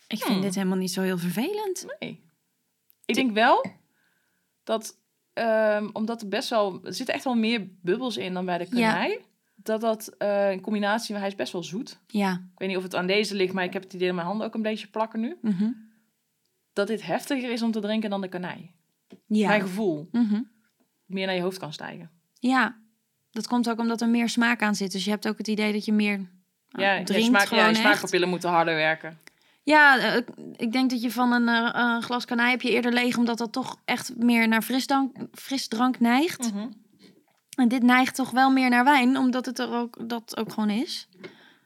Ik 0.07 0.17
vind 0.17 0.31
Hmm. 0.33 0.41
dit 0.41 0.55
helemaal 0.55 0.77
niet 0.77 0.91
zo 0.91 1.01
heel 1.01 1.17
vervelend. 1.17 1.85
Nee. 1.99 2.23
Ik 3.09 3.15
denk 3.15 3.31
wel 3.33 3.65
dat, 4.63 4.97
ehm, 5.33 5.89
omdat 5.93 6.21
er 6.21 6.27
best 6.27 6.49
wel, 6.49 6.79
er 6.83 6.93
zitten 6.93 7.15
echt 7.15 7.23
wel 7.23 7.35
meer 7.35 7.67
bubbels 7.81 8.17
in 8.17 8.33
dan 8.33 8.45
bij 8.45 8.57
de 8.57 8.67
Ja. 8.69 8.91
kanij. 8.91 9.21
Dat 9.55 9.81
dat 9.81 10.07
eh, 10.17 10.51
in 10.51 10.61
combinatie, 10.61 11.15
hij 11.15 11.27
is 11.27 11.35
best 11.35 11.51
wel 11.53 11.63
zoet. 11.63 11.99
Ja. 12.07 12.31
Ik 12.33 12.59
weet 12.59 12.67
niet 12.67 12.77
of 12.77 12.83
het 12.83 12.95
aan 12.95 13.07
deze 13.07 13.35
ligt, 13.35 13.53
maar 13.53 13.63
ik 13.63 13.73
heb 13.73 13.83
het 13.83 13.93
idee 13.93 14.05
dat 14.07 14.15
mijn 14.15 14.27
handen 14.27 14.47
ook 14.47 14.53
een 14.53 14.61
beetje 14.61 14.87
plakken 14.87 15.19
nu. 15.19 15.37
Mhm. 15.41 15.71
Dat 16.73 16.87
dit 16.87 17.01
heftiger 17.01 17.51
is 17.51 17.61
om 17.61 17.71
te 17.71 17.79
drinken 17.79 18.09
dan 18.09 18.21
de 18.21 18.27
kanij. 18.27 18.71
Ja. 19.27 19.47
Mijn 19.47 19.61
gevoel. 19.61 20.07
Mhm. 20.11 20.41
Meer 21.05 21.25
naar 21.25 21.35
je 21.35 21.41
hoofd 21.41 21.57
kan 21.57 21.73
stijgen. 21.73 22.09
ja. 22.39 22.77
Dat 23.31 23.47
komt 23.47 23.69
ook 23.69 23.79
omdat 23.79 24.01
er 24.01 24.09
meer 24.09 24.29
smaak 24.29 24.61
aan 24.61 24.75
zit. 24.75 24.91
Dus 24.91 25.03
je 25.03 25.09
hebt 25.09 25.27
ook 25.27 25.37
het 25.37 25.47
idee 25.47 25.73
dat 25.73 25.85
je 25.85 25.93
meer 25.93 26.29
ja, 26.69 26.93
je, 26.93 27.03
drinkt 27.05 27.25
smaak, 27.27 27.47
ja, 27.47 27.73
smaakpapillen 27.73 28.29
moeten 28.29 28.49
harder 28.49 28.75
werken. 28.75 29.17
Ja, 29.63 29.97
eh, 29.97 30.21
ik- 30.55 30.71
denk 30.71 30.89
dat 30.89 31.01
je 31.01 31.11
van 31.11 31.31
een 31.31 31.47
eh, 31.47 31.69
een 31.73 32.01
glas 32.01 32.25
kanij 32.25 32.49
heb 32.49 32.61
je 32.61 32.71
eerder 32.71 32.93
leeg... 32.93 33.17
omdat 33.17 33.37
dat 33.37 33.51
toch 33.51 33.77
echt 33.85 34.15
meer 34.17 34.47
naar 34.47 34.61
frisdrank, 34.61 35.15
frisdrank 35.33 35.99
neigt. 35.99 36.53
Mhm. 36.53 36.67
En 37.57 37.67
dit 37.67 37.83
neigt 37.83 38.15
toch 38.15 38.31
wel 38.31 38.51
meer 38.51 38.69
naar 38.69 38.83
wijn, 38.83 39.17
omdat 39.17 39.45
het 39.45 39.59
er 39.59 39.73
ook, 39.73 40.09
dat 40.09 40.37
ook 40.37 40.53
gewoon 40.53 40.69
is. 40.69 41.07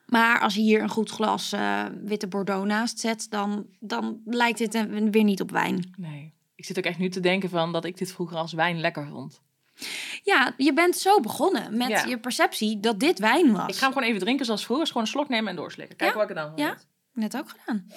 Maar 0.05 0.39
als 0.39 0.53
je 0.55 0.61
hier 0.61 0.81
een 0.81 0.89
goed 0.89 1.09
glas 1.09 1.51
eh, 1.51 1.83
witte 2.03 2.27
Bordeaux 2.27 2.65
naast 2.67 2.99
zet... 2.99 3.27
Dan, 3.29 3.65
dan 3.79 4.21
lijkt 4.25 4.57
dit 4.57 4.87
weer 5.11 5.23
niet 5.23 5.41
op 5.41 5.51
wijn. 5.51 5.93
Nee. 5.97 6.33
Ik 6.55 6.65
zit 6.65 6.77
ook 6.77 6.83
echt 6.83 6.97
nu 6.99 7.09
te 7.09 7.19
denken 7.19 7.49
van 7.49 7.71
dat 7.71 7.85
ik 7.85 7.97
dit 7.97 8.11
vroeger 8.11 8.37
als 8.37 8.53
wijn 8.53 8.79
lekker 8.79 9.07
vond. 9.07 9.41
Ja, 10.23 10.53
je 10.57 10.73
bent 10.73 10.95
zo 10.97 11.19
begonnen 11.19 11.77
met 11.77 11.87
Ja. 11.89 12.03
je 12.05 12.19
perceptie 12.19 12.79
dat 12.79 12.99
dit 12.99 13.19
wijn 13.19 13.51
was. 13.51 13.67
Ik 13.67 13.75
ga 13.75 13.83
hem 13.85 13.93
gewoon 13.93 14.07
even 14.07 14.21
drinken 14.21 14.45
zoals 14.45 14.63
vroeger. 14.63 14.83
Dus 14.85 14.93
gewoon 14.93 15.07
een 15.07 15.13
slok 15.13 15.29
nemen 15.29 15.49
en 15.49 15.55
doorslikken. 15.55 15.95
Kijken 15.97 16.19
Ja? 16.19 16.25
wat 16.25 16.31
ik 16.31 16.37
er 16.37 16.43
dan 16.43 16.53
van 16.57 16.65
Ja? 16.65 16.77
Net 17.13 17.37
ook 17.37 17.49
gedaan. 17.49 17.87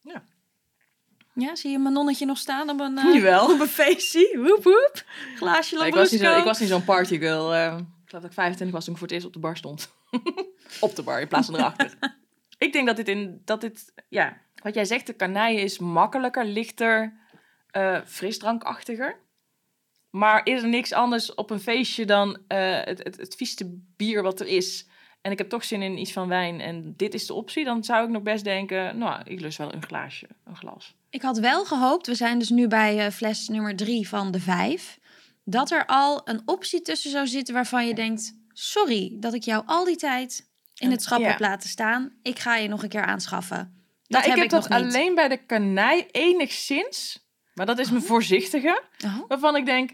Ja. 0.00 0.22
Ja, 1.34 1.54
zie 1.56 1.70
je 1.70 1.78
mijn 1.78 1.94
nonnetje 1.94 2.26
nog 2.26 2.38
staan 2.38 2.70
op 2.70 2.80
een, 2.80 2.98
eh, 2.98 3.14
Jawel. 3.14 3.52
op 3.52 3.60
een 3.60 3.66
feestje? 3.66 4.38
Woep 4.38 4.64
woep. 4.64 5.04
Glaasje 5.36 5.76
Nee, 5.76 5.86
ik, 5.86 5.94
was 5.94 6.10
niet 6.10 6.20
zo, 6.20 6.26
Lambrusco. 6.26 6.38
ik 6.38 6.44
was 6.44 6.58
niet 6.60 6.68
zo'n 6.68 6.84
partygirl. 6.84 7.54
eh 7.54 7.64
ik 7.78 8.12
geloof 8.12 8.22
dat 8.22 8.24
ik 8.24 8.32
25 8.32 8.70
was 8.76 8.84
toen 8.84 8.92
ik 8.92 8.98
voor 8.98 9.08
het 9.08 9.16
eerst 9.16 9.26
op 9.26 9.32
de 9.32 9.38
bar 9.38 9.56
stond. 9.56 9.92
op 10.80 10.96
de 10.96 11.02
bar 11.02 11.20
in 11.20 11.28
plaats 11.28 11.46
van 11.46 11.54
erachter. 11.56 11.98
ik 12.58 12.72
denk 12.72 12.86
dat 12.86 12.96
dit 12.96 13.08
in 13.08 13.42
dat 13.44 13.60
dit 13.60 13.92
ja, 14.08 14.40
wat 14.62 14.74
jij 14.74 14.84
zegt, 14.84 15.06
de 15.06 15.12
kanij 15.12 15.54
is 15.54 15.78
makkelijker, 15.78 16.44
lichter, 16.44 17.20
eh 17.70 18.00
frisdrankachtiger. 18.04 19.20
Maar 20.10 20.46
is 20.46 20.62
er 20.62 20.68
niks 20.68 20.92
anders 20.92 21.34
op 21.34 21.50
een 21.50 21.60
feestje 21.60 22.04
dan 22.06 22.42
het, 22.48 23.02
het, 23.04 23.16
het 23.16 23.34
vieste 23.34 23.78
bier 23.96 24.22
wat 24.22 24.40
er 24.40 24.46
is? 24.46 24.86
En 25.26 25.32
ik 25.32 25.38
heb 25.38 25.48
toch 25.48 25.64
zin 25.64 25.82
in 25.82 25.98
iets 25.98 26.12
van 26.12 26.28
wijn 26.28 26.60
en 26.60 26.94
dit 26.96 27.14
is 27.14 27.26
de 27.26 27.34
optie. 27.34 27.64
Dan 27.64 27.84
zou 27.84 28.04
ik 28.04 28.10
nog 28.10 28.22
best 28.22 28.44
denken, 28.44 28.98
nou, 28.98 29.20
ik 29.24 29.40
lust 29.40 29.58
wel 29.58 29.72
een 29.72 29.82
glaasje, 29.82 30.26
een 30.44 30.56
glas. 30.56 30.94
Ik 31.10 31.22
had 31.22 31.38
wel 31.38 31.64
gehoopt, 31.64 32.06
we 32.06 32.14
zijn 32.14 32.38
dus 32.38 32.48
nu 32.48 32.68
bij 32.68 33.06
eh, 33.06 33.12
fles 33.12 33.48
nummer 33.48 33.76
drie 33.76 34.08
van 34.08 34.30
de 34.30 34.40
vijf, 34.40 34.98
dat 35.44 35.70
er 35.70 35.86
al 35.86 36.20
een 36.24 36.42
optie 36.44 36.82
tussen 36.82 37.10
zou 37.10 37.26
zitten 37.26 37.54
waarvan 37.54 37.86
je 37.86 37.94
denkt, 37.94 38.36
sorry 38.52 39.16
dat 39.20 39.34
ik 39.34 39.42
jou 39.42 39.62
al 39.66 39.84
die 39.84 39.96
tijd 39.96 40.48
in 40.74 40.90
het 40.90 41.02
schap 41.02 41.20
ja. 41.20 41.28
heb 41.28 41.40
laten 41.40 41.68
staan. 41.68 42.12
Ik 42.22 42.38
ga 42.38 42.56
je 42.56 42.68
nog 42.68 42.82
een 42.82 42.88
keer 42.88 43.04
aanschaffen. 43.04 43.56
Dat 43.56 44.08
Nou, 44.08 44.22
ik 44.22 44.28
heb 44.28 44.38
heb, 44.38 44.44
ik 44.44 44.50
dat 44.50 44.68
alleen 44.68 45.14
bij 45.14 45.28
de 45.28 45.44
kanij 45.46 46.08
enigszins. 46.10 47.26
Maar 47.54 47.66
dat 47.66 47.78
is 47.78 47.90
mijn 47.90 48.02
voorzichtige. 48.02 48.82
Oh. 49.04 49.18
Waarvan 49.28 49.56
ik 49.56 49.66
denk, 49.66 49.88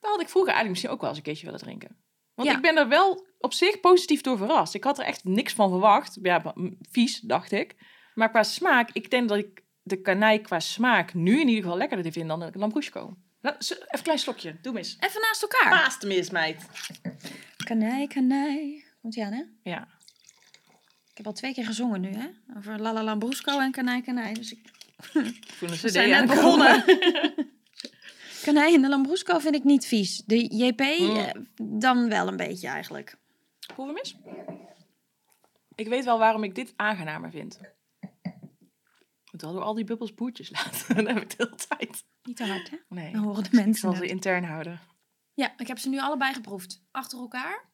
dat 0.00 0.10
had 0.10 0.20
ik 0.20 0.28
vroeger 0.28 0.52
eigenlijk 0.52 0.68
misschien 0.68 0.90
ook 0.90 1.00
wel 1.00 1.08
eens 1.08 1.18
een 1.18 1.24
keertje 1.24 1.44
willen 1.44 1.60
drinken. 1.60 1.96
Want 2.34 2.48
Ja. 2.48 2.54
ik 2.54 2.62
ben 2.62 2.76
er 2.76 2.88
wel 2.88 3.26
op 3.38 3.52
zich 3.52 3.80
positief 3.80 4.20
door 4.20 4.36
verrast. 4.36 4.74
Ik 4.74 4.84
had 4.84 4.98
er 4.98 5.04
echt 5.04 5.24
niks 5.24 5.52
van 5.52 5.68
verwacht. 5.70 6.18
Ja, 6.22 6.52
mm, 6.54 6.76
vies, 6.90 7.20
dacht 7.20 7.52
ik. 7.52 7.76
Maar 8.14 8.30
qua 8.30 8.42
smaak, 8.42 8.90
ik 8.92 9.10
denk 9.10 9.28
dat 9.28 9.38
ik 9.38 9.62
de 9.82 10.00
kanij 10.00 10.40
qua 10.40 10.60
smaak 10.60 11.14
nu 11.14 11.40
in 11.40 11.48
ieder 11.48 11.62
geval 11.62 11.78
lekkerder 11.78 12.12
vind 12.12 12.28
dan 12.28 12.40
de 12.40 12.50
Lambrusco. 12.52 13.16
Even 13.42 13.76
een 13.88 14.02
klein 14.02 14.18
slokje, 14.18 14.56
doe 14.62 14.72
mis. 14.72 14.96
Even 15.00 15.20
naast 15.20 15.42
elkaar. 15.42 15.70
Naast 15.70 16.02
hem 16.02 16.10
eens, 16.10 16.30
meid. 16.30 16.66
Kanij, 17.64 18.06
kanij. 18.06 18.84
Komt 19.00 19.16
ie 19.16 19.24
aan, 19.24 19.32
hè? 19.32 19.42
Ja. 19.62 19.88
Ik 21.10 21.16
heb 21.24 21.26
al 21.26 21.32
twee 21.32 21.54
keer 21.54 21.64
gezongen 21.64 22.00
nu, 22.00 22.10
hè? 22.12 22.26
Over 22.56 22.80
Lala 22.80 23.02
Lambrusco 23.02 23.60
en 23.60 23.70
kanij, 23.72 24.02
kanij. 24.02 24.32
Dus 24.32 24.52
ik... 24.52 24.58
Ik 25.12 25.52
voel 25.54 25.68
een 25.68 25.74
We 25.76 25.86
cd 25.86 25.92
zijn 25.92 26.08
net 26.10 26.26
begonnen. 26.26 26.84
Kanij 28.42 28.74
en 28.74 28.82
de 28.82 28.88
Lambrusco 28.88 29.38
vind 29.38 29.54
ik 29.54 29.64
niet 29.64 29.86
vies. 29.86 30.22
De 30.26 30.56
JP 30.56 30.80
Mm. 30.80 31.16
eh, 31.16 31.30
dan 31.62 32.08
wel 32.08 32.28
een 32.28 32.36
beetje 32.36 32.68
eigenlijk. 32.68 33.16
Proef 33.74 33.86
hem 33.86 33.96
eens. 33.96 34.16
Ik 35.74 35.88
weet 35.88 36.04
wel 36.04 36.18
waarom 36.18 36.44
ik 36.44 36.54
dit 36.54 36.72
aangenamer 36.76 37.30
vind. 37.30 37.60
Het 39.30 39.42
wel 39.42 39.52
door 39.52 39.62
al 39.62 39.74
die 39.74 39.84
bubbels 39.84 40.14
boertjes 40.14 40.50
laten. 40.56 40.96
Dat 40.96 41.06
heb 41.06 41.22
ik 41.22 41.28
de 41.30 41.34
hele 41.38 41.54
tijd. 41.68 42.04
Niet 42.22 42.36
te 42.36 42.44
hard, 42.46 42.70
hè? 42.70 42.76
Nee, 42.88 43.12
Dan 43.12 43.22
horen 43.22 43.42
de 43.42 43.48
ik 43.48 43.54
mensen 43.54 43.74
zal 43.74 43.94
ze 43.94 44.06
intern 44.06 44.44
houden. 44.44 44.80
Ja, 45.34 45.52
ik 45.56 45.66
heb 45.66 45.78
ze 45.78 45.88
nu 45.88 46.00
allebei 46.00 46.34
geproefd. 46.34 46.84
Achter 46.90 47.18
elkaar. 47.18 47.70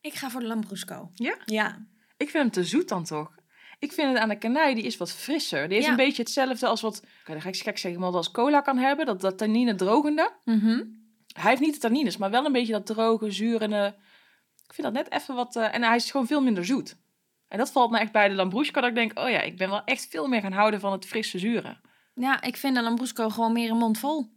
Ik 0.00 0.14
ga 0.14 0.30
voor 0.30 0.40
de 0.40 0.46
Lambrusco. 0.46 1.10
Ja? 1.14 1.36
Ja. 1.44 1.86
Ik 2.16 2.30
vind 2.30 2.42
hem 2.42 2.50
te 2.52 2.64
zoet 2.64 2.88
dan 2.88 3.04
toch. 3.04 3.38
Ik 3.78 3.92
vind 3.92 4.08
het 4.12 4.18
aan 4.18 4.28
de 4.28 4.38
kanij, 4.38 4.74
die 4.74 4.84
is 4.84 4.96
wat 4.96 5.12
frisser. 5.12 5.68
Die 5.68 5.80
Ja. 5.80 5.88
een 5.90 5.96
beetje 5.96 6.22
hetzelfde 6.22 6.66
als 6.66 6.80
wat, 6.80 7.04
dan 7.24 7.40
ga 7.40 7.48
ik 7.48 7.56
gek 7.56 7.78
zeggen, 7.78 8.00
maar 8.00 8.12
als 8.12 8.30
cola 8.30 8.60
kan 8.60 8.78
hebben. 8.78 9.06
Dat, 9.06 9.20
dat 9.20 9.38
tannine 9.38 9.74
drogende. 9.74 10.32
Mhm. 10.44 10.84
Hij 11.32 11.50
heeft 11.50 11.60
niet 11.60 11.74
de 11.74 11.80
tannines, 11.80 12.16
maar 12.16 12.30
wel 12.30 12.44
een 12.46 12.52
beetje 12.52 12.72
dat 12.72 12.86
droge, 12.86 13.30
zurende. 13.30 13.96
Ik 14.70 14.76
vind 14.76 14.94
dat 14.94 15.04
net 15.04 15.20
even 15.20 15.34
wat... 15.34 15.56
eh, 15.56 15.74
en 15.74 15.82
hij 15.82 15.96
is 15.96 16.10
gewoon 16.10 16.26
veel 16.26 16.40
minder 16.42 16.64
zoet. 16.64 16.96
En 17.48 17.58
dat 17.58 17.72
valt 17.72 17.90
me 17.90 17.98
echt 17.98 18.12
bij 18.12 18.28
de 18.28 18.34
Lambrusco, 18.34 18.80
dat 18.80 18.90
ik 18.90 18.94
denk, 18.96 19.18
oh 19.18 19.30
ja, 19.30 19.40
ik 19.40 19.56
ben 19.56 19.70
wel 19.70 19.84
echt 19.84 20.06
veel 20.10 20.26
meer 20.28 20.40
gaan 20.40 20.52
houden 20.52 20.80
van 20.80 20.92
het 20.92 21.06
frisse 21.06 21.38
zure. 21.38 21.76
Ja, 22.14 22.42
ik 22.42 22.56
vind 22.56 22.74
de 22.74 22.82
Lambrusco 22.82 23.28
gewoon 23.28 23.52
meer 23.52 23.70
een 23.70 23.76
mond 23.76 23.98
vol. 23.98 24.30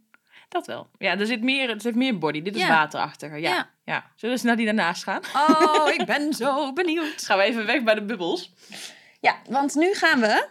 Dat 0.48 0.66
wel. 0.66 0.88
Ja, 0.98 1.18
er 1.18 1.26
zit 1.26 1.42
meer, 1.42 1.68
het 1.68 1.82
heeft 1.82 1.96
meer 1.96 2.18
body. 2.18 2.42
Dit 2.42 2.54
is 2.54 2.60
Ja. 2.62 2.68
waterachtiger. 2.68 3.38
Ja. 3.38 3.50
Ja. 3.50 3.70
ja. 3.84 4.10
Zullen 4.16 4.36
we 4.38 4.46
naar 4.46 4.56
die 4.56 4.64
daarnaast 4.64 5.02
gaan? 5.02 5.20
Oh, 5.36 5.88
ik 5.98 6.06
ben 6.14 6.32
zo 6.32 6.72
benieuwd. 6.72 7.22
Gaan 7.24 7.38
we 7.38 7.44
even 7.44 7.66
weg 7.66 7.82
bij 7.82 7.94
de 7.94 8.04
bubbels. 8.04 8.52
Ja, 9.20 9.36
want 9.48 9.74
nu 9.74 9.94
gaan 9.94 10.20
we. 10.20 10.48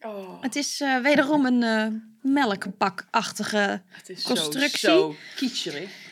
Oh, 0.00 0.42
Het 0.42 0.56
is 0.56 0.80
eh, 0.80 0.96
wederom 0.98 1.46
een 1.46 2.18
melkbakachtige. 2.22 3.82
het 3.88 4.08
is 4.08 4.22
constructie. 4.22 4.78
Zo, 4.78 4.98
zo 5.10 5.14
kitscherig. 5.36 6.03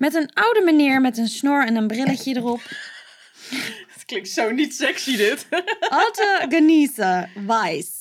Met 0.00 0.14
een 0.14 0.32
oude 0.32 0.62
meneer 0.64 1.00
met 1.00 1.18
een 1.18 1.28
snor 1.28 1.66
en 1.66 1.76
een 1.76 1.86
brilletje 1.86 2.36
erop. 2.36 2.60
Het 3.88 4.04
klinkt 4.06 4.28
zo 4.28 4.50
niet 4.50 4.74
sexy 4.74 5.16
dit. 5.16 5.46
Alte 5.88 6.46
Genießer 6.48 7.30
Weiss. 7.46 7.98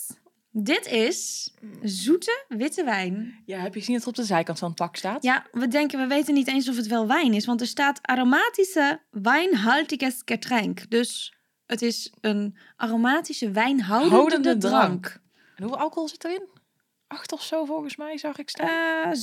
Dit 0.52 0.86
is 0.88 1.52
zoete 1.84 2.46
witte 2.48 2.84
wijn. 2.84 3.42
Ja, 3.46 3.60
heb 3.60 3.74
je 3.74 3.80
gezien 3.80 3.96
dat 3.96 4.06
het 4.06 4.18
op 4.18 4.20
de 4.24 4.28
zijkant 4.28 4.60
van 4.60 4.68
het 4.68 4.78
pak 4.78 4.96
staat? 4.96 5.24
Ja, 5.24 5.46
we 5.52 5.68
denken, 5.68 6.00
we 6.00 6.08
weten 6.08 6.34
niet 6.34 6.48
eens 6.48 6.70
of 6.70 6.76
het 6.76 6.88
wel 6.88 7.08
wijn 7.08 7.34
is, 7.34 7.46
want 7.46 7.62
er 7.62 7.68
staat 7.68 8.00
aromatische 8.02 9.02
wijnhaltiges 9.12 10.22
Getränk. 10.26 10.90
Dus 10.90 11.34
het 11.66 11.82
is 11.82 12.14
een 12.22 12.58
aromatische 12.76 13.52
wijnhoudende 13.52 14.16
Houdende 14.16 14.58
drank. 14.58 15.06
drank. 15.06 15.22
En 15.56 15.64
hoeveel 15.64 15.82
alcohol 15.82 16.08
zit 16.08 16.24
erin? 16.24 16.48
Acht 17.08 17.32
of 17.32 17.44
zo 17.44 17.66
volgens 17.66 17.96
mij, 17.96 18.18
zag 18.18 18.38
ik 18.38 18.50
staan. 18.50 18.68
Eh 19.14 19.20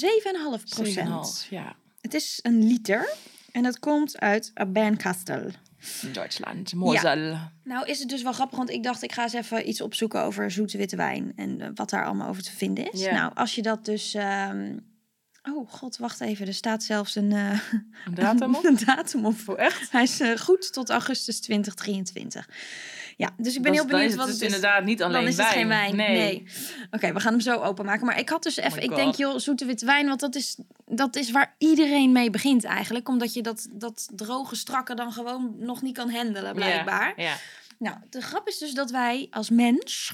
7,5 0.58 0.64
procent. 0.68 1.44
7,5, 1.44 1.48
Ja, 1.50 1.76
Het 2.06 2.14
is 2.14 2.38
een 2.42 2.66
liter 2.66 3.14
en 3.52 3.64
het 3.64 3.78
komt 3.78 4.20
uit 4.20 4.52
Bernkastel. 4.68 5.50
Duitsland, 6.12 6.74
Mosel. 6.74 7.38
Nou 7.64 7.86
is 7.86 7.98
het 7.98 8.08
dus 8.08 8.22
wel 8.22 8.32
grappig, 8.32 8.58
want 8.58 8.70
ik 8.70 8.82
dacht 8.82 9.02
ik 9.02 9.12
ga 9.12 9.22
eens 9.22 9.32
even 9.32 9.68
iets 9.68 9.80
opzoeken 9.80 10.22
over 10.22 10.50
zoete 10.50 10.78
witte 10.78 10.96
wijn 10.96 11.32
en 11.36 11.60
eh, 11.60 11.68
wat 11.74 11.90
daar 11.90 12.04
allemaal 12.04 12.28
over 12.28 12.42
te 12.42 12.52
vinden 12.52 12.92
is. 12.92 13.00
Ja. 13.00 13.12
Nou, 13.12 13.32
als 13.34 13.54
je 13.54 13.62
dat 13.62 13.84
dus... 13.84 14.14
ehm, 14.14 14.76
Oh 15.42 15.70
god, 15.70 15.96
wacht 15.96 16.20
even. 16.20 16.46
Er 16.46 16.54
staat 16.54 16.82
zelfs 16.82 17.14
een, 17.14 17.32
eh, 17.32 17.60
Een 18.04 18.14
datum 18.14 18.54
op? 18.56 18.64
een 18.64 18.78
datum 18.84 19.26
op. 19.26 19.34
Oh, 19.46 19.58
echt? 19.58 19.92
Hij 19.92 20.02
is 20.02 20.20
eh, 20.20 20.36
goed 20.36 20.72
tot 20.72 20.90
augustus 20.90 21.40
2023. 21.40 22.48
Ja, 23.16 23.30
dus 23.36 23.56
ik 23.56 23.62
ben 23.62 23.72
Dat 23.72 23.80
heel 23.80 23.90
benieuwd 23.90 24.10
is 24.10 24.16
wat 24.16 24.28
het 24.28 24.38
dus 24.38 24.48
is. 24.48 24.54
inderdaad 24.54 24.84
niet 24.84 25.02
alleen 25.02 25.20
Dan 25.20 25.28
is 25.28 25.36
het 25.36 25.46
geen 25.46 25.68
wijn. 25.68 25.96
Nee. 25.96 26.16
Nee. 26.16 26.46
Oké, 26.90 27.12
we 27.12 27.20
gaan 27.20 27.32
hem 27.32 27.40
zo 27.40 27.60
openmaken. 27.60 28.06
Maar 28.06 28.18
ik 28.18 28.28
had 28.28 28.42
dus 28.42 28.56
even, 28.56 28.76
my 28.78 28.82
ik 28.84 28.94
denk 28.94 29.14
joh, 29.14 29.38
zoete 29.38 29.64
witte 29.64 29.86
wijn, 29.86 30.06
want 30.06 30.20
dat 30.20 30.34
is, 30.34 30.58
dat 30.86 31.16
is 31.16 31.30
waar 31.30 31.54
iedereen 31.58 32.12
mee 32.12 32.30
begint 32.30 32.64
eigenlijk. 32.64 33.08
Omdat 33.08 33.34
je 33.34 33.42
dat, 33.42 33.66
dat 33.72 34.08
droge, 34.14 34.56
strakke 34.56 34.94
dan 34.94 35.12
gewoon 35.12 35.54
nog 35.58 35.82
niet 35.82 35.96
kan 35.96 36.10
handelen, 36.10 36.54
blijkbaar. 36.54 37.12
Ja, 37.16 37.22
ja. 37.24 37.36
Nou, 37.78 37.96
de 38.10 38.20
grap 38.20 38.48
is 38.48 38.58
dus 38.58 38.72
dat 38.74 38.90
wij 38.90 39.26
als 39.30 39.50
mens 39.50 40.12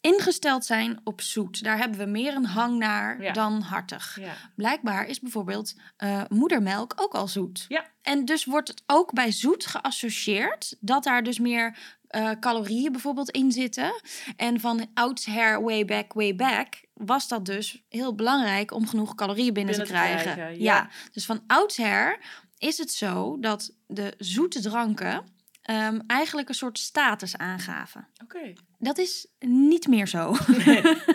ingesteld 0.00 0.64
zijn 0.64 1.00
op 1.04 1.20
zoet. 1.20 1.62
Daar 1.64 1.78
hebben 1.78 1.98
we 1.98 2.04
meer 2.06 2.34
een 2.34 2.44
hang 2.46 2.78
naar 2.78 3.22
Ja. 3.22 3.32
dan 3.32 3.60
hartig. 3.60 4.18
ja. 4.20 4.32
Blijkbaar 4.56 5.06
is 5.06 5.20
bijvoorbeeld 5.20 5.74
eh, 5.96 6.22
moedermelk 6.28 6.92
ook 6.96 7.14
al 7.14 7.28
zoet. 7.28 7.64
Ja. 7.68 7.84
En 8.02 8.24
dus 8.24 8.44
wordt 8.44 8.68
het 8.68 8.82
ook 8.86 9.12
bij 9.12 9.32
zoet 9.32 9.66
geassocieerd 9.66 10.76
dat 10.80 11.04
daar 11.04 11.22
dus 11.22 11.38
meer 11.38 11.76
eh, 12.14 12.30
calorieën 12.40 12.92
bijvoorbeeld 12.92 13.30
in 13.30 13.52
zitten. 13.52 14.02
En 14.36 14.60
van 14.60 14.86
oudsher, 14.94 15.62
way 15.62 15.84
back, 15.84 16.12
way 16.12 16.34
back, 16.34 16.84
was 16.94 17.28
dat 17.28 17.46
dus 17.46 17.82
heel 17.88 18.14
belangrijk 18.14 18.72
om 18.72 18.88
genoeg 18.88 19.14
calorieën 19.14 19.54
binnen, 19.54 19.76
Binnen 19.76 19.94
te 19.94 20.00
te 20.00 20.22
krijgen. 20.22 20.42
ja. 20.42 20.74
ja. 20.74 20.88
dus 21.12 21.26
van 21.26 21.42
oudsher 21.46 22.18
is 22.58 22.78
het 22.78 22.92
zo 22.92 23.36
dat 23.40 23.74
de 23.86 24.14
zoete 24.18 24.60
dranken 24.60 25.24
ehm, 25.62 26.00
eigenlijk 26.06 26.48
een 26.48 26.54
soort 26.54 26.78
status 26.78 27.36
aangaven. 27.36 28.08
Oké. 28.22 28.52
Dat 28.78 28.98
is 28.98 29.26
niet 29.40 29.86
meer 29.86 30.06
zo. 30.08 30.34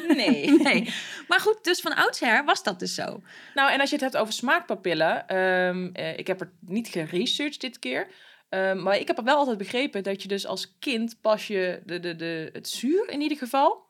Nee. 0.07 0.51
nee. 0.63 0.93
Maar 1.27 1.39
goed, 1.39 1.63
dus 1.63 1.79
van 1.79 1.95
oudsher 1.95 2.45
was 2.45 2.63
dat 2.63 2.79
dus 2.79 2.95
zo. 2.95 3.21
Nou, 3.53 3.71
en 3.71 3.79
als 3.79 3.89
je 3.89 3.95
het 3.95 4.03
hebt 4.03 4.17
over 4.17 4.33
smaakpapillen, 4.33 5.27
ehm, 5.27 5.89
eh, 5.93 6.17
ik 6.17 6.27
heb 6.27 6.41
er 6.41 6.51
niet 6.59 6.87
geresearched 6.87 7.61
dit 7.61 7.79
keer. 7.79 8.07
Ehm, 8.49 8.83
maar 8.83 8.97
ik 8.97 9.07
heb 9.07 9.21
wel 9.23 9.37
altijd 9.37 9.57
begrepen 9.57 10.03
dat 10.03 10.21
je 10.21 10.27
dus 10.27 10.45
als 10.45 10.77
kind 10.79 11.21
pas 11.21 11.47
je 11.47 11.81
de, 11.85 11.99
de, 11.99 12.15
de, 12.15 12.49
het 12.53 12.67
zuur 12.69 13.09
in 13.09 13.21
ieder 13.21 13.37
geval, 13.37 13.83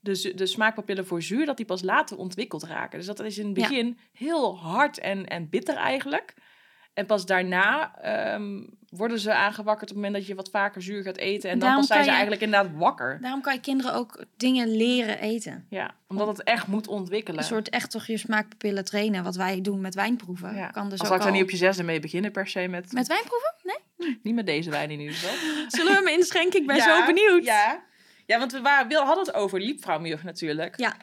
de, 0.00 0.32
de 0.34 0.46
smaakpapillen 0.46 1.06
voor 1.06 1.22
zuur, 1.22 1.46
dat 1.46 1.56
die 1.56 1.66
pas 1.66 1.82
later 1.82 2.16
ontwikkeld 2.16 2.62
raken. 2.62 2.98
Dus 2.98 3.06
dat 3.06 3.20
is 3.20 3.38
in 3.38 3.46
het 3.48 3.56
Ja. 3.56 3.68
begin 3.68 3.98
heel 4.12 4.58
hard 4.58 4.98
en, 4.98 5.26
en 5.26 5.48
bitter 5.48 5.74
eigenlijk. 5.76 6.34
En 6.94 7.06
pas 7.06 7.26
daarna 7.26 7.94
ehm, 8.00 8.60
worden 8.88 9.18
ze 9.18 9.34
aangewakkerd 9.34 9.90
op 9.90 9.96
het 9.96 10.04
moment 10.04 10.14
dat 10.14 10.26
je 10.26 10.34
wat 10.34 10.50
vaker 10.50 10.82
zuur 10.82 11.02
gaat 11.02 11.16
eten. 11.16 11.50
En 11.50 11.58
dan 11.58 11.74
pas 11.76 11.86
zijn 11.86 11.98
ze 11.98 12.04
je- 12.04 12.10
eigenlijk 12.10 12.42
inderdaad 12.42 12.70
wakker. 12.74 13.18
Daarom 13.20 13.40
kan 13.40 13.54
je 13.54 13.60
kinderen 13.60 13.94
ook 13.94 14.24
dingen 14.36 14.76
leren 14.76 15.18
eten. 15.18 15.66
Ja, 15.68 15.94
omdat 16.08 16.26
het 16.26 16.42
echt 16.42 16.66
moet 16.66 16.88
ontwikkelen. 16.88 17.38
Een 17.40 17.46
soort 17.46 17.68
echt 17.68 17.90
toch 17.90 18.06
je 18.06 18.16
smaakpapillen 18.16 18.84
trainen, 18.84 19.24
wat 19.24 19.36
wij 19.36 19.60
doen 19.60 19.80
met 19.80 19.94
wijnproeven. 19.94 20.54
ja. 20.54 20.66
Kan 20.66 20.88
dus 20.88 20.98
Al 20.98 21.04
ook 21.04 21.06
zal 21.06 21.16
ik 21.16 21.22
daar 21.22 21.32
niet 21.32 21.42
op 21.42 21.50
je 21.50 21.56
zesde 21.56 21.82
mee 21.82 22.00
beginnen 22.00 22.32
per 22.32 22.46
se 22.46 22.66
met... 22.68 22.92
Met 22.92 23.06
wijnproeven? 23.06 23.54
Nee? 23.62 24.18
Niet 24.22 24.34
met 24.34 24.46
deze 24.46 24.70
wijn 24.70 24.90
in 24.90 25.00
ieder 25.00 25.14
geval. 25.14 25.36
Zullen 25.78 25.92
we 25.92 25.98
hem 26.08 26.18
inschenken? 26.18 26.60
Ik 26.60 26.66
ben 26.66 26.76
Ja, 26.76 27.00
zo 27.00 27.06
benieuwd. 27.06 27.44
Ja, 27.44 27.82
ja 28.26 28.38
want 28.38 28.52
we, 28.52 28.60
waren, 28.60 28.96
hadden 28.96 29.24
het 29.26 29.34
over 29.34 29.60
liepvrouwmjug 29.60 30.22
natuurlijk. 30.24 30.78
Ja. 30.78 30.94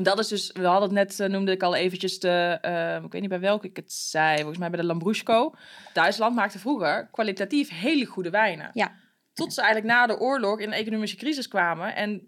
En 0.00 0.06
dat 0.06 0.18
is 0.18 0.28
dus, 0.28 0.52
we 0.52 0.66
hadden 0.66 0.96
het 0.96 1.08
net, 1.08 1.20
eh, 1.20 1.28
noemde 1.28 1.52
ik 1.52 1.62
al 1.62 1.74
eventjes 1.74 2.18
de, 2.18 2.58
eh, 2.60 3.04
ik 3.04 3.12
weet 3.12 3.20
niet 3.20 3.30
bij 3.30 3.40
welke 3.40 3.66
ik 3.66 3.76
het 3.76 3.92
zei, 3.92 4.36
volgens 4.36 4.58
mij 4.58 4.70
bij 4.70 4.80
de 4.80 4.86
Lambrusco. 4.86 5.54
Duitsland 5.92 6.34
maakte 6.34 6.58
vroeger 6.58 7.08
kwalitatief 7.12 7.68
hele 7.68 8.04
goede 8.04 8.30
wijnen. 8.30 8.70
Ja. 8.72 8.92
Tot 9.32 9.52
ze 9.52 9.60
eigenlijk 9.60 9.92
na 9.92 10.06
de 10.06 10.18
oorlog 10.18 10.60
in 10.60 10.66
een 10.66 10.78
economische 10.78 11.16
crisis 11.16 11.48
kwamen 11.48 11.94
en 11.94 12.22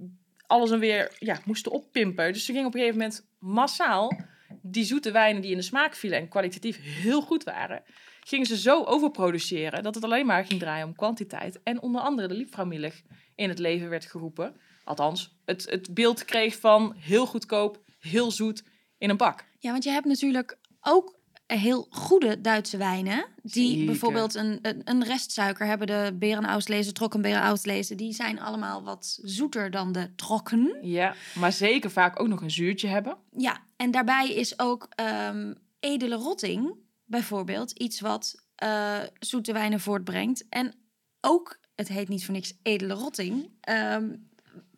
alles 0.46 0.70
dan 0.70 0.78
weer 0.78 1.16
ja, 1.18 1.38
moesten 1.44 1.72
oppimpen. 1.72 2.32
Dus 2.32 2.44
ze 2.44 2.52
gingen 2.52 2.66
op 2.66 2.74
een 2.74 2.80
gegeven 2.80 3.00
moment 3.00 3.26
massaal 3.38 4.20
die 4.62 4.84
zoete 4.84 5.10
wijnen 5.10 5.42
die 5.42 5.50
in 5.50 5.56
de 5.56 5.62
smaak 5.62 5.94
vielen 5.94 6.18
en 6.18 6.28
kwalitatief 6.28 6.78
heel 6.82 7.20
goed 7.20 7.44
waren, 7.44 7.82
gingen 8.20 8.46
ze 8.46 8.56
zo 8.56 8.84
overproduceren 8.84 9.82
dat 9.82 9.94
het 9.94 10.04
alleen 10.04 10.26
maar 10.26 10.44
ging 10.44 10.60
draaien 10.60 10.86
om 10.86 10.94
kwantiteit. 10.94 11.60
En 11.62 11.80
onder 11.80 12.00
andere 12.00 12.28
de 12.28 12.34
liefvrouwmilch 12.34 13.02
in 13.34 13.48
het 13.48 13.58
leven 13.58 13.88
werd 13.88 14.04
geroepen. 14.04 14.56
Althans, 14.84 15.36
het, 15.44 15.70
het 15.70 15.94
beeld 15.94 16.24
kreeg 16.24 16.60
van 16.60 16.94
heel 16.96 17.26
goedkoop, 17.26 17.80
heel 17.98 18.30
zoet 18.30 18.62
in 18.98 19.10
een 19.10 19.16
bak. 19.16 19.44
Ja, 19.58 19.70
want 19.70 19.84
je 19.84 19.90
hebt 19.90 20.06
natuurlijk 20.06 20.58
ook 20.80 21.20
heel 21.46 21.86
goede 21.90 22.40
Duitse 22.40 22.76
wijnen. 22.76 23.26
Die 23.42 23.70
Zeker. 23.70 23.86
bijvoorbeeld 23.86 24.34
een, 24.34 24.58
een, 24.62 24.80
een 24.84 25.04
restsuiker 25.04 25.66
hebben. 25.66 25.86
De 25.86 26.16
Berenauslese, 26.18 26.92
Trockenberenauslese. 26.92 27.94
Die 27.94 28.12
zijn 28.12 28.40
allemaal 28.40 28.82
wat 28.84 29.18
zoeter 29.22 29.70
dan 29.70 29.92
de 29.92 30.14
trokken. 30.14 30.78
Ja, 30.82 31.14
maar 31.34 31.52
zeker 31.52 31.90
vaak 31.90 32.20
ook 32.20 32.28
nog 32.28 32.40
een 32.42 32.50
zuurtje 32.50 32.88
hebben. 32.88 33.16
Ja, 33.36 33.62
en 33.76 33.90
daarbij 33.90 34.34
is 34.34 34.58
ook 34.58 34.88
ehm, 34.94 35.54
edele 35.80 36.16
rotting 36.16 36.74
bijvoorbeeld 37.04 37.70
iets 37.70 38.00
wat 38.00 38.44
eh, 38.54 38.98
zoete 39.18 39.52
wijnen 39.52 39.80
voortbrengt. 39.80 40.48
En 40.48 40.74
ook, 41.20 41.58
het 41.74 41.88
heet 41.88 42.08
niet 42.08 42.24
voor 42.24 42.34
niks 42.34 42.52
edele 42.62 42.94
rotting, 42.94 43.50
ehm, 43.60 44.14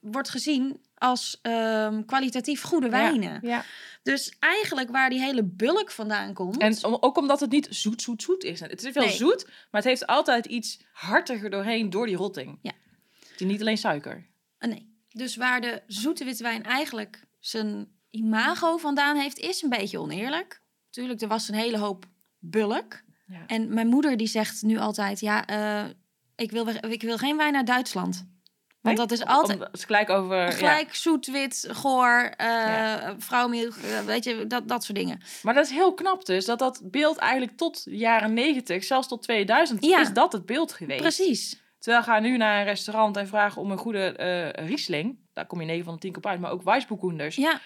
wordt 0.05 0.29
gezien 0.29 0.81
als 0.95 1.38
ehm, 1.43 2.05
kwalitatief 2.05 2.62
goede 2.62 2.88
wijnen. 2.88 3.38
Ja. 3.43 3.64
Dus 4.03 4.37
eigenlijk 4.38 4.90
waar 4.90 5.11
die 5.11 5.21
hele 5.21 5.43
bulk 5.45 5.90
vandaan 5.90 6.33
komt. 6.35 6.59
En 6.59 6.85
om- 6.85 6.97
ook 7.01 7.17
omdat 7.19 7.40
het 7.40 7.51
niet 7.51 7.67
zoet, 7.71 8.03
zoet, 8.03 8.23
zoet 8.23 8.45
is. 8.45 8.61
Het 8.61 8.85
is 8.85 8.93
wel 8.93 9.05
Nee. 9.05 9.12
zoet, 9.17 9.45
maar 9.47 9.81
het 9.81 9.85
heeft 9.85 10.07
altijd 10.07 10.47
iets 10.47 10.81
hartiger 10.93 11.51
doorheen 11.51 11.90
door 11.90 12.07
die 12.07 12.17
rotting. 12.17 12.59
Ja. 12.62 12.73
Het 13.29 13.40
is 13.40 13.47
niet 13.47 13.61
alleen 13.61 13.79
suiker. 13.79 14.27
Ah, 14.59 14.69
nee. 14.71 14.93
Dus 15.11 15.37
waar 15.37 15.61
de 15.61 15.83
zoete 15.87 16.25
witte 16.25 16.43
wijn 16.43 16.62
eigenlijk 16.64 17.25
zijn 17.40 17.88
imago 18.11 18.77
vandaan 18.77 19.17
heeft, 19.17 19.38
is 19.38 19.62
een 19.62 19.69
beetje 19.69 19.99
oneerlijk. 20.01 20.61
Tuurlijk, 20.90 21.21
er 21.21 21.29
was 21.29 21.49
een 21.49 21.55
hele 21.55 21.79
hoop 21.79 22.05
bulk. 22.38 23.03
Ja. 23.27 23.47
En 23.47 23.75
mijn 23.75 23.87
moeder 23.87 24.17
die 24.17 24.27
zegt 24.27 24.62
nu 24.62 24.79
altijd, 24.79 25.21
ja, 25.21 25.47
eh, 25.47 25.90
ik, 26.37 26.51
wil, 26.51 26.69
ik 26.69 27.03
wil 27.03 27.17
geen 27.19 27.37
wijn 27.37 27.57
uit 27.57 27.67
Duitsland. 27.67 28.27
Want 28.85 28.97
dat 28.97 29.11
is 29.11 29.25
altijd 29.25 29.58
Om- 29.58 29.65
het 29.65 29.77
is 29.77 29.85
gelijk 29.85 30.11
over... 30.11 30.37
ja. 30.37 30.50
gelijk 30.50 30.94
zoet, 30.94 31.27
wit, 31.27 31.69
goor, 31.73 32.33
Ja. 32.37 33.02
eh, 33.02 34.04
weet 34.06 34.25
je, 34.25 34.46
dat, 34.46 34.69
dat 34.69 34.85
soort 34.85 34.98
dingen. 34.98 35.21
Maar 35.42 35.54
dat 35.54 35.65
is 35.65 35.71
heel 35.71 35.94
knap 35.94 36.25
dus, 36.25 36.44
dat 36.44 36.58
dat 36.58 36.81
beeld 36.85 37.17
eigenlijk 37.17 37.56
tot 37.56 37.85
de 37.85 37.96
jaren 37.96 38.33
90, 38.35 38.85
zelfs 38.85 39.08
tot 39.08 39.23
2000, 39.23 39.85
Ja. 39.85 40.00
is 40.00 40.13
dat 40.13 40.33
het 40.33 40.46
beeld 40.46 40.73
geweest. 40.73 41.00
Precies. 41.00 41.63
Terwijl 41.79 42.04
ga 42.04 42.19
nu 42.19 42.37
naar 42.37 42.58
een 42.58 42.65
restaurant 42.65 43.17
en 43.17 43.27
vragen 43.27 43.63
om 43.63 43.71
een 43.71 43.79
goede 43.79 44.13
eh 44.13 44.67
Riesling. 44.67 45.19
Daar 45.33 45.46
kom 45.46 45.61
je 45.61 45.67
9 45.67 45.85
van 45.85 45.94
de 45.94 46.00
10 46.00 46.11
keer 46.13 46.19
op 46.23 46.27
uit. 46.31 46.40
Maar 46.40 46.50
ook 46.50 46.63
Weissburgunders. 46.63 47.37
Ja, 47.37 47.61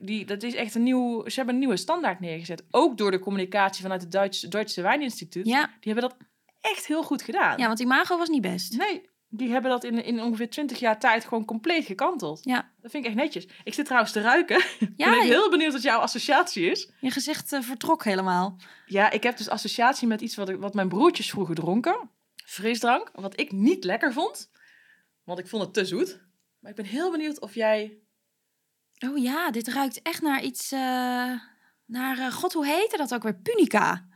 die, 0.00 0.24
dat 0.24 0.42
is 0.42 0.54
echt 0.54 0.74
een 0.74 0.82
nieuw... 0.82 1.28
Ze 1.28 1.34
hebben 1.36 1.54
een 1.54 1.60
nieuwe 1.60 1.76
standaard 1.76 2.20
neergezet. 2.20 2.62
Ook 2.70 2.96
door 2.98 3.10
de 3.10 3.18
communicatie 3.18 3.82
vanuit 3.82 4.00
het 4.02 4.12
Duitse, 4.12 4.48
Duitse 4.48 4.82
Wijninstituut. 4.82 5.46
ja. 5.46 5.66
Die 5.80 5.92
hebben 5.92 6.10
dat 6.10 6.16
echt 6.60 6.86
heel 6.86 7.02
goed 7.02 7.22
gedaan. 7.22 7.58
ja, 7.58 7.66
want 7.66 7.80
imago 7.80 8.18
was 8.18 8.28
niet 8.28 8.42
best. 8.42 8.76
Nee, 8.76 9.10
die 9.34 9.50
hebben 9.50 9.70
dat 9.70 9.84
in, 9.84 10.04
in 10.04 10.20
ongeveer 10.20 10.50
20 10.50 10.78
jaar 10.78 10.98
tijd 10.98 11.24
gewoon 11.24 11.44
compleet 11.44 11.84
gekanteld. 11.84 12.40
Ja. 12.42 12.70
Dat 12.80 12.90
vind 12.90 13.04
ik 13.04 13.10
echt 13.10 13.20
netjes. 13.20 13.46
Ik 13.64 13.74
zit 13.74 13.84
trouwens 13.84 14.12
te 14.12 14.20
ruiken. 14.20 14.56
Ik 14.78 14.88
Ja, 14.96 15.10
ben 15.10 15.18
ik 15.22 15.28
heel 15.28 15.50
benieuwd 15.50 15.72
wat 15.72 15.82
jouw 15.82 15.98
associatie 15.98 16.70
is. 16.70 16.90
je 17.00 17.10
gezicht 17.10 17.52
eh, 17.52 17.60
vertrok 17.60 18.04
helemaal. 18.04 18.56
Ja, 18.86 19.10
ik 19.10 19.22
heb 19.22 19.36
dus 19.36 19.48
associatie 19.48 20.08
met 20.08 20.20
iets 20.20 20.34
wat, 20.34 20.48
ik, 20.48 20.56
wat 20.60 20.74
mijn 20.74 20.88
broertjes 20.88 21.30
vroeger 21.30 21.54
dronken. 21.54 22.10
Frisdrank. 22.44 23.10
Wat 23.14 23.40
ik 23.40 23.52
niet 23.52 23.84
lekker 23.84 24.12
vond. 24.12 24.50
Want 25.24 25.38
ik 25.38 25.48
vond 25.48 25.62
het 25.62 25.74
te 25.74 25.84
zoet. 25.84 26.20
Maar 26.58 26.70
ik 26.70 26.76
ben 26.76 26.86
heel 26.86 27.10
benieuwd 27.10 27.40
of 27.40 27.54
jij... 27.54 27.98
Oh 29.06 29.18
ja, 29.18 29.50
dit 29.50 29.68
ruikt 29.68 30.02
echt 30.02 30.22
naar 30.22 30.42
iets... 30.42 30.72
eh, 30.72 30.78
naar, 31.86 32.18
eh, 32.18 32.32
god, 32.32 32.52
hoe 32.52 32.66
heette 32.66 32.96
dat 32.96 33.14
ook 33.14 33.22
weer? 33.22 33.34
Punica. 33.34 34.06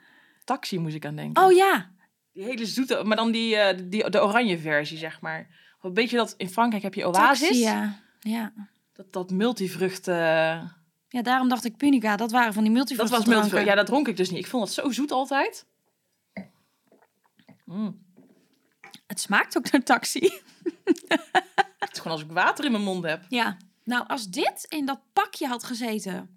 Taxi 0.45 0.79
moest 0.79 0.95
ik 0.95 1.05
aan 1.07 1.17
denken. 1.17 1.45
Oh 1.45 1.53
ja. 1.53 1.95
Die 2.37 2.45
hele 2.45 2.66
zoete, 2.66 3.03
maar 3.05 3.16
dan 3.16 3.30
die, 3.30 3.57
eh, 3.57 3.78
die, 3.84 4.11
de 4.11 4.22
oranje 4.22 4.59
versie, 4.59 4.99
zeg 4.99 5.20
maar. 5.20 5.47
Of 5.80 5.93
weet 5.95 6.11
je 6.11 6.16
dat 6.16 6.34
in 6.37 6.49
Frankrijk 6.49 6.82
heb 6.82 6.95
je 6.95 7.07
Oasis? 7.07 7.41
Taxi, 7.49 7.62
ja. 7.62 8.01
ja. 8.20 8.53
Dat, 8.93 9.12
dat 9.12 9.30
multivrucht... 9.30 10.09
eh, 10.09 10.62
Ja, 11.09 11.22
daarom 11.22 11.49
dacht 11.49 11.64
ik 11.64 11.76
Punica. 11.76 12.16
Dat 12.16 12.30
waren 12.30 12.53
van 12.53 12.62
die 12.62 12.72
dat 12.72 12.78
multivruchten 12.78 13.18
was 13.18 13.26
multivrucht. 13.34 13.66
Ja, 13.66 13.74
dat 13.74 13.87
dronk 13.87 14.09
ik 14.09 14.16
dus 14.16 14.30
niet. 14.30 14.39
Ik 14.39 14.47
vond 14.47 14.64
dat 14.64 14.72
zo 14.84 14.91
zoet 14.91 15.11
altijd. 15.11 15.66
Mm. 17.64 18.05
Het 19.07 19.20
smaakt 19.20 19.57
ook 19.57 19.70
naar 19.70 19.82
taxi. 19.82 20.20
Het 21.78 21.91
is 21.93 21.99
gewoon 21.99 22.12
als 22.12 22.22
ik 22.22 22.30
water 22.30 22.64
in 22.64 22.70
mijn 22.70 22.82
mond 22.84 23.05
heb. 23.05 23.24
Ja. 23.28 23.57
Nou, 23.84 24.09
als 24.09 24.28
dit 24.28 24.66
in 24.68 24.87
dat 24.87 25.01
pakje 25.12 25.47
had 25.47 25.64
gezeten 25.64 26.36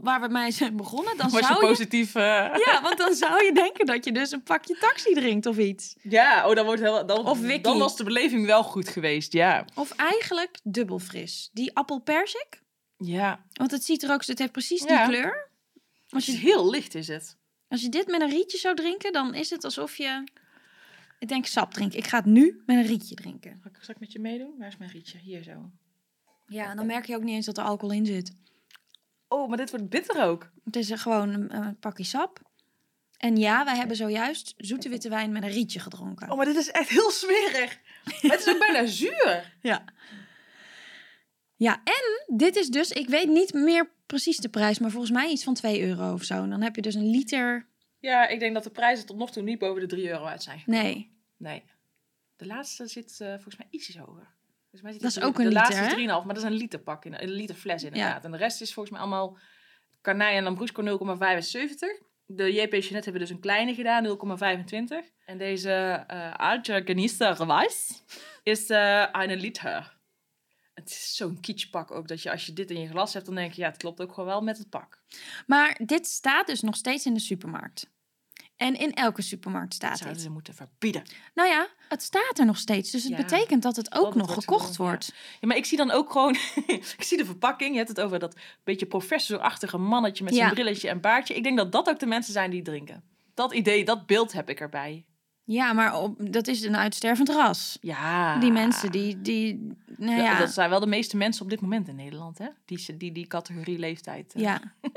waar 0.00 0.20
we 0.20 0.28
mee 0.28 0.50
zijn 0.50 0.76
begonnen, 0.76 1.16
dan 1.16 1.30
Was 1.30 1.40
zou 1.46 1.60
je... 1.60 1.66
positief... 1.66 2.14
eh, 2.14 2.22
Ja, 2.66 2.80
want 2.82 2.98
dan 2.98 3.14
zou 3.14 3.44
je 3.44 3.52
denken 3.52 3.86
dat 3.86 4.04
je 4.04 4.12
dus 4.12 4.30
een 4.30 4.42
pakje 4.42 4.76
taxi 4.80 5.12
drinkt 5.14 5.46
of 5.46 5.58
iets. 5.58 5.96
Ja, 6.02 6.48
oh, 6.48 6.54
dan, 6.54 6.64
wordt 6.64 6.80
heel, 6.80 7.06
dan, 7.06 7.26
Of 7.26 7.40
Wiki. 7.40 7.60
dan 7.60 7.78
was 7.78 7.96
de 7.96 8.04
beleving 8.04 8.46
wel 8.46 8.62
goed 8.62 8.88
geweest, 8.88 9.32
ja. 9.32 9.64
Of 9.74 9.90
eigenlijk 9.90 10.58
dubbel 10.62 10.98
fris. 10.98 11.50
Die 11.52 11.76
appelpersik. 11.76 12.62
Ja, 12.96 13.44
Want 13.52 13.70
het 13.70 13.84
ziet 13.84 14.02
er 14.02 14.12
ook, 14.12 14.24
het 14.24 14.38
heeft 14.38 14.52
precies 14.52 14.80
die 14.80 14.90
Ja. 14.90 15.06
kleur. 15.06 15.48
Als 16.08 16.26
het 16.26 16.34
is 16.34 16.40
je, 16.40 16.46
heel 16.48 16.70
licht 16.70 16.94
is 16.94 17.08
het. 17.08 17.36
als 17.68 17.80
je 17.82 17.88
dit 17.88 18.06
met 18.06 18.20
een 18.20 18.30
rietje 18.30 18.58
zou 18.58 18.74
drinken, 18.74 19.12
dan 19.12 19.34
is 19.34 19.50
het 19.50 19.64
alsof 19.64 19.96
je... 19.96 20.24
Ik 21.18 21.28
denk 21.28 21.46
sap 21.46 21.72
drinken. 21.74 21.98
Ik 21.98 22.06
ga 22.06 22.16
het 22.16 22.24
nu 22.26 22.62
met 22.66 22.76
een 22.76 22.86
rietje 22.86 23.14
drinken. 23.14 23.58
Zal 23.62 23.70
ik, 23.74 23.78
zal 23.84 23.94
ik 23.94 24.00
met 24.00 24.12
je 24.12 24.18
meedoen? 24.18 24.54
Waar 24.58 24.68
is 24.68 24.76
mijn 24.76 24.90
rietje? 24.90 25.18
Hier 25.18 25.42
zo. 25.42 25.70
Ja, 26.46 26.70
en 26.70 26.76
dan 26.76 26.86
merk 26.86 27.06
je 27.06 27.16
ook 27.16 27.22
niet 27.22 27.34
eens 27.34 27.46
dat 27.46 27.58
er 27.58 27.64
alcohol 27.64 27.94
in 27.96 28.06
zit. 28.06 28.32
Oh, 29.30 29.48
maar 29.48 29.56
dit 29.56 29.70
wordt 29.70 29.88
bitter 29.88 30.22
ook. 30.24 30.50
Het 30.64 30.76
is 30.76 30.90
er 30.90 30.98
gewoon 30.98 31.28
een, 31.28 31.56
een 31.56 31.78
pakje 31.78 32.04
sap. 32.04 32.40
En 33.16 33.36
ja, 33.36 33.64
wij 33.64 33.76
hebben 33.76 33.96
zojuist 33.96 34.54
zoete 34.56 34.88
witte 34.88 35.08
wijn 35.08 35.32
met 35.32 35.42
een 35.42 35.50
rietje 35.50 35.80
gedronken. 35.80 36.30
Oh, 36.30 36.36
maar 36.36 36.46
dit 36.46 36.56
is 36.56 36.70
echt 36.70 36.88
heel 36.88 37.10
smerig. 37.10 37.78
Maar 38.04 38.30
het 38.30 38.40
is 38.40 38.48
ook 38.48 38.58
bijna 38.68 38.86
zuur. 38.86 39.56
Ja. 39.60 39.84
Ja, 41.56 41.80
en 41.84 42.36
dit 42.36 42.56
is 42.56 42.68
dus, 42.68 42.90
ik 42.90 43.08
weet 43.08 43.28
niet 43.28 43.52
meer 43.52 43.90
precies 44.06 44.36
de 44.36 44.48
prijs, 44.48 44.78
maar 44.78 44.90
volgens 44.90 45.12
mij 45.12 45.30
iets 45.30 45.44
van 45.44 45.54
2 45.54 45.82
euro 45.86 46.12
of 46.12 46.22
zo. 46.22 46.34
En 46.42 46.50
dan 46.50 46.62
heb 46.62 46.76
je 46.76 46.82
dus 46.82 46.94
een 46.94 47.10
liter. 47.10 47.66
Ja, 47.98 48.28
ik 48.28 48.40
denk 48.40 48.54
dat 48.54 48.64
de 48.64 48.70
prijzen 48.70 49.06
tot 49.06 49.16
nog 49.16 49.30
toe 49.30 49.42
niet 49.42 49.58
boven 49.58 49.80
de 49.80 49.86
3 49.86 50.08
euro 50.08 50.24
uit 50.24 50.42
zijn. 50.42 50.58
gekomen. 50.58 50.82
Nee. 50.82 51.10
Nee. 51.36 51.62
De 52.36 52.46
laatste 52.46 52.86
zit 52.86 53.20
eh, 53.20 53.32
volgens 53.32 53.56
mij 53.56 53.66
ietsjes 53.70 53.96
hoger. 53.96 54.28
Mij 54.70 54.92
zit 54.92 55.02
Dat 55.02 55.10
is 55.10 55.20
ook 55.20 55.38
een 55.38 55.44
de 55.44 55.48
liter, 55.48 55.62
laatste 55.62 55.96
hè? 55.96 55.96
is 55.96 56.06
3,5, 56.06 56.06
maar 56.06 56.26
dat 56.26 56.36
is 56.36 56.42
een 56.42 56.52
liter 56.52 56.78
pak, 56.78 57.04
in, 57.04 57.14
een 57.14 57.30
liter 57.30 57.54
fles 57.54 57.82
inderdaad. 57.82 58.24
En 58.24 58.30
de 58.30 58.36
rest 58.36 58.60
is 58.60 58.74
volgens 58.74 58.94
mij 58.94 59.04
allemaal 59.04 59.38
Carnij 60.02 60.36
en 60.36 60.42
Lambrusco 60.42 60.82
0,75. 60.82 62.08
De 62.26 62.52
JP 62.52 62.72
Jeanette 62.72 62.90
hebben 62.90 63.20
dus 63.20 63.30
een 63.30 63.40
kleine 63.40 63.74
gedaan, 63.74 64.06
0,25. 64.06 65.14
En 65.24 65.38
deze 65.38 66.04
uh, 66.10 66.34
Alger 66.34 66.82
Genießer 66.84 67.46
Weiss 67.46 68.04
is 68.42 68.70
eh 68.70 69.06
een 69.12 69.40
liter. 69.40 69.98
Het 70.74 70.88
is 70.88 71.16
zo'n 71.16 71.40
kitschpak 71.40 71.90
ook, 71.90 72.08
dat 72.08 72.22
je 72.22 72.30
als 72.30 72.46
je 72.46 72.52
dit 72.52 72.70
in 72.70 72.80
je 72.80 72.88
glas 72.88 73.12
hebt, 73.12 73.26
dan 73.26 73.34
denk 73.34 73.52
je, 73.52 73.60
ja, 73.60 73.68
het 73.68 73.76
klopt 73.76 74.00
ook 74.00 74.12
gewoon 74.12 74.28
wel 74.28 74.40
met 74.40 74.58
het 74.58 74.70
pak. 74.70 75.02
Maar 75.46 75.80
dit 75.84 76.06
staat 76.06 76.46
dus 76.46 76.60
nog 76.60 76.76
steeds 76.76 77.06
in 77.06 77.14
de 77.14 77.20
supermarkt. 77.20 77.89
En 78.60 78.78
in 78.78 78.94
elke 78.94 79.22
supermarkt 79.22 79.74
staat 79.74 79.96
Zouden 79.98 80.16
dit. 80.16 80.26
ze 80.26 80.30
moeten 80.32 80.54
verbieden. 80.54 81.02
Nou 81.34 81.48
ja, 81.48 81.68
het 81.88 82.02
staat 82.02 82.38
er 82.38 82.46
nog 82.46 82.56
steeds. 82.58 82.90
Dus 82.90 83.02
het 83.02 83.12
Ja, 83.12 83.16
betekent 83.16 83.62
dat 83.62 83.76
het 83.76 83.94
ook 83.94 84.14
nog 84.14 84.26
wordt 84.26 84.44
gekocht 84.44 84.76
gewoon, 84.76 84.90
wordt. 84.90 85.12
Ja, 85.40 85.48
maar 85.48 85.56
ik 85.56 85.64
zie 85.64 85.76
dan 85.76 85.90
ook 85.90 86.12
gewoon... 86.12 86.36
ik 86.96 87.02
zie 87.02 87.16
de 87.16 87.24
verpakking. 87.24 87.70
Je 87.70 87.76
hebt 87.76 87.88
het 87.88 88.00
over 88.00 88.18
dat 88.18 88.36
beetje 88.64 88.86
professorachtige 88.86 89.78
mannetje 89.78 90.24
met 90.24 90.34
zijn 90.34 90.52
brilletje 90.54 90.88
en 90.88 91.00
baardje. 91.00 91.34
Ik 91.34 91.42
denk 91.42 91.56
dat 91.56 91.72
dat 91.72 91.88
ook 91.88 91.98
de 91.98 92.06
mensen 92.06 92.32
zijn 92.32 92.50
die 92.50 92.62
drinken. 92.62 93.02
Dat 93.34 93.52
idee, 93.52 93.84
dat 93.84 94.06
beeld 94.06 94.32
heb 94.32 94.48
ik 94.50 94.60
erbij. 94.60 95.04
Ja, 95.44 95.72
maar 95.72 95.98
op, 96.00 96.32
dat 96.32 96.46
is 96.46 96.62
een 96.62 96.76
uitstervend 96.76 97.28
ras. 97.28 97.78
Ja. 97.80 98.38
Die 98.38 98.52
mensen, 98.52 98.90
die, 98.90 99.20
die 99.20 99.76
nou 99.96 100.16
Ja, 100.16 100.22
ja, 100.22 100.38
Dat 100.38 100.52
zijn 100.52 100.70
wel 100.70 100.80
de 100.80 100.86
meeste 100.86 101.16
mensen 101.16 101.42
op 101.42 101.50
dit 101.50 101.60
moment 101.60 101.88
in 101.88 101.96
Nederland, 101.96 102.38
hè? 102.38 102.46
Die, 102.64 102.96
die, 102.96 103.12
die 103.12 103.26
categorie 103.26 103.78
leeftijd. 103.78 104.34
eh. 104.34 104.42
ja. 104.42 104.60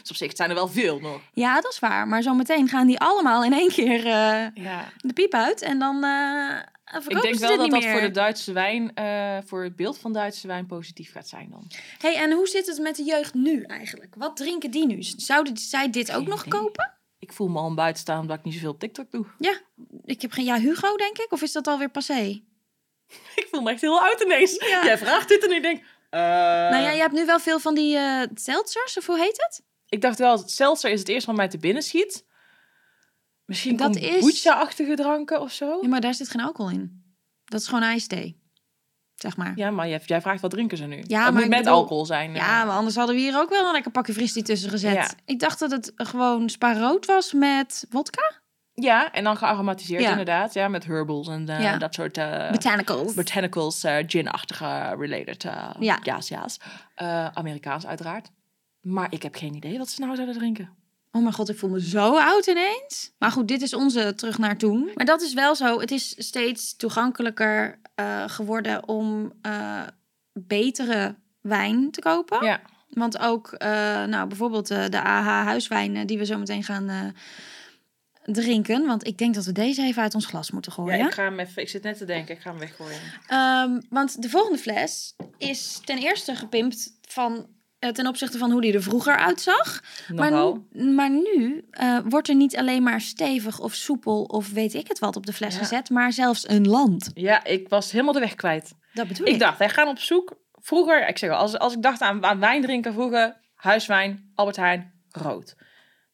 Dus 0.00 0.10
op 0.10 0.16
zich 0.16 0.32
zijn 0.36 0.48
er 0.48 0.54
wel 0.54 0.68
veel 0.68 0.98
nog. 1.00 1.20
ja, 1.32 1.60
dat 1.60 1.72
is 1.72 1.78
waar. 1.78 2.08
Maar 2.08 2.22
zometeen 2.22 2.68
gaan 2.68 2.86
die 2.86 2.98
allemaal 2.98 3.44
in 3.44 3.52
één 3.52 3.68
keer 3.68 4.06
eh, 4.06 4.46
Ja. 4.64 4.92
de 4.96 5.12
piep 5.12 5.34
uit. 5.34 5.62
En 5.62 5.78
dan 5.78 6.00
verkopen 6.84 7.16
Ik 7.16 7.22
denk 7.22 7.34
wel 7.38 7.56
dat 7.56 7.70
dat 7.70 7.80
meer. 7.82 7.90
voor 7.92 8.00
de 8.00 8.10
Duitse 8.10 8.52
wijn, 8.52 8.94
eh, 8.94 9.38
voor 9.46 9.62
het 9.64 9.76
beeld 9.76 9.98
van 9.98 10.12
Duitse 10.12 10.46
wijn 10.46 10.66
positief 10.66 11.12
gaat 11.12 11.28
zijn 11.28 11.48
dan. 11.50 11.66
hey, 11.98 12.16
en 12.16 12.32
hoe 12.32 12.46
zit 12.46 12.66
het 12.66 12.78
met 12.78 12.96
de 12.96 13.02
jeugd 13.02 13.34
nu 13.34 13.62
eigenlijk? 13.62 14.14
Wat 14.18 14.36
drinken 14.36 14.70
die 14.70 14.86
nu? 14.86 15.02
Zouden 15.02 15.56
zij 15.56 15.90
dit 15.90 16.12
ook 16.12 16.26
nog 16.26 16.48
kopen? 16.48 16.92
Ik 17.18 17.32
voel 17.32 17.48
me 17.48 17.58
al 17.58 17.66
een 17.66 17.74
buiten 17.74 18.02
staan 18.02 18.20
omdat 18.20 18.38
ik 18.38 18.44
niet 18.44 18.54
zoveel 18.54 18.70
op 18.70 18.78
TikTok 18.78 19.10
doe. 19.10 19.26
Ik 20.04 20.22
heb 20.22 20.32
geen... 20.32 20.44
Ja, 20.44 20.58
Hugo 20.58 20.96
denk 20.96 21.18
ik? 21.18 21.32
Of 21.32 21.42
is 21.42 21.52
dat 21.52 21.66
alweer 21.66 21.90
passé? 21.90 22.42
Ik 23.34 23.46
voel 23.50 23.60
me 23.60 23.70
echt 23.70 23.80
heel 23.80 24.00
oud 24.00 24.20
ineens. 24.20 24.56
Ja. 24.68 24.84
Jij 24.84 24.98
vraagt 24.98 25.28
dit 25.28 25.44
en 25.44 25.52
ik 25.52 25.62
denk... 25.62 25.82
nou 26.10 26.82
ja, 26.82 26.90
je 26.90 27.00
hebt 27.00 27.12
nu 27.12 27.26
wel 27.26 27.38
veel 27.40 27.58
van 27.58 27.74
die 27.74 27.98
seltzers, 28.34 28.98
of 28.98 29.06
hoe 29.06 29.18
heet 29.18 29.36
het? 29.36 29.62
Ik 29.90 30.00
dacht 30.00 30.18
wel, 30.18 30.38
seltzer 30.48 30.90
is 30.90 30.98
het 30.98 31.08
eerste 31.08 31.26
wat 31.26 31.36
mij 31.36 31.48
te 31.48 31.58
binnen 31.58 31.82
schiet. 31.82 32.24
Misschien 33.44 33.76
Dat 33.76 33.92
dat 33.92 34.02
is- 34.02 34.10
kombucha-achtige 34.18 34.94
dranken 34.94 35.40
of 35.40 35.52
zo. 35.52 35.78
Ja, 35.82 35.88
maar 35.88 36.00
daar 36.00 36.14
zit 36.14 36.30
geen 36.30 36.40
alcohol 36.42 36.72
in. 36.72 37.02
Dat 37.44 37.60
is 37.60 37.66
gewoon 37.68 37.82
ijsthee. 37.82 38.38
Zeg 39.14 39.36
maar. 39.36 39.52
Ja, 39.56 39.70
maar 39.70 39.88
jij, 39.88 40.00
jij 40.04 40.20
vraagt 40.20 40.40
wat 40.40 40.50
drinken 40.50 40.76
ze 40.76 40.84
nu? 40.86 40.96
Ja, 40.96 41.00
het 41.24 41.32
maar 41.32 41.32
moet 41.32 41.48
met 41.50 41.58
bedoel- 41.58 41.74
alcohol 41.74 42.06
zijn. 42.06 42.34
Ja, 42.34 42.60
eh. 42.60 42.66
maar 42.66 42.76
anders 42.76 42.96
hadden 42.96 43.14
we 43.14 43.20
hier 43.20 43.38
ook 43.38 43.48
wel 43.50 43.66
een 43.66 43.72
lekker 43.72 43.90
pakje 43.90 44.12
fristie 44.12 44.42
tussen 44.42 44.70
gezet. 44.70 44.94
Ja. 44.94 45.10
Ik 45.24 45.38
dacht 45.40 45.58
dat 45.58 45.70
het 45.70 45.92
gewoon 45.96 46.48
spa 46.48 46.78
rood 46.78 47.06
was 47.06 47.32
met 47.32 47.86
vodka. 47.90 48.38
ja, 48.74 49.12
en 49.12 49.24
dan 49.24 49.36
gearomatiseerd 49.36 50.02
Ja. 50.02 50.10
inderdaad. 50.10 50.54
Ja, 50.54 50.68
met 50.68 50.84
herbals 50.84 51.28
en 51.28 51.48
eh, 51.48 51.60
Ja. 51.62 51.78
dat 51.78 51.94
soort... 51.94 52.18
eh 52.18 52.50
Botanicals. 52.50 53.14
botanicals, 53.14 53.80
gin-achtige 54.06 54.94
related. 54.98 55.42
Ja. 55.78 55.98
Ja's, 56.02 56.28
ja's. 56.28 56.56
Amerikaans 57.34 57.86
uiteraard. 57.86 58.30
Maar 58.80 59.12
ik 59.12 59.22
heb 59.22 59.34
geen 59.34 59.54
idee 59.54 59.78
wat 59.78 59.88
ze 59.88 60.00
nou 60.00 60.14
zouden 60.14 60.36
drinken. 60.36 60.78
Oh 61.12 61.22
mijn 61.22 61.34
god, 61.34 61.48
ik 61.48 61.58
voel 61.58 61.70
me 61.70 61.80
zo 61.80 62.18
oud 62.18 62.46
ineens. 62.46 63.12
Maar 63.18 63.30
goed, 63.30 63.48
dit 63.48 63.62
is 63.62 63.74
onze 63.74 64.12
terug 64.16 64.38
naar 64.38 64.56
toen. 64.56 64.90
Maar 64.94 65.06
dat 65.06 65.22
is 65.22 65.34
wel 65.34 65.54
zo. 65.54 65.80
Het 65.80 65.90
is 65.90 66.14
steeds 66.18 66.76
toegankelijker 66.76 67.80
eh, 67.94 68.28
geworden 68.28 68.88
om 68.88 69.32
eh, 69.42 69.82
betere 70.32 71.16
wijn 71.40 71.90
te 71.90 72.00
kopen. 72.00 72.44
Ja. 72.44 72.60
Want 72.88 73.18
ook, 73.18 73.52
eh, 73.52 73.68
nou, 74.04 74.28
bijvoorbeeld 74.28 74.66
de 74.66 75.02
AH 75.02 75.26
huiswijn 75.26 76.06
die 76.06 76.18
we 76.18 76.24
zo 76.24 76.38
meteen 76.38 76.64
gaan 76.64 77.14
drinken. 78.24 78.86
Want 78.86 79.06
ik 79.06 79.18
denk 79.18 79.34
dat 79.34 79.44
we 79.44 79.52
deze 79.52 79.82
even 79.82 80.02
uit 80.02 80.14
ons 80.14 80.26
glas 80.26 80.50
moeten 80.50 80.72
gooien. 80.72 80.98
Ja, 80.98 81.06
ik 81.06 81.12
ga 81.12 81.24
hem 81.24 81.38
even... 81.38 81.62
Ik 81.62 81.68
zit 81.68 81.82
net 81.82 81.98
te 81.98 82.04
denken, 82.04 82.34
ik 82.34 82.40
ga 82.40 82.50
hem 82.50 82.58
weggooien. 82.58 83.00
Ehm, 83.26 83.80
want 83.88 84.22
de 84.22 84.28
volgende 84.28 84.58
fles 84.58 85.14
is 85.38 85.80
ten 85.84 85.98
eerste 85.98 86.34
gepimpt 86.34 86.98
van, 87.00 87.46
ten 87.88 88.06
opzichte 88.06 88.38
van 88.38 88.50
hoe 88.50 88.60
die 88.60 88.72
er 88.72 88.82
vroeger 88.82 89.16
uitzag. 89.16 89.82
Maar, 90.14 90.30
Nogal. 90.30 90.66
maar 90.72 91.10
nu 91.10 91.64
eh, 91.70 91.98
wordt 92.04 92.28
er 92.28 92.34
niet 92.34 92.56
alleen 92.56 92.82
maar 92.82 93.00
stevig 93.00 93.60
of 93.60 93.74
soepel 93.74 94.22
of 94.22 94.50
weet 94.52 94.74
ik 94.74 94.88
het 94.88 94.98
wat 94.98 95.16
op 95.16 95.26
de 95.26 95.32
fles 95.32 95.54
Ja. 95.54 95.60
gezet, 95.60 95.90
maar 95.90 96.12
zelfs 96.12 96.48
een 96.48 96.68
land. 96.68 97.10
Ja, 97.14 97.44
ik 97.44 97.68
was 97.68 97.92
helemaal 97.92 98.12
de 98.12 98.20
weg 98.20 98.34
kwijt. 98.34 98.74
Dat 98.92 99.08
bedoel 99.08 99.26
Ik 99.26 99.38
dacht, 99.38 99.58
wij 99.58 99.68
gaan 99.68 99.88
op 99.88 99.98
zoek. 99.98 100.38
Vroeger, 100.52 101.08
ik 101.08 101.18
zeg 101.18 101.30
al, 101.30 101.36
als, 101.36 101.58
als 101.58 101.74
ik 101.74 101.82
dacht 101.82 102.00
aan, 102.00 102.24
aan 102.24 102.40
wijn 102.40 102.62
drinken 102.62 102.92
vroeger, 102.92 103.36
huiswijn, 103.54 104.30
Albert 104.34 104.56
Heijn, 104.56 104.92
rood. 105.10 105.56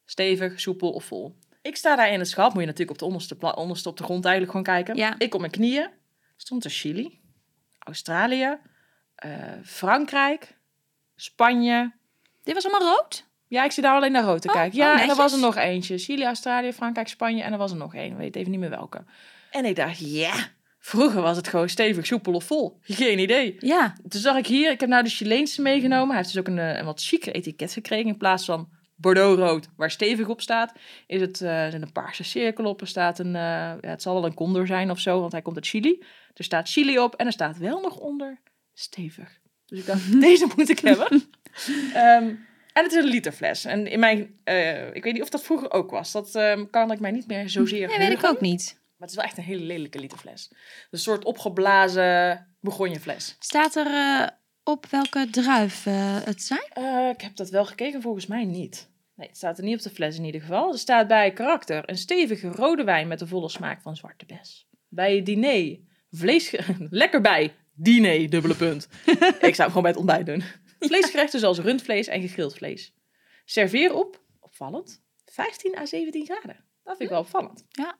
Stevig, 0.05 0.59
soepel 0.59 0.91
of 0.91 1.03
vol. 1.03 1.37
Ik 1.61 1.75
sta 1.75 1.95
daar 1.95 2.11
in 2.11 2.19
het 2.19 2.27
schap, 2.29 2.49
moet 2.53 2.59
je 2.61 2.65
natuurlijk 2.67 2.91
op 2.91 2.99
de 2.99 3.05
onderste, 3.05 3.55
onderste 3.55 3.89
op 3.89 3.97
de 3.97 4.03
grond 4.03 4.25
eigenlijk 4.25 4.55
gewoon 4.57 4.75
kijken. 4.75 4.95
Ja. 4.95 5.15
Ik 5.17 5.33
op 5.33 5.39
mijn 5.39 5.51
knieën, 5.51 5.89
stond 6.35 6.63
er 6.63 6.69
Chili, 6.69 7.19
Australië, 7.79 8.57
eh, 9.15 9.31
Frankrijk, 9.63 10.56
Spanje. 11.21 11.91
Dit 12.43 12.53
was 12.53 12.65
allemaal 12.67 12.95
rood? 12.95 13.25
Ja, 13.47 13.63
ik 13.63 13.71
zie 13.71 13.83
daar 13.83 13.95
alleen 13.95 14.11
naar 14.11 14.23
rood 14.23 14.41
te 14.41 14.47
Oh, 14.47 14.53
kijken. 14.53 14.79
oh, 14.79 14.85
Ja, 14.85 15.01
en 15.01 15.09
er 15.09 15.15
was 15.15 15.33
er 15.33 15.39
nog 15.39 15.55
eentje. 15.55 15.97
Chili, 15.97 16.23
Australië, 16.23 16.73
Frankrijk, 16.73 17.07
Spanje 17.07 17.43
en 17.43 17.51
er 17.51 17.57
was 17.57 17.71
er 17.71 17.77
nog 17.77 17.95
één. 17.95 18.17
Weet 18.17 18.35
even 18.35 18.51
niet 18.51 18.59
meer 18.59 18.69
welke. 18.69 19.03
En 19.51 19.65
ik 19.65 19.75
dacht, 19.75 19.99
ja, 19.99 20.33
vroeger 20.79 21.21
was 21.21 21.37
het 21.37 21.47
gewoon 21.47 21.69
stevig, 21.69 22.05
soepel 22.05 22.33
of 22.33 22.43
vol. 22.43 22.77
Geen 22.81 23.19
idee. 23.19 23.55
Ja. 23.59 23.95
Toen 24.09 24.21
zag 24.21 24.37
ik 24.37 24.47
hier, 24.47 24.71
ik 24.71 24.79
heb 24.79 24.89
nou 24.89 25.03
de 25.03 25.09
Chileense 25.09 25.61
meegenomen. 25.61 26.07
Hij 26.07 26.17
heeft 26.17 26.29
dus 26.33 26.39
ook 26.39 26.47
een, 26.47 26.59
eh, 26.59 26.77
een 26.77 26.85
wat 26.85 27.01
chique 27.01 27.31
etiket 27.31 27.73
gekregen. 27.73 28.07
In 28.07 28.17
plaats 28.17 28.45
van 28.45 28.69
Bordeaux-rood, 28.95 29.69
waar 29.75 29.91
stevig 29.91 30.27
op 30.27 30.41
staat, 30.41 30.73
is 31.07 31.21
het 31.21 31.41
eh, 31.41 31.73
een 31.73 31.91
paarse 31.91 32.23
cirkel 32.23 32.65
op. 32.65 32.81
Er 32.81 32.87
staat 32.87 33.19
een, 33.19 33.35
eh, 33.35 33.41
ja, 33.41 33.77
het 33.81 34.01
zal 34.01 34.13
wel 34.13 34.25
een 34.25 34.33
condor 34.33 34.67
zijn 34.67 34.91
of 34.91 34.99
zo, 34.99 35.19
want 35.19 35.31
hij 35.31 35.41
komt 35.41 35.55
uit 35.55 35.67
Chili. 35.67 36.03
Er 36.33 36.43
staat 36.43 36.69
chili 36.69 36.99
op 36.99 37.15
en 37.15 37.25
er 37.25 37.31
staat 37.31 37.57
wel 37.57 37.81
nog 37.81 37.97
onder 37.97 38.39
stevig. 38.73 39.39
Dus 39.67 39.79
ik 39.79 39.85
dacht, 39.85 40.21
deze 40.21 40.47
moet 40.55 40.69
ik 40.69 40.79
hebben. 40.79 41.07
Ehm, 41.93 42.35
en 42.73 42.83
het 42.83 42.91
is 42.91 43.03
een 43.03 43.09
literfles. 43.09 43.65
En 43.65 43.87
in 43.87 43.99
mijn, 43.99 44.39
eh, 44.43 44.95
ik 44.95 45.03
weet 45.03 45.13
niet 45.13 45.21
of 45.21 45.29
dat 45.29 45.43
vroeger 45.43 45.71
ook 45.71 45.91
was. 45.91 46.11
Dat 46.11 46.35
ehm, 46.35 46.65
kan 46.69 46.91
ik 46.91 46.99
mij 46.99 47.11
niet 47.11 47.27
meer 47.27 47.49
zozeer 47.49 47.87
Nee, 47.87 47.97
weet 47.97 48.17
ik 48.17 48.25
ook 48.25 48.41
niet. 48.41 48.73
Maar 48.73 49.07
het 49.07 49.09
is 49.09 49.15
wel 49.15 49.25
echt 49.25 49.37
een 49.37 49.43
hele 49.43 49.63
lelijke 49.63 49.99
literfles. 49.99 50.51
Een 50.91 50.99
soort 50.99 51.25
opgeblazen 51.25 52.47
begonjefles. 52.59 53.35
Staat 53.39 53.75
er 53.75 53.85
eh, 53.85 54.27
op 54.63 54.85
welke 54.85 55.27
druif 55.31 55.85
eh, 55.85 56.15
het 56.23 56.41
zijn? 56.41 57.09
Ik 57.09 57.21
heb 57.21 57.35
dat 57.35 57.49
wel 57.49 57.65
gekeken, 57.65 58.01
volgens 58.01 58.27
mij 58.27 58.45
niet. 58.45 58.89
Nee, 59.15 59.27
het 59.27 59.37
staat 59.37 59.57
er 59.57 59.63
niet 59.63 59.77
op 59.77 59.83
de 59.83 59.89
fles 59.89 60.17
in 60.17 60.25
ieder 60.25 60.41
geval. 60.41 60.71
Er 60.71 60.79
staat 60.79 61.07
bij 61.07 61.31
karakter 61.31 61.89
een 61.89 61.97
stevige 61.97 62.47
rode 62.47 62.83
wijn 62.83 63.07
met 63.07 63.19
de 63.19 63.27
volle 63.27 63.49
smaak 63.49 63.81
van 63.81 63.95
zwarte 63.95 64.25
bes. 64.25 64.67
Bij 64.87 65.15
het 65.15 65.25
diner, 65.25 65.77
vlees... 66.11 66.55
Lekker 66.89 67.21
bij, 67.21 67.55
diner, 67.77 68.29
dubbele 68.29 68.55
punt. 68.55 68.87
ik 69.05 69.15
zou 69.15 69.41
het 69.41 69.57
gewoon 69.57 69.81
bij 69.81 69.91
het 69.91 69.99
ontbijt 69.99 70.25
doen. 70.25 70.43
Vleesgerechten 70.79 71.39
zoals 71.39 71.59
rundvlees 71.59 72.07
en 72.07 72.21
gegrild 72.21 72.55
vlees. 72.55 72.93
Serveer 73.45 73.93
op, 73.93 74.21
opvallend, 74.39 75.01
15 75.25 75.77
à 75.77 75.85
17 75.85 76.25
graden. 76.25 76.65
Dat 76.83 76.97
vind 76.97 77.01
ik 77.01 77.09
wel 77.09 77.19
opvallend. 77.19 77.63
Ja. 77.69 77.97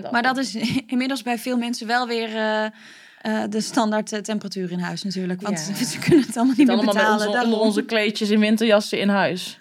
13% 0.00 0.04
af. 0.04 0.10
Maar 0.10 0.22
dat 0.22 0.36
is 0.36 0.54
inmiddels 0.86 1.22
bij 1.22 1.38
veel 1.38 1.56
mensen 1.56 1.86
wel 1.86 2.06
weer 2.06 2.36
eh, 2.36 2.64
eh, 2.64 3.50
de 3.50 3.60
standaard 3.60 4.12
eh, 4.12 4.20
temperatuur 4.20 4.70
in 4.70 4.78
huis 4.78 5.02
natuurlijk. 5.02 5.40
Want 5.40 5.66
Ja. 5.78 5.84
ze 5.84 5.98
kunnen 5.98 6.26
het 6.26 6.36
allemaal 6.36 6.54
niet 6.56 6.66
meer 6.66 6.76
allemaal 6.76 6.94
met 6.94 7.02
betalen. 7.02 7.26
onze, 7.28 7.44
onder 7.44 7.58
onze 7.60 7.84
kleedjes 7.84 8.30
in 8.30 8.40
winterjassen 8.40 8.98
in 8.98 9.08
huis. 9.08 9.58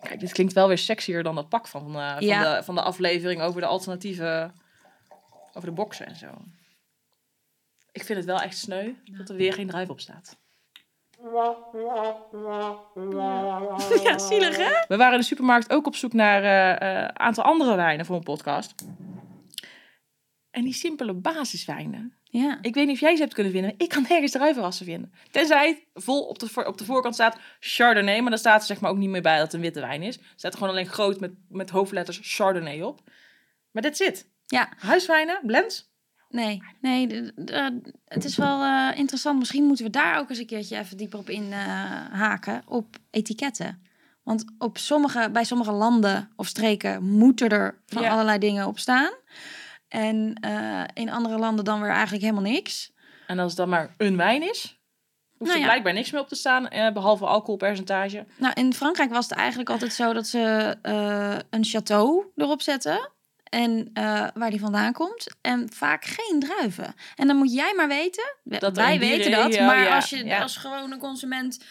Kijk, 0.00 0.20
dit 0.20 0.32
klinkt 0.32 0.52
wel 0.52 0.68
weer 0.68 0.78
sexier 0.78 1.22
dan 1.22 1.34
dat 1.34 1.48
pak 1.48 1.66
van, 1.68 1.96
eh, 1.96 2.12
van, 2.12 2.26
Ja. 2.26 2.56
de, 2.56 2.62
van 2.64 2.74
de 2.74 2.82
aflevering 2.82 3.40
over 3.42 3.60
de 3.60 3.66
alternatieve... 3.66 4.52
Over 5.56 5.68
de 5.68 5.74
boksen 5.74 6.06
en 6.06 6.16
zo. 6.16 6.26
Ik 7.92 8.04
vind 8.04 8.18
het 8.18 8.26
wel 8.26 8.40
echt 8.40 8.56
sneu 8.58 8.92
dat 9.04 9.28
er 9.28 9.36
weer 9.36 9.52
geen 9.52 9.66
druif 9.68 9.88
op 9.88 10.00
staat. 10.00 10.38
Ja, 14.02 14.18
zielig 14.18 14.56
hè? 14.56 14.84
We 14.88 14.96
waren 14.96 15.12
in 15.12 15.18
de 15.20 15.24
supermarkt 15.26 15.70
ook 15.70 15.86
op 15.86 15.94
zoek 15.96 16.12
naar 16.12 16.44
een 16.82 17.18
aantal 17.18 17.44
andere 17.44 17.74
wijnen 17.76 18.06
voor 18.06 18.16
een 18.16 18.22
podcast. 18.22 18.74
En 20.50 20.64
die 20.64 20.72
simpele 20.72 21.12
basiswijnen, 21.14 22.14
Ja. 22.24 22.58
Ik 22.62 22.74
weet 22.74 22.86
niet 22.86 22.94
of 22.94 23.00
jij 23.00 23.14
ze 23.16 23.22
hebt 23.22 23.34
kunnen 23.34 23.52
vinden. 23.52 23.74
Ik 23.76 23.88
kan 23.88 24.04
nergens 24.08 24.32
druivenrassen 24.32 24.86
vinden. 24.86 25.12
Tenzij 25.30 25.68
het 25.68 26.04
vol 26.04 26.22
op 26.26 26.38
de, 26.38 26.48
voor- 26.48 26.64
op 26.64 26.78
de 26.78 26.84
voorkant 26.84 27.14
staat 27.14 27.38
Chardonnay. 27.60 28.20
Maar 28.20 28.30
daar 28.30 28.38
staat 28.38 28.60
er 28.60 28.66
zeg 28.66 28.80
maar 28.80 28.90
ook 28.90 28.96
niet 28.96 29.08
meer 29.10 29.22
bij 29.22 29.34
dat 29.34 29.44
het 29.44 29.52
een 29.54 29.60
witte 29.60 29.80
wijn 29.80 30.02
is. 30.02 30.16
Er 30.18 30.24
staat 30.36 30.52
er 30.52 30.58
gewoon 30.58 30.72
alleen 30.72 30.86
groot 30.86 31.20
met, 31.20 31.32
met 31.48 31.70
hoofdletters 31.70 32.20
Chardonnay 32.22 32.82
op. 32.82 33.00
Maar 33.70 33.82
dit 33.82 33.96
zit. 33.96 34.34
Ja. 34.46 34.68
Huiswijnen, 34.78 35.38
blends. 35.42 35.94
Nee, 36.28 36.62
nee 36.80 37.06
de- 37.06 37.32
de- 37.36 37.80
het 38.04 38.24
is 38.24 38.36
wel 38.36 38.62
eh, 38.62 38.98
interessant. 38.98 39.38
Misschien 39.38 39.64
moeten 39.64 39.84
we 39.84 39.90
daar 39.90 40.18
ook 40.18 40.30
eens 40.30 40.38
een 40.38 40.46
keertje 40.46 40.78
even 40.78 40.96
dieper 40.96 41.18
op 41.18 41.28
in 41.30 41.52
eh, 41.52 41.58
haken. 42.12 42.62
Op 42.66 42.96
etiketten. 43.10 43.82
Want 44.22 44.44
op 44.58 44.78
sommige, 44.78 45.30
bij 45.32 45.44
sommige 45.44 45.72
landen 45.72 46.30
of 46.36 46.46
streken 46.46 47.02
moeten 47.04 47.48
er 47.48 47.82
van 47.86 48.02
Ja. 48.02 48.10
allerlei 48.10 48.38
dingen 48.38 48.66
op 48.66 48.78
staan. 48.78 49.10
En 49.88 50.34
eh, 50.40 50.84
in 50.94 51.10
andere 51.10 51.38
landen 51.38 51.64
dan 51.64 51.80
weer 51.80 51.90
eigenlijk 51.90 52.22
helemaal 52.22 52.50
niks. 52.52 52.92
En 53.26 53.38
als 53.38 53.48
het 53.48 53.56
dan 53.56 53.68
maar 53.68 53.94
een 53.96 54.16
wijn 54.16 54.42
is, 54.48 54.80
hoeft 55.36 55.50
Nou 55.50 55.52
er 55.52 55.58
ja. 55.58 55.64
blijkbaar 55.64 55.92
niks 55.92 56.10
meer 56.10 56.20
op 56.20 56.28
te 56.28 56.34
staan. 56.34 56.68
eh, 56.68 56.92
behalve 56.92 57.26
alcoholpercentage. 57.26 58.26
Nou, 58.38 58.52
in 58.54 58.74
Frankrijk 58.74 59.10
was 59.10 59.28
het 59.28 59.38
eigenlijk 59.38 59.70
altijd 59.70 59.92
zo 59.92 60.12
dat 60.12 60.26
ze 60.26 60.76
eh, 60.82 61.36
een 61.50 61.64
château 61.66 62.32
erop 62.36 62.62
zetten. 62.62 63.10
En 63.56 63.90
eh, 63.92 64.26
waar 64.34 64.50
die 64.50 64.60
vandaan 64.60 64.92
komt. 64.92 65.26
En 65.40 65.68
vaak 65.72 66.04
geen 66.04 66.40
druiven. 66.40 66.94
En 67.16 67.26
dan 67.26 67.36
moet 67.36 67.52
jij 67.52 67.72
maar 67.76 67.88
weten. 67.88 68.24
we- 68.42 68.58
Dat 68.58 68.76
wij 68.76 68.92
in 68.94 68.98
weten 69.00 69.30
dat. 69.30 69.58
maar 69.60 69.82
ja, 69.82 69.94
als 69.94 70.10
je 70.10 70.24
ja. 70.24 70.42
als 70.42 70.56
gewone 70.56 70.96
consument 70.98 71.64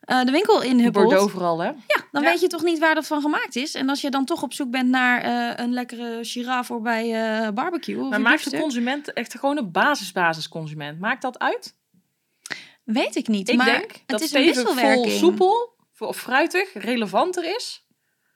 eh, 0.00 0.24
de 0.24 0.30
winkel 0.30 0.62
inhuppelt. 0.62 1.04
Bordeaux 1.04 1.32
vooral, 1.32 1.58
hè? 1.58 1.66
Ja, 1.66 1.74
dan 2.12 2.22
Ja. 2.22 2.28
weet 2.28 2.40
je 2.40 2.46
toch 2.46 2.62
niet 2.62 2.78
waar 2.78 2.94
dat 2.94 3.06
van 3.06 3.20
gemaakt 3.20 3.56
is. 3.56 3.74
En 3.74 3.88
als 3.88 4.00
je 4.00 4.10
dan 4.10 4.24
toch 4.24 4.42
op 4.42 4.52
zoek 4.52 4.70
bent 4.70 4.88
naar 4.88 5.22
eh, 5.22 5.64
een 5.64 5.72
lekkere 5.72 6.24
Shiraz 6.24 6.66
voor 6.66 6.80
bij 6.82 7.06
barbecue. 7.54 8.02
Of 8.02 8.08
Maar 8.10 8.20
maakt 8.20 8.50
de 8.50 8.58
consument 8.60 9.12
echt 9.12 9.38
gewoon 9.38 9.56
een 9.56 9.70
basis-basisconsument? 9.72 11.00
Maakt 11.00 11.22
dat 11.22 11.38
uit? 11.38 11.76
Weet 12.84 13.16
ik 13.16 13.28
niet. 13.28 13.48
Ik 13.48 13.56
maar 13.56 13.66
denk 13.66 13.92
het 13.92 14.02
dat 14.06 14.20
is 14.20 14.32
een 14.32 14.42
stevig, 14.42 14.62
vol, 14.62 14.74
wisselwerking. 14.74 15.18
soepel 15.18 15.74
of 15.98 16.16
fruitig 16.16 16.72
relevanter 16.74 17.54
is. 17.56 17.84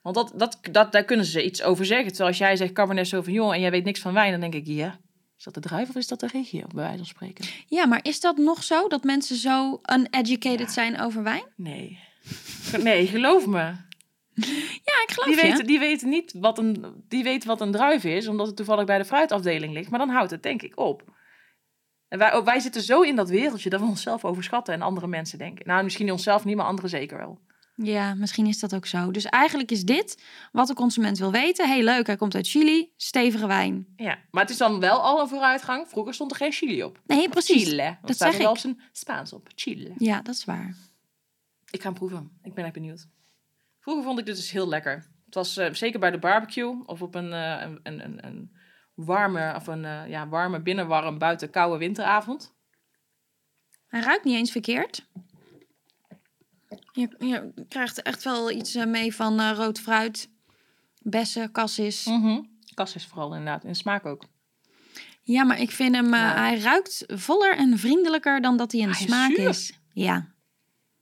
Want 0.04 0.16
dat, 0.16 0.32
dat, 0.36 0.58
dat, 0.70 0.92
daar 0.92 1.04
kunnen 1.04 1.26
ze 1.26 1.44
iets 1.44 1.62
over 1.62 1.84
zeggen. 1.86 2.08
Terwijl 2.08 2.28
als 2.28 2.38
jij 2.38 2.56
zegt 2.56 2.72
Cabernet 2.72 3.06
Sauvignon 3.06 3.52
en 3.52 3.60
jij 3.60 3.70
weet 3.70 3.84
niks 3.84 4.00
van 4.00 4.12
wijn, 4.12 4.30
dan 4.30 4.40
denk 4.40 4.54
ik, 4.54 4.66
ja, 4.66 4.98
is 5.38 5.44
dat 5.44 5.54
de 5.54 5.60
druif 5.60 5.88
of 5.88 5.94
is 5.94 6.08
dat 6.08 6.20
de 6.20 6.26
regio, 6.26 6.60
bij 6.74 6.82
wijze 6.82 6.96
van 6.96 7.06
spreken? 7.06 7.44
Ja, 7.66 7.86
maar 7.86 8.00
is 8.02 8.20
dat 8.20 8.36
nog 8.36 8.62
zo? 8.62 8.88
Dat 8.88 9.04
mensen 9.04 9.36
zo 9.36 9.80
uneducated 9.94 10.58
Ja. 10.66 10.68
zijn 10.72 11.00
over 11.00 11.22
wijn? 11.22 11.44
Nee. 11.56 11.98
Nee, 12.82 13.06
geloof 13.06 13.46
me. 13.46 13.58
Ja, 14.84 15.02
ik 15.06 15.10
geloof 15.10 15.28
Die 15.28 15.36
je. 15.44 15.50
weten, 15.50 15.66
die, 15.66 15.78
weten 15.78 16.08
niet 16.08 16.34
wat 16.38 16.58
een, 16.58 16.84
die 17.08 17.22
weten 17.24 17.48
wat 17.48 17.60
een 17.60 17.72
druif 17.72 18.04
is, 18.04 18.28
omdat 18.28 18.46
het 18.46 18.56
toevallig 18.56 18.84
bij 18.84 18.98
de 18.98 19.04
fruitafdeling 19.04 19.72
ligt. 19.72 19.90
Maar 19.90 19.98
dan 19.98 20.08
houdt 20.08 20.30
het 20.30 20.42
denk 20.42 20.62
ik 20.62 20.78
op. 20.78 21.02
En 22.08 22.18
wij, 22.18 22.42
wij 22.42 22.60
zitten 22.60 22.82
zo 22.82 23.00
in 23.02 23.16
dat 23.16 23.28
wereldje 23.28 23.70
dat 23.70 23.80
we 23.80 23.86
onszelf 23.86 24.24
overschatten 24.24 24.74
en 24.74 24.82
andere 24.82 25.06
mensen 25.06 25.38
denken. 25.38 25.66
Nou, 25.66 25.84
misschien 25.84 26.10
onszelf 26.12 26.44
niet, 26.44 26.56
maar 26.56 26.66
anderen 26.66 26.90
zeker 26.90 27.18
wel. 27.18 27.38
Ja, 27.76 28.14
misschien 28.14 28.46
is 28.46 28.58
dat 28.58 28.74
ook 28.74 28.86
zo. 28.86 29.10
Dus 29.10 29.24
eigenlijk 29.24 29.70
is 29.70 29.84
dit 29.84 30.22
wat 30.52 30.66
de 30.66 30.74
consument 30.74 31.18
wil 31.18 31.32
weten. 31.32 31.68
Heel 31.68 31.82
leuk, 31.82 32.06
hij 32.06 32.16
komt 32.16 32.34
uit 32.34 32.48
Chili, 32.48 32.92
stevige 32.96 33.46
wijn. 33.46 33.86
Ja, 33.96 34.18
maar 34.30 34.42
het 34.42 34.50
is 34.50 34.56
dan 34.58 34.80
wel 34.80 35.00
al 35.00 35.20
een 35.20 35.28
vooruitgang. 35.28 35.88
Vroeger 35.88 36.14
stond 36.14 36.30
er 36.30 36.36
geen 36.36 36.52
chili 36.52 36.82
op. 36.82 37.00
Nee, 37.06 37.28
precies. 37.28 37.64
Chile. 37.64 37.82
Dat 37.82 37.96
Dat 38.02 38.14
staat 38.14 38.28
zeg 38.28 38.36
er 38.36 38.42
wel 38.42 38.50
op 38.50 38.58
zijn 38.58 38.80
Spaans 38.92 39.32
op. 39.32 39.48
Chile. 39.54 39.92
Ja, 39.98 40.22
dat 40.22 40.34
is 40.34 40.44
waar. 40.44 40.76
Ik 41.70 41.80
ga 41.80 41.88
hem 41.88 41.94
proeven. 41.94 42.30
Ik 42.42 42.54
ben 42.54 42.64
echt 42.64 42.74
benieuwd. 42.74 43.08
Vroeger 43.80 44.04
vond 44.04 44.18
ik 44.18 44.26
dit 44.26 44.36
dus 44.36 44.50
heel 44.50 44.68
lekker. 44.68 45.06
Het 45.24 45.34
was 45.34 45.56
eh, 45.56 45.72
zeker 45.72 46.00
bij 46.00 46.10
de 46.10 46.18
barbecue 46.18 46.82
of 46.86 47.02
op 47.02 47.14
een, 47.14 47.32
eh, 47.32 47.60
een, 47.60 47.80
een, 47.82 48.04
een, 48.04 48.26
een 48.26 48.56
warme, 48.94 49.54
of 49.54 49.66
een 49.66 49.84
eh, 49.84 50.08
ja, 50.08 50.28
warme 50.28 50.60
binnenwarm 50.60 51.18
buiten 51.18 51.50
koude 51.50 51.78
winteravond. 51.78 52.54
Hij 53.86 54.00
ruikt 54.00 54.24
niet 54.24 54.34
eens 54.36 54.50
verkeerd. 54.50 55.06
Je, 56.96 57.08
je 57.18 57.52
krijgt 57.68 58.02
echt 58.02 58.24
wel 58.24 58.50
iets 58.50 58.74
eh, 58.74 58.86
mee 58.86 59.14
van 59.14 59.40
eh, 59.40 59.50
rood 59.54 59.80
fruit, 59.80 60.28
bessen, 61.02 61.52
cassis. 61.52 62.04
Mhm. 62.04 62.40
Kassis 62.74 63.06
vooral 63.06 63.28
inderdaad. 63.34 63.64
In 63.64 63.74
smaak 63.74 64.06
ook. 64.06 64.24
Ja, 65.22 65.44
maar 65.44 65.60
ik 65.60 65.70
vind 65.70 65.94
hem, 65.94 66.14
eh, 66.14 66.20
Ja. 66.20 66.34
hij 66.34 66.58
ruikt 66.58 67.04
voller 67.06 67.56
en 67.56 67.78
vriendelijker 67.78 68.40
dan 68.40 68.56
dat 68.56 68.72
hij 68.72 68.80
is 68.80 68.98
smaak 68.98 69.30
zuur. 69.34 69.48
is. 69.48 69.78
Ja. 69.92 70.32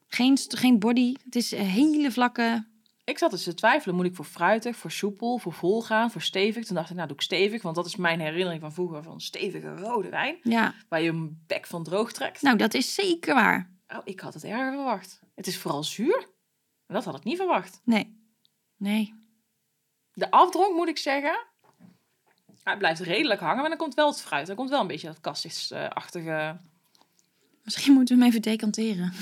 Geen, 0.08 0.38
geen 0.48 0.78
body. 0.78 1.14
Het 1.24 1.36
is 1.36 1.52
een 1.52 1.64
hele 1.66 2.10
vlakke. 2.10 2.70
Ik 3.04 3.18
zat 3.18 3.30
dus 3.30 3.42
te 3.42 3.54
twijfelen. 3.54 3.96
Moet 3.96 4.04
ik 4.06 4.14
voor 4.14 4.24
fruitig, 4.24 4.76
voor 4.76 4.90
soepel, 4.90 5.38
voor 5.38 5.52
vol 5.52 5.82
gaan, 5.82 6.10
voor 6.10 6.22
stevig? 6.22 6.64
Toen 6.64 6.74
dacht 6.76 6.90
ik, 6.90 6.96
nou 6.96 7.08
doe 7.08 7.16
ik 7.16 7.22
stevig. 7.22 7.62
Want 7.62 7.76
dat 7.76 7.86
is 7.86 7.96
mijn 7.96 8.20
herinnering 8.20 8.60
van 8.60 8.72
vroeger 8.72 9.02
van 9.02 9.20
stevige 9.20 9.76
rode 9.76 10.08
wijn. 10.08 10.36
Ja, 10.42 10.74
Waar 10.88 11.02
je 11.02 11.08
een 11.08 11.42
bek 11.46 11.66
van 11.66 11.84
droog 11.84 12.12
trekt. 12.12 12.42
nou 12.42 12.56
dat 12.56 12.74
is 12.74 12.94
zeker 12.94 13.34
waar. 13.34 13.70
Oh, 13.88 13.98
ik 14.04 14.20
had 14.20 14.34
het 14.34 14.44
erger 14.44 14.72
verwacht. 14.72 15.20
Het 15.34 15.46
is 15.46 15.58
vooral 15.58 15.84
zuur. 15.84 16.28
Dat 16.86 17.04
had 17.04 17.16
ik 17.16 17.24
niet 17.24 17.36
verwacht. 17.36 17.80
Nee. 17.84 18.16
Nee. 18.76 19.14
De 20.12 20.30
afdronk, 20.30 20.74
moet 20.74 20.88
ik 20.88 20.98
zeggen, 20.98 21.46
hij 22.62 22.76
blijft 22.76 23.00
redelijk 23.00 23.40
hangen. 23.40 23.60
Maar 23.60 23.68
dan 23.68 23.78
komt 23.78 23.94
wel 23.94 24.08
het 24.08 24.20
fruit. 24.20 24.46
Dan 24.46 24.56
komt 24.56 24.70
wel 24.70 24.80
een 24.80 24.86
beetje 24.86 25.06
dat 25.06 25.20
kassis-achtige 25.20 26.60
Misschien 27.64 27.92
moeten 27.92 28.16
we 28.16 28.22
hem 28.22 28.30
even 28.30 28.42
decanteren. 28.42 29.12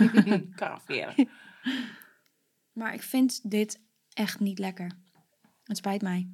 karaferen. 0.54 1.14
Maar 2.72 2.94
ik 2.94 3.02
vind 3.02 3.50
dit 3.50 3.80
echt 4.12 4.40
niet 4.40 4.58
lekker. 4.58 4.90
Het 5.64 5.76
spijt 5.76 6.02
mij. 6.02 6.28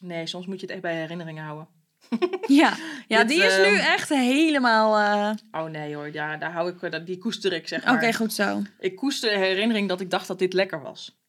Nee, 0.00 0.26
soms 0.26 0.46
moet 0.46 0.60
je 0.60 0.66
het 0.66 0.70
echt 0.70 0.82
bij 0.82 0.96
herinneringen 0.96 1.44
houden. 1.44 1.68
Ja, 2.46 2.76
ja 3.08 3.18
Dit, 3.18 3.28
die 3.28 3.42
is 3.44 3.56
ehm, 3.58 3.70
nu 3.72 3.78
echt 3.78 4.08
helemaal... 4.08 4.98
eh, 4.98 5.62
Oh 5.62 5.70
nee 5.70 5.94
hoor, 5.94 6.12
ja, 6.12 6.36
daar 6.36 6.52
hou 6.52 6.70
ik, 6.70 6.90
dat- 6.90 7.06
die 7.06 7.18
koester 7.18 7.52
ik 7.52 7.68
zeg 7.68 7.84
maar. 7.84 7.94
Oké, 7.94 8.12
goed 8.12 8.32
zo. 8.32 8.62
Ik 8.78 8.96
koester 8.96 9.30
de 9.30 9.38
herinnering 9.38 9.88
dat 9.88 10.00
ik 10.00 10.10
dacht 10.10 10.26
dat 10.26 10.38
dit 10.38 10.52
lekker 10.52 10.82
was. 10.82 11.20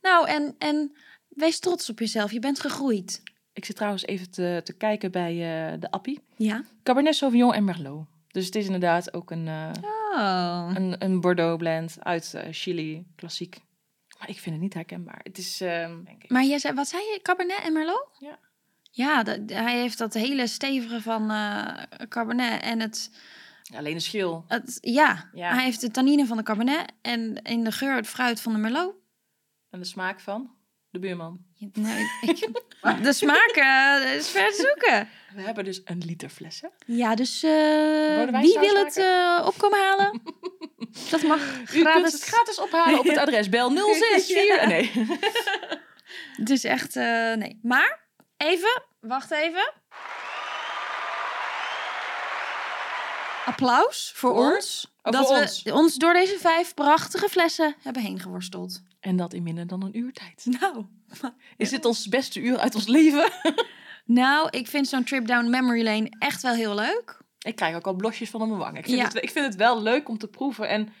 Nou, 0.00 0.28
en, 0.28 0.54
en 0.58 0.96
wees 1.28 1.58
trots 1.58 1.90
op 1.90 1.98
jezelf. 1.98 2.32
Je 2.32 2.38
bent 2.38 2.60
gegroeid. 2.60 3.22
Ik 3.52 3.64
zit 3.64 3.76
trouwens 3.76 4.04
even 4.04 4.30
te, 4.30 4.60
te 4.64 4.72
kijken 4.76 5.10
bij 5.10 5.32
eh, 5.32 5.80
de 5.80 5.90
appie. 5.90 6.20
Ja. 6.36 6.64
Cabernet 6.82 7.14
Sauvignon 7.14 7.54
en 7.54 7.64
Merlot. 7.64 8.06
Dus 8.28 8.46
het 8.46 8.54
is 8.54 8.64
inderdaad 8.64 9.14
ook 9.14 9.30
een, 9.30 9.48
eh, 9.48 9.70
Oh. 10.16 10.70
een, 10.74 10.96
een 11.04 11.20
Bordeaux 11.20 11.56
blend 11.58 11.96
uit 12.00 12.34
eh, 12.34 12.48
Chili, 12.50 13.06
klassiek. 13.16 13.58
Maar 14.18 14.28
ik 14.28 14.38
vind 14.38 14.54
het 14.54 14.64
niet 14.64 14.74
herkenbaar. 14.74 15.20
Het 15.22 15.38
is, 15.38 15.60
ehm, 15.60 16.04
denk 16.04 16.22
ik. 16.24 16.30
Maar 16.30 16.44
jij 16.44 16.58
zei, 16.58 16.74
wat 16.74 16.88
zei 16.88 17.02
je? 17.02 17.18
Cabernet 17.22 17.60
en 17.64 17.72
Merlot? 17.72 18.08
Ja. 18.18 18.38
Ja, 18.96 19.22
dat- 19.22 19.38
hij 19.46 19.78
heeft 19.80 19.98
dat 19.98 20.14
hele 20.14 20.46
stevige 20.46 21.00
van 21.02 21.30
eh 21.30 21.82
Cabernet 22.08 22.62
en 22.62 22.80
het, 22.80 23.10
alleen 23.76 23.94
de 23.94 24.00
schil. 24.00 24.44
het... 24.48 24.78
Ja, 24.80 25.28
Ja. 25.32 25.54
hij 25.54 25.64
heeft 25.64 25.80
de 25.80 25.90
tannine 25.90 26.26
van 26.26 26.36
de 26.36 26.42
Cabernet 26.42 26.92
en 27.02 27.42
in 27.42 27.64
de 27.64 27.72
geur 27.72 27.94
het 27.96 28.06
fruit 28.06 28.40
van 28.40 28.52
de 28.52 28.58
Merlot. 28.58 28.94
En 29.70 29.78
de 29.78 29.84
smaak 29.86 30.20
van? 30.20 30.50
de 30.90 30.98
buurman. 31.00 31.38
Nee, 31.72 32.04
ik, 32.20 32.48
de 33.02 33.12
smaak 33.12 33.50
eh, 33.54 34.14
is 34.14 34.28
ver 34.28 34.48
te 34.48 34.54
zoeken. 34.72 35.08
We 35.34 35.42
hebben 35.42 35.64
dus 35.64 35.80
een 35.84 36.02
liter 36.06 36.28
flessen. 36.28 36.70
Ja, 36.86 37.14
dus 37.14 37.42
eh, 37.42 38.40
wie 38.40 38.58
wil 38.58 38.84
het 38.84 38.96
eh, 38.96 39.42
opkomen 39.46 39.78
halen? 39.78 40.22
Dat 41.10 41.22
mag 41.22 41.58
U 41.60 41.64
kunt 41.64 41.86
gratis. 41.88 42.12
het 42.12 42.22
gratis 42.24 42.58
ophalen 42.58 42.98
op 42.98 43.04
het 43.06 43.16
adres. 43.16 43.48
Bel 43.48 43.70
064. 43.76 44.46
Ja. 44.60 44.66
Nee. 44.66 44.90
Het 46.36 46.50
is 46.50 46.64
echt, 46.64 46.94
nee. 46.94 47.58
Maar, 47.62 48.03
even, 48.36 48.82
wacht 49.00 49.30
even. 49.30 49.72
Applaus 53.46 54.12
voor, 54.14 54.32
ons. 54.32 54.94
Oh, 55.02 55.12
dat 55.12 55.26
voor 55.26 55.34
we 55.36 55.40
ons. 55.42 55.70
ons 55.70 55.94
door 55.96 56.12
deze 56.12 56.38
vijf 56.38 56.74
prachtige 56.74 57.28
flessen 57.28 57.74
hebben 57.82 58.02
heen 58.02 58.20
geworsteld. 58.20 58.82
En 59.00 59.16
dat 59.16 59.32
in 59.32 59.42
minder 59.42 59.66
dan 59.66 59.82
een 59.82 59.98
uur 59.98 60.12
tijd. 60.12 60.46
Nou, 60.60 60.84
Is 61.56 61.70
dit 61.70 61.84
ons 61.84 62.08
beste 62.08 62.40
uur 62.40 62.58
uit 62.58 62.74
ons 62.74 62.86
leven? 62.86 63.30
nou 64.04 64.48
ik 64.50 64.66
vind 64.66 64.88
zo'n 64.88 65.04
trip 65.04 65.26
down 65.26 65.50
memory 65.50 65.82
lane 65.84 66.12
echt 66.18 66.42
wel 66.42 66.54
heel 66.54 66.74
leuk. 66.74 67.18
Ik 67.38 67.56
krijg 67.56 67.76
ook 67.76 67.86
al 67.86 67.94
blosjes 67.94 68.30
van 68.30 68.40
op 68.42 68.46
mijn 68.48 68.58
wang. 68.58 68.78
Ik 68.78 68.84
vind, 68.84 68.96
Ja. 68.98 69.04
het, 69.04 69.14
ik 69.22 69.30
vind 69.30 69.46
het 69.46 69.56
wel 69.56 69.82
leuk 69.82 70.08
om 70.08 70.18
te 70.18 70.28
proeven. 70.28 70.68
En 70.68 70.92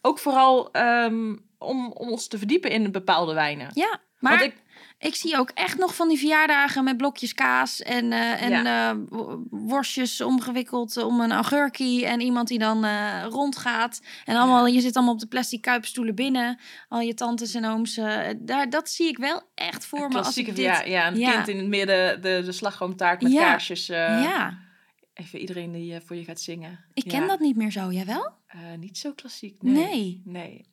ook 0.00 0.18
vooral 0.18 0.72
ehm, 0.72 1.36
om, 1.62 1.92
om 1.92 2.08
ons 2.08 2.26
te 2.28 2.38
verdiepen 2.38 2.70
in 2.70 2.92
bepaalde 2.92 3.34
wijnen. 3.34 3.70
Ja, 3.74 4.00
maar 4.18 4.38
Want 4.38 4.50
ik... 4.52 4.56
ik, 4.98 5.14
zie 5.14 5.36
ook 5.38 5.50
echt 5.50 5.78
nog 5.78 5.94
van 5.94 6.08
die 6.08 6.18
verjaardagen 6.18 6.84
met 6.84 6.96
blokjes 6.96 7.34
kaas 7.34 7.80
en, 7.82 8.12
eh, 8.12 8.42
en 8.42 8.66
eh, 8.66 8.92
wo- 9.08 9.42
worstjes 9.50 10.20
omgewikkeld 10.20 10.96
om 10.96 11.20
een 11.20 11.32
augurkie. 11.32 12.06
En 12.06 12.20
iemand 12.20 12.48
die 12.48 12.58
dan 12.58 12.84
eh, 12.84 13.24
rondgaat. 13.28 14.00
En 14.24 14.36
allemaal, 14.36 14.66
je 14.66 14.80
zit 14.80 14.96
allemaal 14.96 15.14
op 15.14 15.20
de 15.20 15.26
plastic 15.26 15.60
kuipstoelen 15.60 16.14
binnen. 16.14 16.58
Al 16.88 17.00
je 17.00 17.14
tantes 17.14 17.54
en 17.54 17.64
ooms. 17.64 17.94
daar, 18.38 18.70
dat 18.70 18.90
zie 18.90 19.08
ik 19.08 19.18
wel 19.18 19.42
echt 19.54 19.84
voor 19.86 20.08
me 20.08 20.18
als 20.22 20.36
ik 20.36 20.46
dit... 20.46 20.56
ja, 20.56 20.82
ja, 20.82 21.06
een 21.06 21.18
Ja. 21.18 21.32
kind 21.32 21.48
in 21.48 21.56
het 21.58 21.68
midden, 21.68 22.22
de, 22.22 22.42
de 22.44 22.52
slagroomtaart 22.52 23.22
met 23.22 23.34
kaarsjes. 23.34 23.86
ja, 23.86 24.58
Even 25.14 25.38
iedereen 25.38 25.72
die 25.72 26.00
voor 26.04 26.16
je 26.16 26.24
gaat 26.24 26.40
zingen. 26.40 26.84
ik 26.94 27.04
ken 27.08 27.26
dat 27.28 27.40
niet 27.40 27.56
meer 27.56 27.70
zo. 27.70 27.90
Jij 27.92 28.06
wel? 28.06 28.30
Niet 28.78 28.98
zo 28.98 29.12
klassiek. 29.12 29.62
Nee. 29.62 29.74
Nee. 29.84 30.20
nee. 30.24 30.70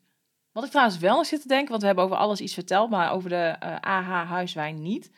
Wat 0.52 0.64
ik 0.64 0.70
trouwens 0.70 0.98
wel 0.98 1.26
zit 1.26 1.42
te 1.42 1.48
denken, 1.48 1.70
want 1.70 1.82
we 1.82 1.88
hebben 1.88 2.06
over 2.06 2.18
alles 2.18 2.42
iets 2.42 2.54
verteld, 2.54 2.90
maar 2.90 3.12
over 3.12 3.30
de 3.30 3.56
AH 3.82 4.30
huiswijn 4.30 4.82
niet. 4.82 5.12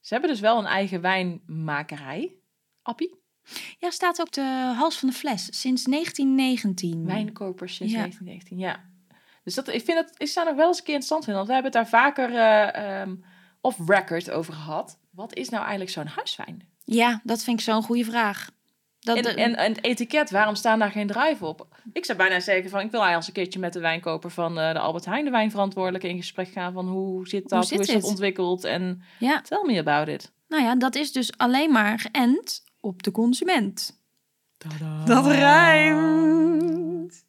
Ze 0.00 0.12
hebben 0.12 0.30
dus 0.30 0.40
wel 0.40 0.58
een 0.58 0.66
eigen 0.66 1.00
wijnmakerij. 1.00 2.34
Appie? 2.82 3.20
Ja, 3.78 3.90
staat 3.90 4.18
op 4.18 4.32
de 4.32 4.72
hals 4.76 4.98
van 4.98 5.08
de 5.08 5.14
fles. 5.14 5.44
Sinds 5.60 5.84
1919. 5.84 7.06
Wijnkopers 7.06 7.74
sinds 7.74 7.92
Ja. 7.92 7.98
1919, 7.98 8.58
ja. 8.58 8.90
Dus 9.44 9.54
dat, 9.54 9.68
ik 9.68 9.84
vind 9.84 9.98
het, 9.98 10.14
ik 10.16 10.28
zou 10.28 10.46
nog 10.46 10.56
wel 10.56 10.66
eens 10.68 10.78
een 10.78 10.84
keer 10.84 10.94
interessant 10.94 11.24
vinden, 11.24 11.46
want 11.46 11.46
we 11.46 11.62
hebben 11.62 11.80
het 11.80 11.90
daar 11.90 12.00
vaker 12.00 12.34
eh, 12.34 13.00
ehm, 13.00 13.16
off-record 13.60 14.30
over 14.30 14.52
gehad. 14.54 14.98
Wat 15.10 15.34
is 15.34 15.48
nou 15.48 15.60
eigenlijk 15.62 15.90
zo'n 15.90 16.06
huiswijn? 16.06 16.68
Ja, 16.84 17.20
dat 17.24 17.44
vind 17.44 17.58
ik 17.58 17.64
zo'n 17.64 17.82
goede 17.82 18.04
vraag. 18.04 18.50
Dat, 19.04 19.16
En, 19.16 19.22
de- 19.22 19.34
en, 19.34 19.56
en 19.56 19.72
het 19.72 19.84
etiket, 19.84 20.30
waarom 20.30 20.54
staan 20.54 20.78
daar 20.78 20.90
geen 20.90 21.06
druiven 21.06 21.46
op? 21.46 21.66
Ik 21.92 22.04
zou 22.04 22.18
bijna 22.18 22.40
zeggen 22.40 22.70
van, 22.70 22.80
ik 22.80 22.90
wil 22.90 23.00
eigenlijk 23.00 23.16
eens 23.16 23.26
een 23.26 23.32
keertje 23.32 23.58
met 23.60 23.72
de 23.72 23.80
wijnkoper 23.80 24.30
van 24.30 24.58
eh, 24.58 24.72
de 24.72 24.78
Albert 24.78 25.04
Heijn, 25.04 25.24
de 25.24 25.30
wijnverantwoordelijke, 25.30 26.08
in 26.08 26.16
gesprek 26.16 26.48
gaan 26.48 26.72
van 26.72 26.88
hoe 26.88 27.28
zit 27.28 27.48
dat, 27.48 27.68
hoe, 27.68 27.78
zit 27.84 27.88
is 27.96 28.02
dat 28.02 28.10
ontwikkeld 28.10 28.64
en 28.64 29.02
ja, 29.18 29.40
tell 29.40 29.62
me 29.66 29.78
about 29.78 30.08
it. 30.08 30.32
nou 30.48 30.62
ja, 30.62 30.74
dat 30.76 30.94
is 30.94 31.12
dus 31.12 31.36
alleen 31.36 31.72
maar 31.72 31.98
geënt 31.98 32.64
op 32.80 33.02
de 33.02 33.10
consument. 33.10 34.00
Dat 35.04 35.26
rijmt. 35.26 37.24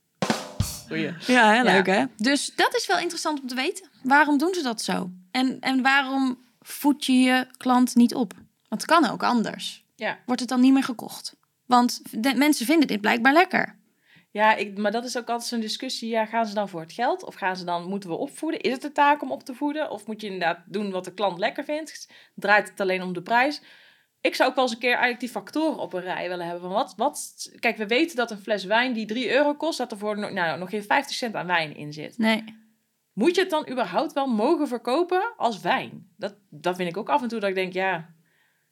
Goeie. 0.88 1.14
Ja, 1.28 1.52
heel 1.52 1.64
Ja. 1.66 1.72
leuk 1.74 1.86
hè? 1.86 2.04
Dus 2.18 2.56
dat 2.56 2.76
is 2.76 2.88
wel 2.88 3.00
interessant 3.00 3.42
om 3.42 3.48
te 3.48 3.56
weten. 3.56 3.90
Waarom 4.04 4.38
doen 4.38 4.54
ze 4.54 4.62
dat 4.64 4.82
zo? 4.82 5.10
En, 5.32 5.60
en 5.60 5.82
waarom 5.82 6.38
voed 6.62 7.06
je 7.06 7.14
je 7.14 7.48
klant 7.58 7.96
niet 7.96 8.16
op? 8.16 8.34
Want 8.70 8.82
het 8.82 8.86
kan 8.92 9.10
ook 9.10 9.24
anders. 9.24 9.84
Ja. 9.96 10.18
Wordt 10.26 10.42
het 10.42 10.50
dan 10.50 10.60
niet 10.62 10.74
meer 10.74 10.84
gekocht? 10.84 11.36
Want 11.76 12.24
de, 12.24 12.36
mensen 12.36 12.66
vinden 12.66 12.88
dit 12.88 13.02
blijkbaar 13.02 13.34
lekker. 13.34 13.76
Ja, 14.32 14.56
ik, 14.56 14.78
maar 14.78 14.92
dat 14.92 15.06
is 15.06 15.18
ook 15.18 15.30
altijd 15.30 15.50
zo'n 15.50 15.60
discussie. 15.60 16.10
Ja, 16.10 16.26
gaan 16.26 16.46
ze 16.46 16.54
dan 16.54 16.70
voor 16.70 16.82
het 16.82 16.92
geld? 16.94 17.24
Of 17.24 17.36
gaan 17.36 17.56
ze 17.56 17.66
dan, 17.66 17.90
moeten 17.90 18.10
we 18.10 18.16
opvoeden? 18.16 18.60
Is 18.62 18.72
het 18.72 18.82
de 18.82 18.92
taak 18.92 19.22
om 19.22 19.32
op 19.32 19.44
te 19.44 19.54
voeden? 19.54 19.90
Of 19.90 20.08
moet 20.08 20.22
je 20.22 20.28
inderdaad 20.28 20.60
doen 20.66 20.92
wat 20.92 21.06
de 21.06 21.14
klant 21.14 21.38
lekker 21.40 21.64
vindt? 21.64 22.10
Draait 22.36 22.70
het 22.70 22.80
alleen 22.80 23.02
om 23.02 23.14
de 23.14 23.22
prijs? 23.22 23.62
Ik 24.22 24.36
zou 24.36 24.50
ook 24.50 24.56
wel 24.56 24.64
eens 24.64 24.74
een 24.74 24.80
keer 24.80 24.90
eigenlijk 24.90 25.20
die 25.20 25.30
factoren 25.30 25.78
op 25.80 25.94
een 25.94 26.02
rij 26.02 26.30
willen 26.30 26.46
hebben. 26.46 26.62
Van 26.64 26.72
wat, 26.72 26.94
wat, 26.98 27.52
kijk, 27.60 27.78
we 27.78 27.88
weten 27.88 28.16
dat 28.16 28.32
een 28.32 28.42
fles 28.42 28.64
wijn 28.64 28.94
die 28.94 29.06
3 29.06 29.32
euro 29.32 29.56
kost, 29.56 29.78
dat 29.78 29.92
er 29.92 29.98
voor 29.98 30.20
nog, 30.20 30.32
nou, 30.32 30.60
nog 30.60 30.70
geen 30.70 30.84
50 30.84 31.16
cent 31.16 31.36
aan 31.36 31.48
wijn 31.48 31.76
in 31.76 31.94
zit. 31.94 32.18
Nee. 32.18 32.44
Moet 33.14 33.36
je 33.36 33.42
het 33.42 33.50
dan 33.50 33.70
überhaupt 33.70 34.14
wel 34.14 34.28
mogen 34.28 34.68
verkopen 34.68 35.34
als 35.38 35.62
wijn? 35.62 36.14
Dat, 36.18 36.36
dat 36.50 36.76
vind 36.76 36.90
ik 36.90 36.98
ook 36.98 37.10
af 37.10 37.22
en 37.22 37.28
toe 37.28 37.40
dat 37.40 37.50
ik 37.50 37.56
denk, 37.56 37.74
ja, 37.74 38.10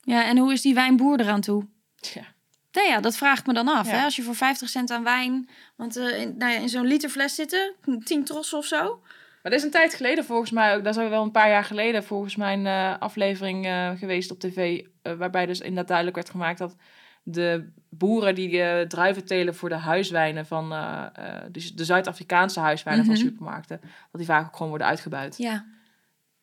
Ja, 0.01 0.25
en 0.25 0.37
hoe 0.37 0.51
is 0.53 0.61
die 0.61 0.73
wijnboer 0.73 1.19
eraan 1.19 1.41
toe? 1.41 1.67
tja, 1.95 2.23
Nou 2.71 2.87
ja, 2.87 2.99
dat 2.99 3.17
vraag 3.17 3.39
ik 3.39 3.45
me 3.45 3.53
dan 3.53 3.67
af. 3.67 3.87
Ja. 3.87 3.97
Hè? 3.97 4.03
Als 4.03 4.15
je 4.15 4.21
voor 4.23 4.35
50 4.35 4.69
cent 4.69 4.91
aan 4.91 5.03
wijn, 5.03 5.49
want 5.75 5.95
eh, 5.97 6.21
in, 6.21 6.35
nou 6.37 6.51
ja, 6.51 6.59
in 6.59 6.69
zo'n 6.69 6.85
liter 6.85 7.09
fles 7.09 7.35
zitten, 7.35 7.73
10 8.03 8.23
trossen 8.23 8.57
of 8.57 8.65
zo. 8.65 8.99
Maar 9.41 9.51
dat 9.51 9.59
is 9.59 9.63
een 9.63 9.71
tijd 9.71 9.93
geleden 9.93 10.25
volgens 10.25 10.51
mij 10.51 10.75
ook. 10.75 10.83
Dat 10.83 10.97
is 10.97 11.09
wel 11.09 11.23
een 11.23 11.31
paar 11.31 11.49
jaar 11.49 11.63
geleden 11.63 12.03
volgens 12.03 12.35
mij 12.35 12.53
een 12.53 12.65
eh, 12.65 12.97
aflevering 12.99 13.65
eh, 13.65 13.89
geweest 13.89 14.31
op 14.31 14.39
tv. 14.39 14.85
waarbij 15.17 15.45
dus 15.45 15.59
inderdaad 15.59 15.87
duidelijk 15.87 16.15
werd 16.17 16.29
gemaakt 16.29 16.57
dat 16.59 16.75
de 17.23 17.69
boeren 17.89 18.35
die 18.35 18.87
druiven 18.87 19.25
telen 19.25 19.55
voor 19.55 19.69
de 19.69 19.75
huiswijnen 19.75 20.45
van 20.45 20.73
dus 21.51 21.73
de 21.73 21.85
Zuid-Afrikaanse 21.85 22.59
huiswijnen 22.59 23.05
Mhm. 23.05 23.13
van 23.15 23.21
supermarkten. 23.25 23.79
Dat 23.81 23.91
die 24.11 24.25
vaak 24.25 24.45
ook 24.45 24.53
gewoon 24.53 24.69
worden 24.69 24.87
uitgebuit. 24.87 25.37
Ja, 25.37 25.65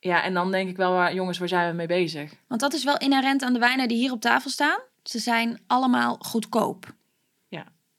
Ja, 0.01 0.23
en 0.23 0.35
dan 0.35 0.51
denk 0.51 0.69
ik 0.69 0.77
wel, 0.77 1.13
jongens, 1.13 1.39
waar 1.39 1.49
zijn 1.49 1.71
we 1.71 1.77
mee 1.77 1.87
bezig? 1.87 2.33
want 2.49 2.61
dat 2.61 2.73
is 2.75 2.85
wel 2.85 2.99
inherent 2.99 3.43
aan 3.43 3.53
de 3.53 3.59
wijnen 3.59 3.89
die 3.89 3.97
hier 3.99 4.13
op 4.13 4.21
tafel 4.21 4.51
staan. 4.51 4.79
Ze 5.03 5.19
zijn 5.19 5.61
allemaal 5.67 6.17
goedkoop. 6.21 6.97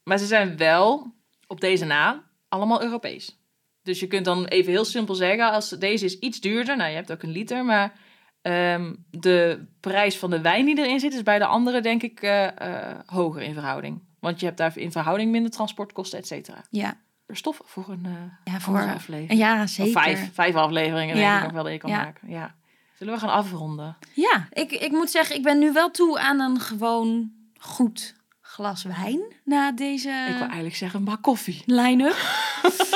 Maar 0.03 0.17
ze 0.17 0.25
zijn 0.25 0.57
wel, 0.57 1.13
op 1.47 1.61
deze 1.61 1.85
na, 1.85 2.23
allemaal 2.47 2.81
Europees. 2.83 3.39
Dus 3.83 3.99
je 3.99 4.07
kunt 4.07 4.25
dan 4.25 4.45
even 4.45 4.71
heel 4.71 4.85
simpel 4.85 5.15
zeggen, 5.15 5.51
als 5.51 5.69
deze 5.69 6.05
is 6.05 6.19
iets 6.19 6.39
duurder, 6.39 6.77
nou 6.77 6.89
je 6.89 6.95
hebt 6.95 7.11
ook 7.11 7.23
een 7.23 7.29
liter, 7.31 7.65
maar 7.65 7.93
ehm, 8.41 8.93
de 9.11 9.65
prijs 9.79 10.17
van 10.17 10.29
de 10.29 10.41
wijn 10.41 10.65
die 10.65 10.77
erin 10.79 10.99
zit 10.99 11.13
is 11.13 11.23
bij 11.23 11.39
de 11.39 11.45
andere 11.45 11.81
denk 11.81 12.03
ik 12.03 12.21
eh, 12.21 12.47
eh, 12.91 12.99
hoger 13.05 13.41
in 13.41 13.53
verhouding. 13.53 14.01
Want 14.19 14.39
je 14.39 14.45
hebt 14.45 14.57
daar 14.57 14.77
in 14.77 14.91
verhouding 14.91 15.31
minder 15.31 15.51
transportkosten, 15.51 16.19
et 16.19 16.27
cetera. 16.27 16.63
Ja, 16.69 16.97
Er 17.25 17.35
stof 17.35 17.61
voor 17.65 17.89
een 17.89 18.05
eh 18.05 18.53
ja 18.53 18.59
voor. 18.59 18.79
aflevering. 18.93 19.39
Ja, 19.39 19.63
Of 19.63 19.69
zeker. 19.69 19.91
vijf, 20.01 20.33
vijf 20.33 20.55
afleveringen 20.55 21.15
denk 21.15 21.27
Ja, 21.27 21.37
ik 21.37 21.43
nog 21.43 21.51
wel 21.51 21.63
dat 21.63 21.71
je 21.71 21.77
kan 21.79 21.89
ja. 21.89 22.03
maken. 22.03 22.29
Ja. 22.29 22.55
Zullen 22.99 23.13
we 23.13 23.19
gaan 23.19 23.29
afronden? 23.29 23.97
Ja, 24.13 24.47
ik, 24.51 24.71
ik 24.71 24.91
moet 24.91 25.09
zeggen, 25.09 25.35
ik 25.35 25.43
ben 25.43 25.59
nu 25.59 25.71
wel 25.71 25.91
toe 25.91 26.19
aan 26.19 26.39
een 26.39 26.59
gewoon 26.59 27.31
goed 27.59 28.15
glas 28.41 28.83
wijn 28.83 29.21
na 29.43 29.71
deze 29.71 30.09
Ik 30.09 30.33
wil 30.33 30.41
eigenlijk 30.41 30.75
zeggen, 30.75 31.03
maar 31.03 31.17
koffie. 31.17 31.63
line-up. 31.65 32.15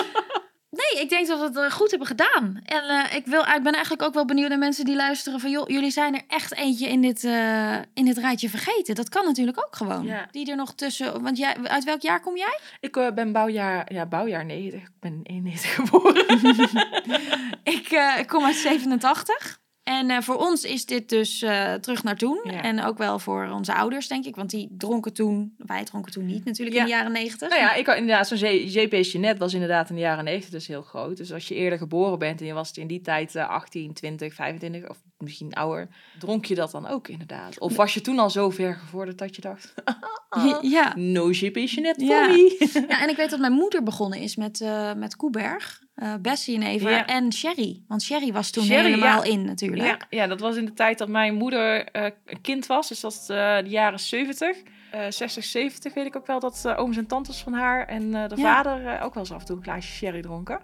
nee, 0.82 1.02
ik 1.02 1.10
denk 1.10 1.28
dat 1.28 1.40
we 1.40 1.46
het 1.46 1.58
eh, 1.58 1.72
goed 1.78 1.90
hebben 1.90 2.08
gedaan. 2.08 2.60
En 2.66 2.84
eh, 2.84 3.16
ik, 3.16 3.26
wil, 3.26 3.42
ik 3.42 3.64
ben 3.64 3.74
eigenlijk 3.74 4.04
ook 4.04 4.14
wel 4.14 4.26
benieuwd 4.26 4.50
naar 4.50 4.58
mensen 4.58 4.86
die 4.86 4.96
luisteren 4.96 5.40
van... 5.40 5.50
joh, 5.50 5.70
jullie 5.70 5.92
zijn 5.92 6.16
er 6.16 6.24
echt 6.28 6.54
eentje 6.54 6.90
in 6.90 7.02
dit, 7.02 7.24
eh, 7.24 7.76
in 7.94 8.06
dit 8.06 8.18
rijtje 8.18 8.50
vergeten. 8.50 8.96
Dat 8.96 9.10
kan 9.10 9.26
natuurlijk 9.26 9.66
ook 9.66 9.76
gewoon. 9.76 10.06
Ja. 10.06 10.28
Die 10.32 10.50
er 10.50 10.56
nog 10.56 10.74
tussen... 10.74 11.22
Want 11.22 11.38
jij, 11.38 11.58
uit 11.64 11.84
welk 11.84 12.02
jaar 12.02 12.20
kom 12.20 12.38
jij? 12.38 12.60
Ik 12.80 13.12
ben 13.16 13.32
bouwjaar, 13.32 13.94
ja, 13.94 14.06
bouwjaar 14.06 14.46
90. 14.46 14.82
Ik 14.82 15.00
ben 15.00 15.20
91 15.24 15.74
geboren. 15.74 16.26
Ik, 17.74 17.90
ik 18.20 18.28
kom 18.28 18.46
uit 18.46 18.56
87. 18.56 19.62
En 19.84 20.10
eh, 20.10 20.22
voor 20.22 20.36
ons 20.36 20.64
is 20.64 20.86
dit 20.86 21.10
dus 21.10 21.42
eh, 21.42 21.74
terug 21.74 22.04
naar 22.04 22.18
toen. 22.18 22.40
Ja. 22.44 22.62
En 22.62 22.84
ook 22.84 22.98
wel 22.98 23.20
voor 23.20 23.50
onze 23.54 23.74
ouders, 23.74 24.08
denk 24.08 24.26
ik. 24.26 24.36
Want 24.36 24.50
die 24.50 24.68
dronken 24.78 25.14
toen... 25.14 25.54
Wij 25.58 25.84
dronken 25.84 26.12
toen 26.12 26.26
niet 26.26 26.46
natuurlijk 26.46 26.76
Ja. 26.76 26.82
in 26.82 26.88
de 26.88 26.94
jaren 26.96 27.12
90. 27.12 27.50
Nou 27.50 27.62
ja, 27.62 27.74
ik 27.74 27.86
had 27.86 27.98
inderdaad, 27.98 28.28
zo'n 28.28 28.38
JP 28.68 28.94
Jeanette 28.94 29.40
was 29.40 29.54
inderdaad 29.54 29.90
in 29.90 29.96
de 29.96 30.02
jaren 30.02 30.24
90 30.24 30.50
dus 30.52 30.68
heel 30.68 30.82
groot. 30.82 31.18
Dus 31.18 31.34
als 31.34 31.48
je 31.48 31.56
eerder 31.56 31.78
geboren 31.78 32.20
bent 32.20 32.40
en 32.42 32.46
je 32.48 32.54
was 32.54 32.72
in 32.72 32.88
die 32.88 33.02
tijd 33.02 33.36
eh, 33.36 33.50
18, 33.50 33.94
20, 33.94 34.34
25 34.34 34.90
of 34.90 34.98
misschien 35.18 35.54
ouder, 35.54 35.88
dronk 36.20 36.46
je 36.46 36.56
dat 36.56 36.72
dan 36.72 36.88
ook 36.88 37.08
inderdaad? 37.08 37.60
Of 37.60 37.76
was 37.76 37.94
je 37.94 38.02
toen 38.02 38.20
al 38.20 38.30
zo 38.30 38.50
ver 38.50 38.76
gevorderd 38.76 39.18
dat 39.18 39.36
je 39.36 39.42
dacht, 39.42 39.74
Ja. 40.62 40.96
no 40.96 41.30
JP 41.30 41.56
Jeanette 41.58 42.06
Ja. 42.06 42.24
for 42.24 42.34
me? 42.34 42.68
ja, 42.90 43.02
en 43.02 43.10
ik 43.10 43.16
weet 43.16 43.30
dat 43.30 43.40
mijn 43.40 43.54
moeder 43.54 43.84
begonnen 43.84 44.20
is 44.20 44.36
met, 44.36 44.62
eh 44.62 44.94
met 44.94 45.16
Koeberg. 45.16 45.82
Eh 45.96 46.14
Bessie 46.22 46.56
en 46.56 46.64
Eva 46.64 46.90
Ja. 46.90 47.06
en 47.06 47.34
Sherry. 47.34 47.84
Want 47.88 48.02
Sherry 48.04 48.32
was 48.32 48.50
toen 48.52 48.64
Sherry, 48.64 48.84
helemaal 48.90 49.24
ja. 49.24 49.32
in 49.32 49.46
natuurlijk. 49.46 49.88
Ja, 49.88 49.98
ja, 50.10 50.28
dat 50.28 50.40
was 50.40 50.56
in 50.56 50.66
de 50.66 50.74
tijd 50.74 50.98
dat 50.98 51.08
mijn 51.08 51.36
moeder 51.36 51.86
eh, 51.86 52.12
een 52.26 52.42
kind 52.42 52.66
was. 52.66 52.88
Dus 52.88 53.00
dat 53.00 53.12
is 53.12 53.30
eh, 53.30 53.58
de 53.58 53.70
jaren 53.70 54.00
70. 54.00 54.58
eh 54.92 55.02
60, 55.10 55.44
70 55.44 55.94
weet 55.94 56.06
ik 56.06 56.16
ook 56.16 56.28
wel 56.28 56.40
dat 56.40 56.68
ooms 56.76 56.98
en 56.98 57.08
tantes 57.08 57.38
van 57.42 57.54
haar 57.54 57.86
en 57.88 58.12
de 58.12 58.38
vader 58.38 59.02
ook 59.02 59.14
wel 59.14 59.24
eens 59.24 59.32
af 59.32 59.40
en 59.40 59.46
toe 59.46 59.58
een 59.58 59.64
glaasje 59.64 59.92
sherry 59.94 60.22
dronken. 60.22 60.60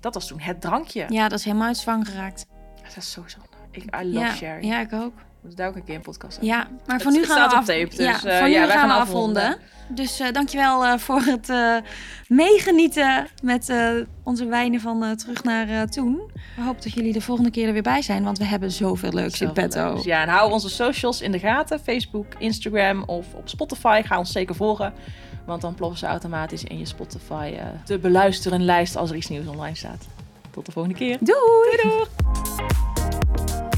Dat 0.00 0.14
was 0.14 0.26
toen 0.26 0.40
het 0.40 0.60
drankje. 0.60 1.04
Ja, 1.08 1.28
dat 1.28 1.38
is 1.38 1.44
helemaal 1.44 1.66
uit 1.66 1.76
zwang 1.76 2.08
geraakt. 2.08 2.46
Dat 2.82 2.96
is 2.96 3.10
zo 3.12 3.22
zonde. 3.26 3.46
Ik, 3.70 3.84
I 4.00 4.12
love 4.12 4.36
sherry. 4.36 4.66
ja, 4.66 4.80
ik 4.80 4.92
ook. 4.92 5.14
Moeten 5.42 5.60
daar 5.60 5.68
ook 5.68 5.76
een 5.76 5.84
keer 5.84 5.94
een 5.94 6.00
podcast. 6.00 6.38
Ja, 6.40 6.68
maar 6.86 7.00
voor 7.00 7.12
nu 7.12 7.24
gaan 7.24 7.48
we 7.48 7.54
op 7.54 7.60
af... 7.60 7.64
tape, 7.64 7.88
dus, 7.88 7.96
ja, 7.96 8.24
eh, 8.24 8.38
voor 8.38 8.48
nu 8.48 8.54
ja, 8.54 8.66
wij 8.66 8.76
gaan 8.76 8.88
we 8.88 8.94
afronden. 8.94 9.42
afronden. 9.42 9.70
Dus 9.88 10.20
eh, 10.20 10.32
dankjewel 10.32 10.84
eh 10.84 10.98
voor 10.98 11.20
het 11.20 11.52
meegenieten 12.28 13.26
met 13.42 13.72
onze 14.22 14.46
wijnen 14.46 14.80
van 14.80 15.16
terug 15.16 15.44
naar 15.44 15.88
toen. 15.88 16.30
We 16.56 16.62
hopen 16.62 16.82
dat 16.82 16.92
jullie 16.92 17.12
de 17.12 17.20
volgende 17.20 17.50
keer 17.50 17.66
er 17.66 17.72
weer 17.72 17.82
bij 17.82 18.02
zijn, 18.02 18.24
want 18.24 18.38
we 18.38 18.44
hebben 18.44 18.70
zoveel 18.70 19.12
leuks 19.12 19.40
in 19.40 19.52
petto. 19.52 19.92
leuks. 19.92 20.04
Ja, 20.04 20.22
en 20.22 20.28
hou 20.28 20.52
onze 20.52 20.68
socials 20.68 21.20
in 21.20 21.32
de 21.32 21.38
gaten. 21.38 21.80
Facebook, 21.80 22.26
Instagram 22.38 23.02
of 23.02 23.34
op 23.34 23.48
Spotify. 23.48 24.02
Ga 24.04 24.18
ons 24.18 24.32
zeker 24.32 24.54
volgen. 24.54 24.92
Want 25.46 25.60
dan 25.60 25.74
ploppen 25.74 25.98
ze 25.98 26.06
automatisch 26.06 26.64
in 26.64 26.78
je 26.78 26.86
Spotify 26.86 27.54
te 27.84 27.98
beluisteren 27.98 28.64
lijst 28.64 28.96
als 28.96 29.10
er 29.10 29.16
iets 29.16 29.28
nieuws 29.28 29.46
online 29.46 29.76
staat. 29.76 30.06
Tot 30.50 30.66
de 30.66 30.72
volgende 30.72 30.98
keer. 30.98 31.18
Doei! 31.20 31.76
Doei 31.82 32.06
doei! 33.36 33.71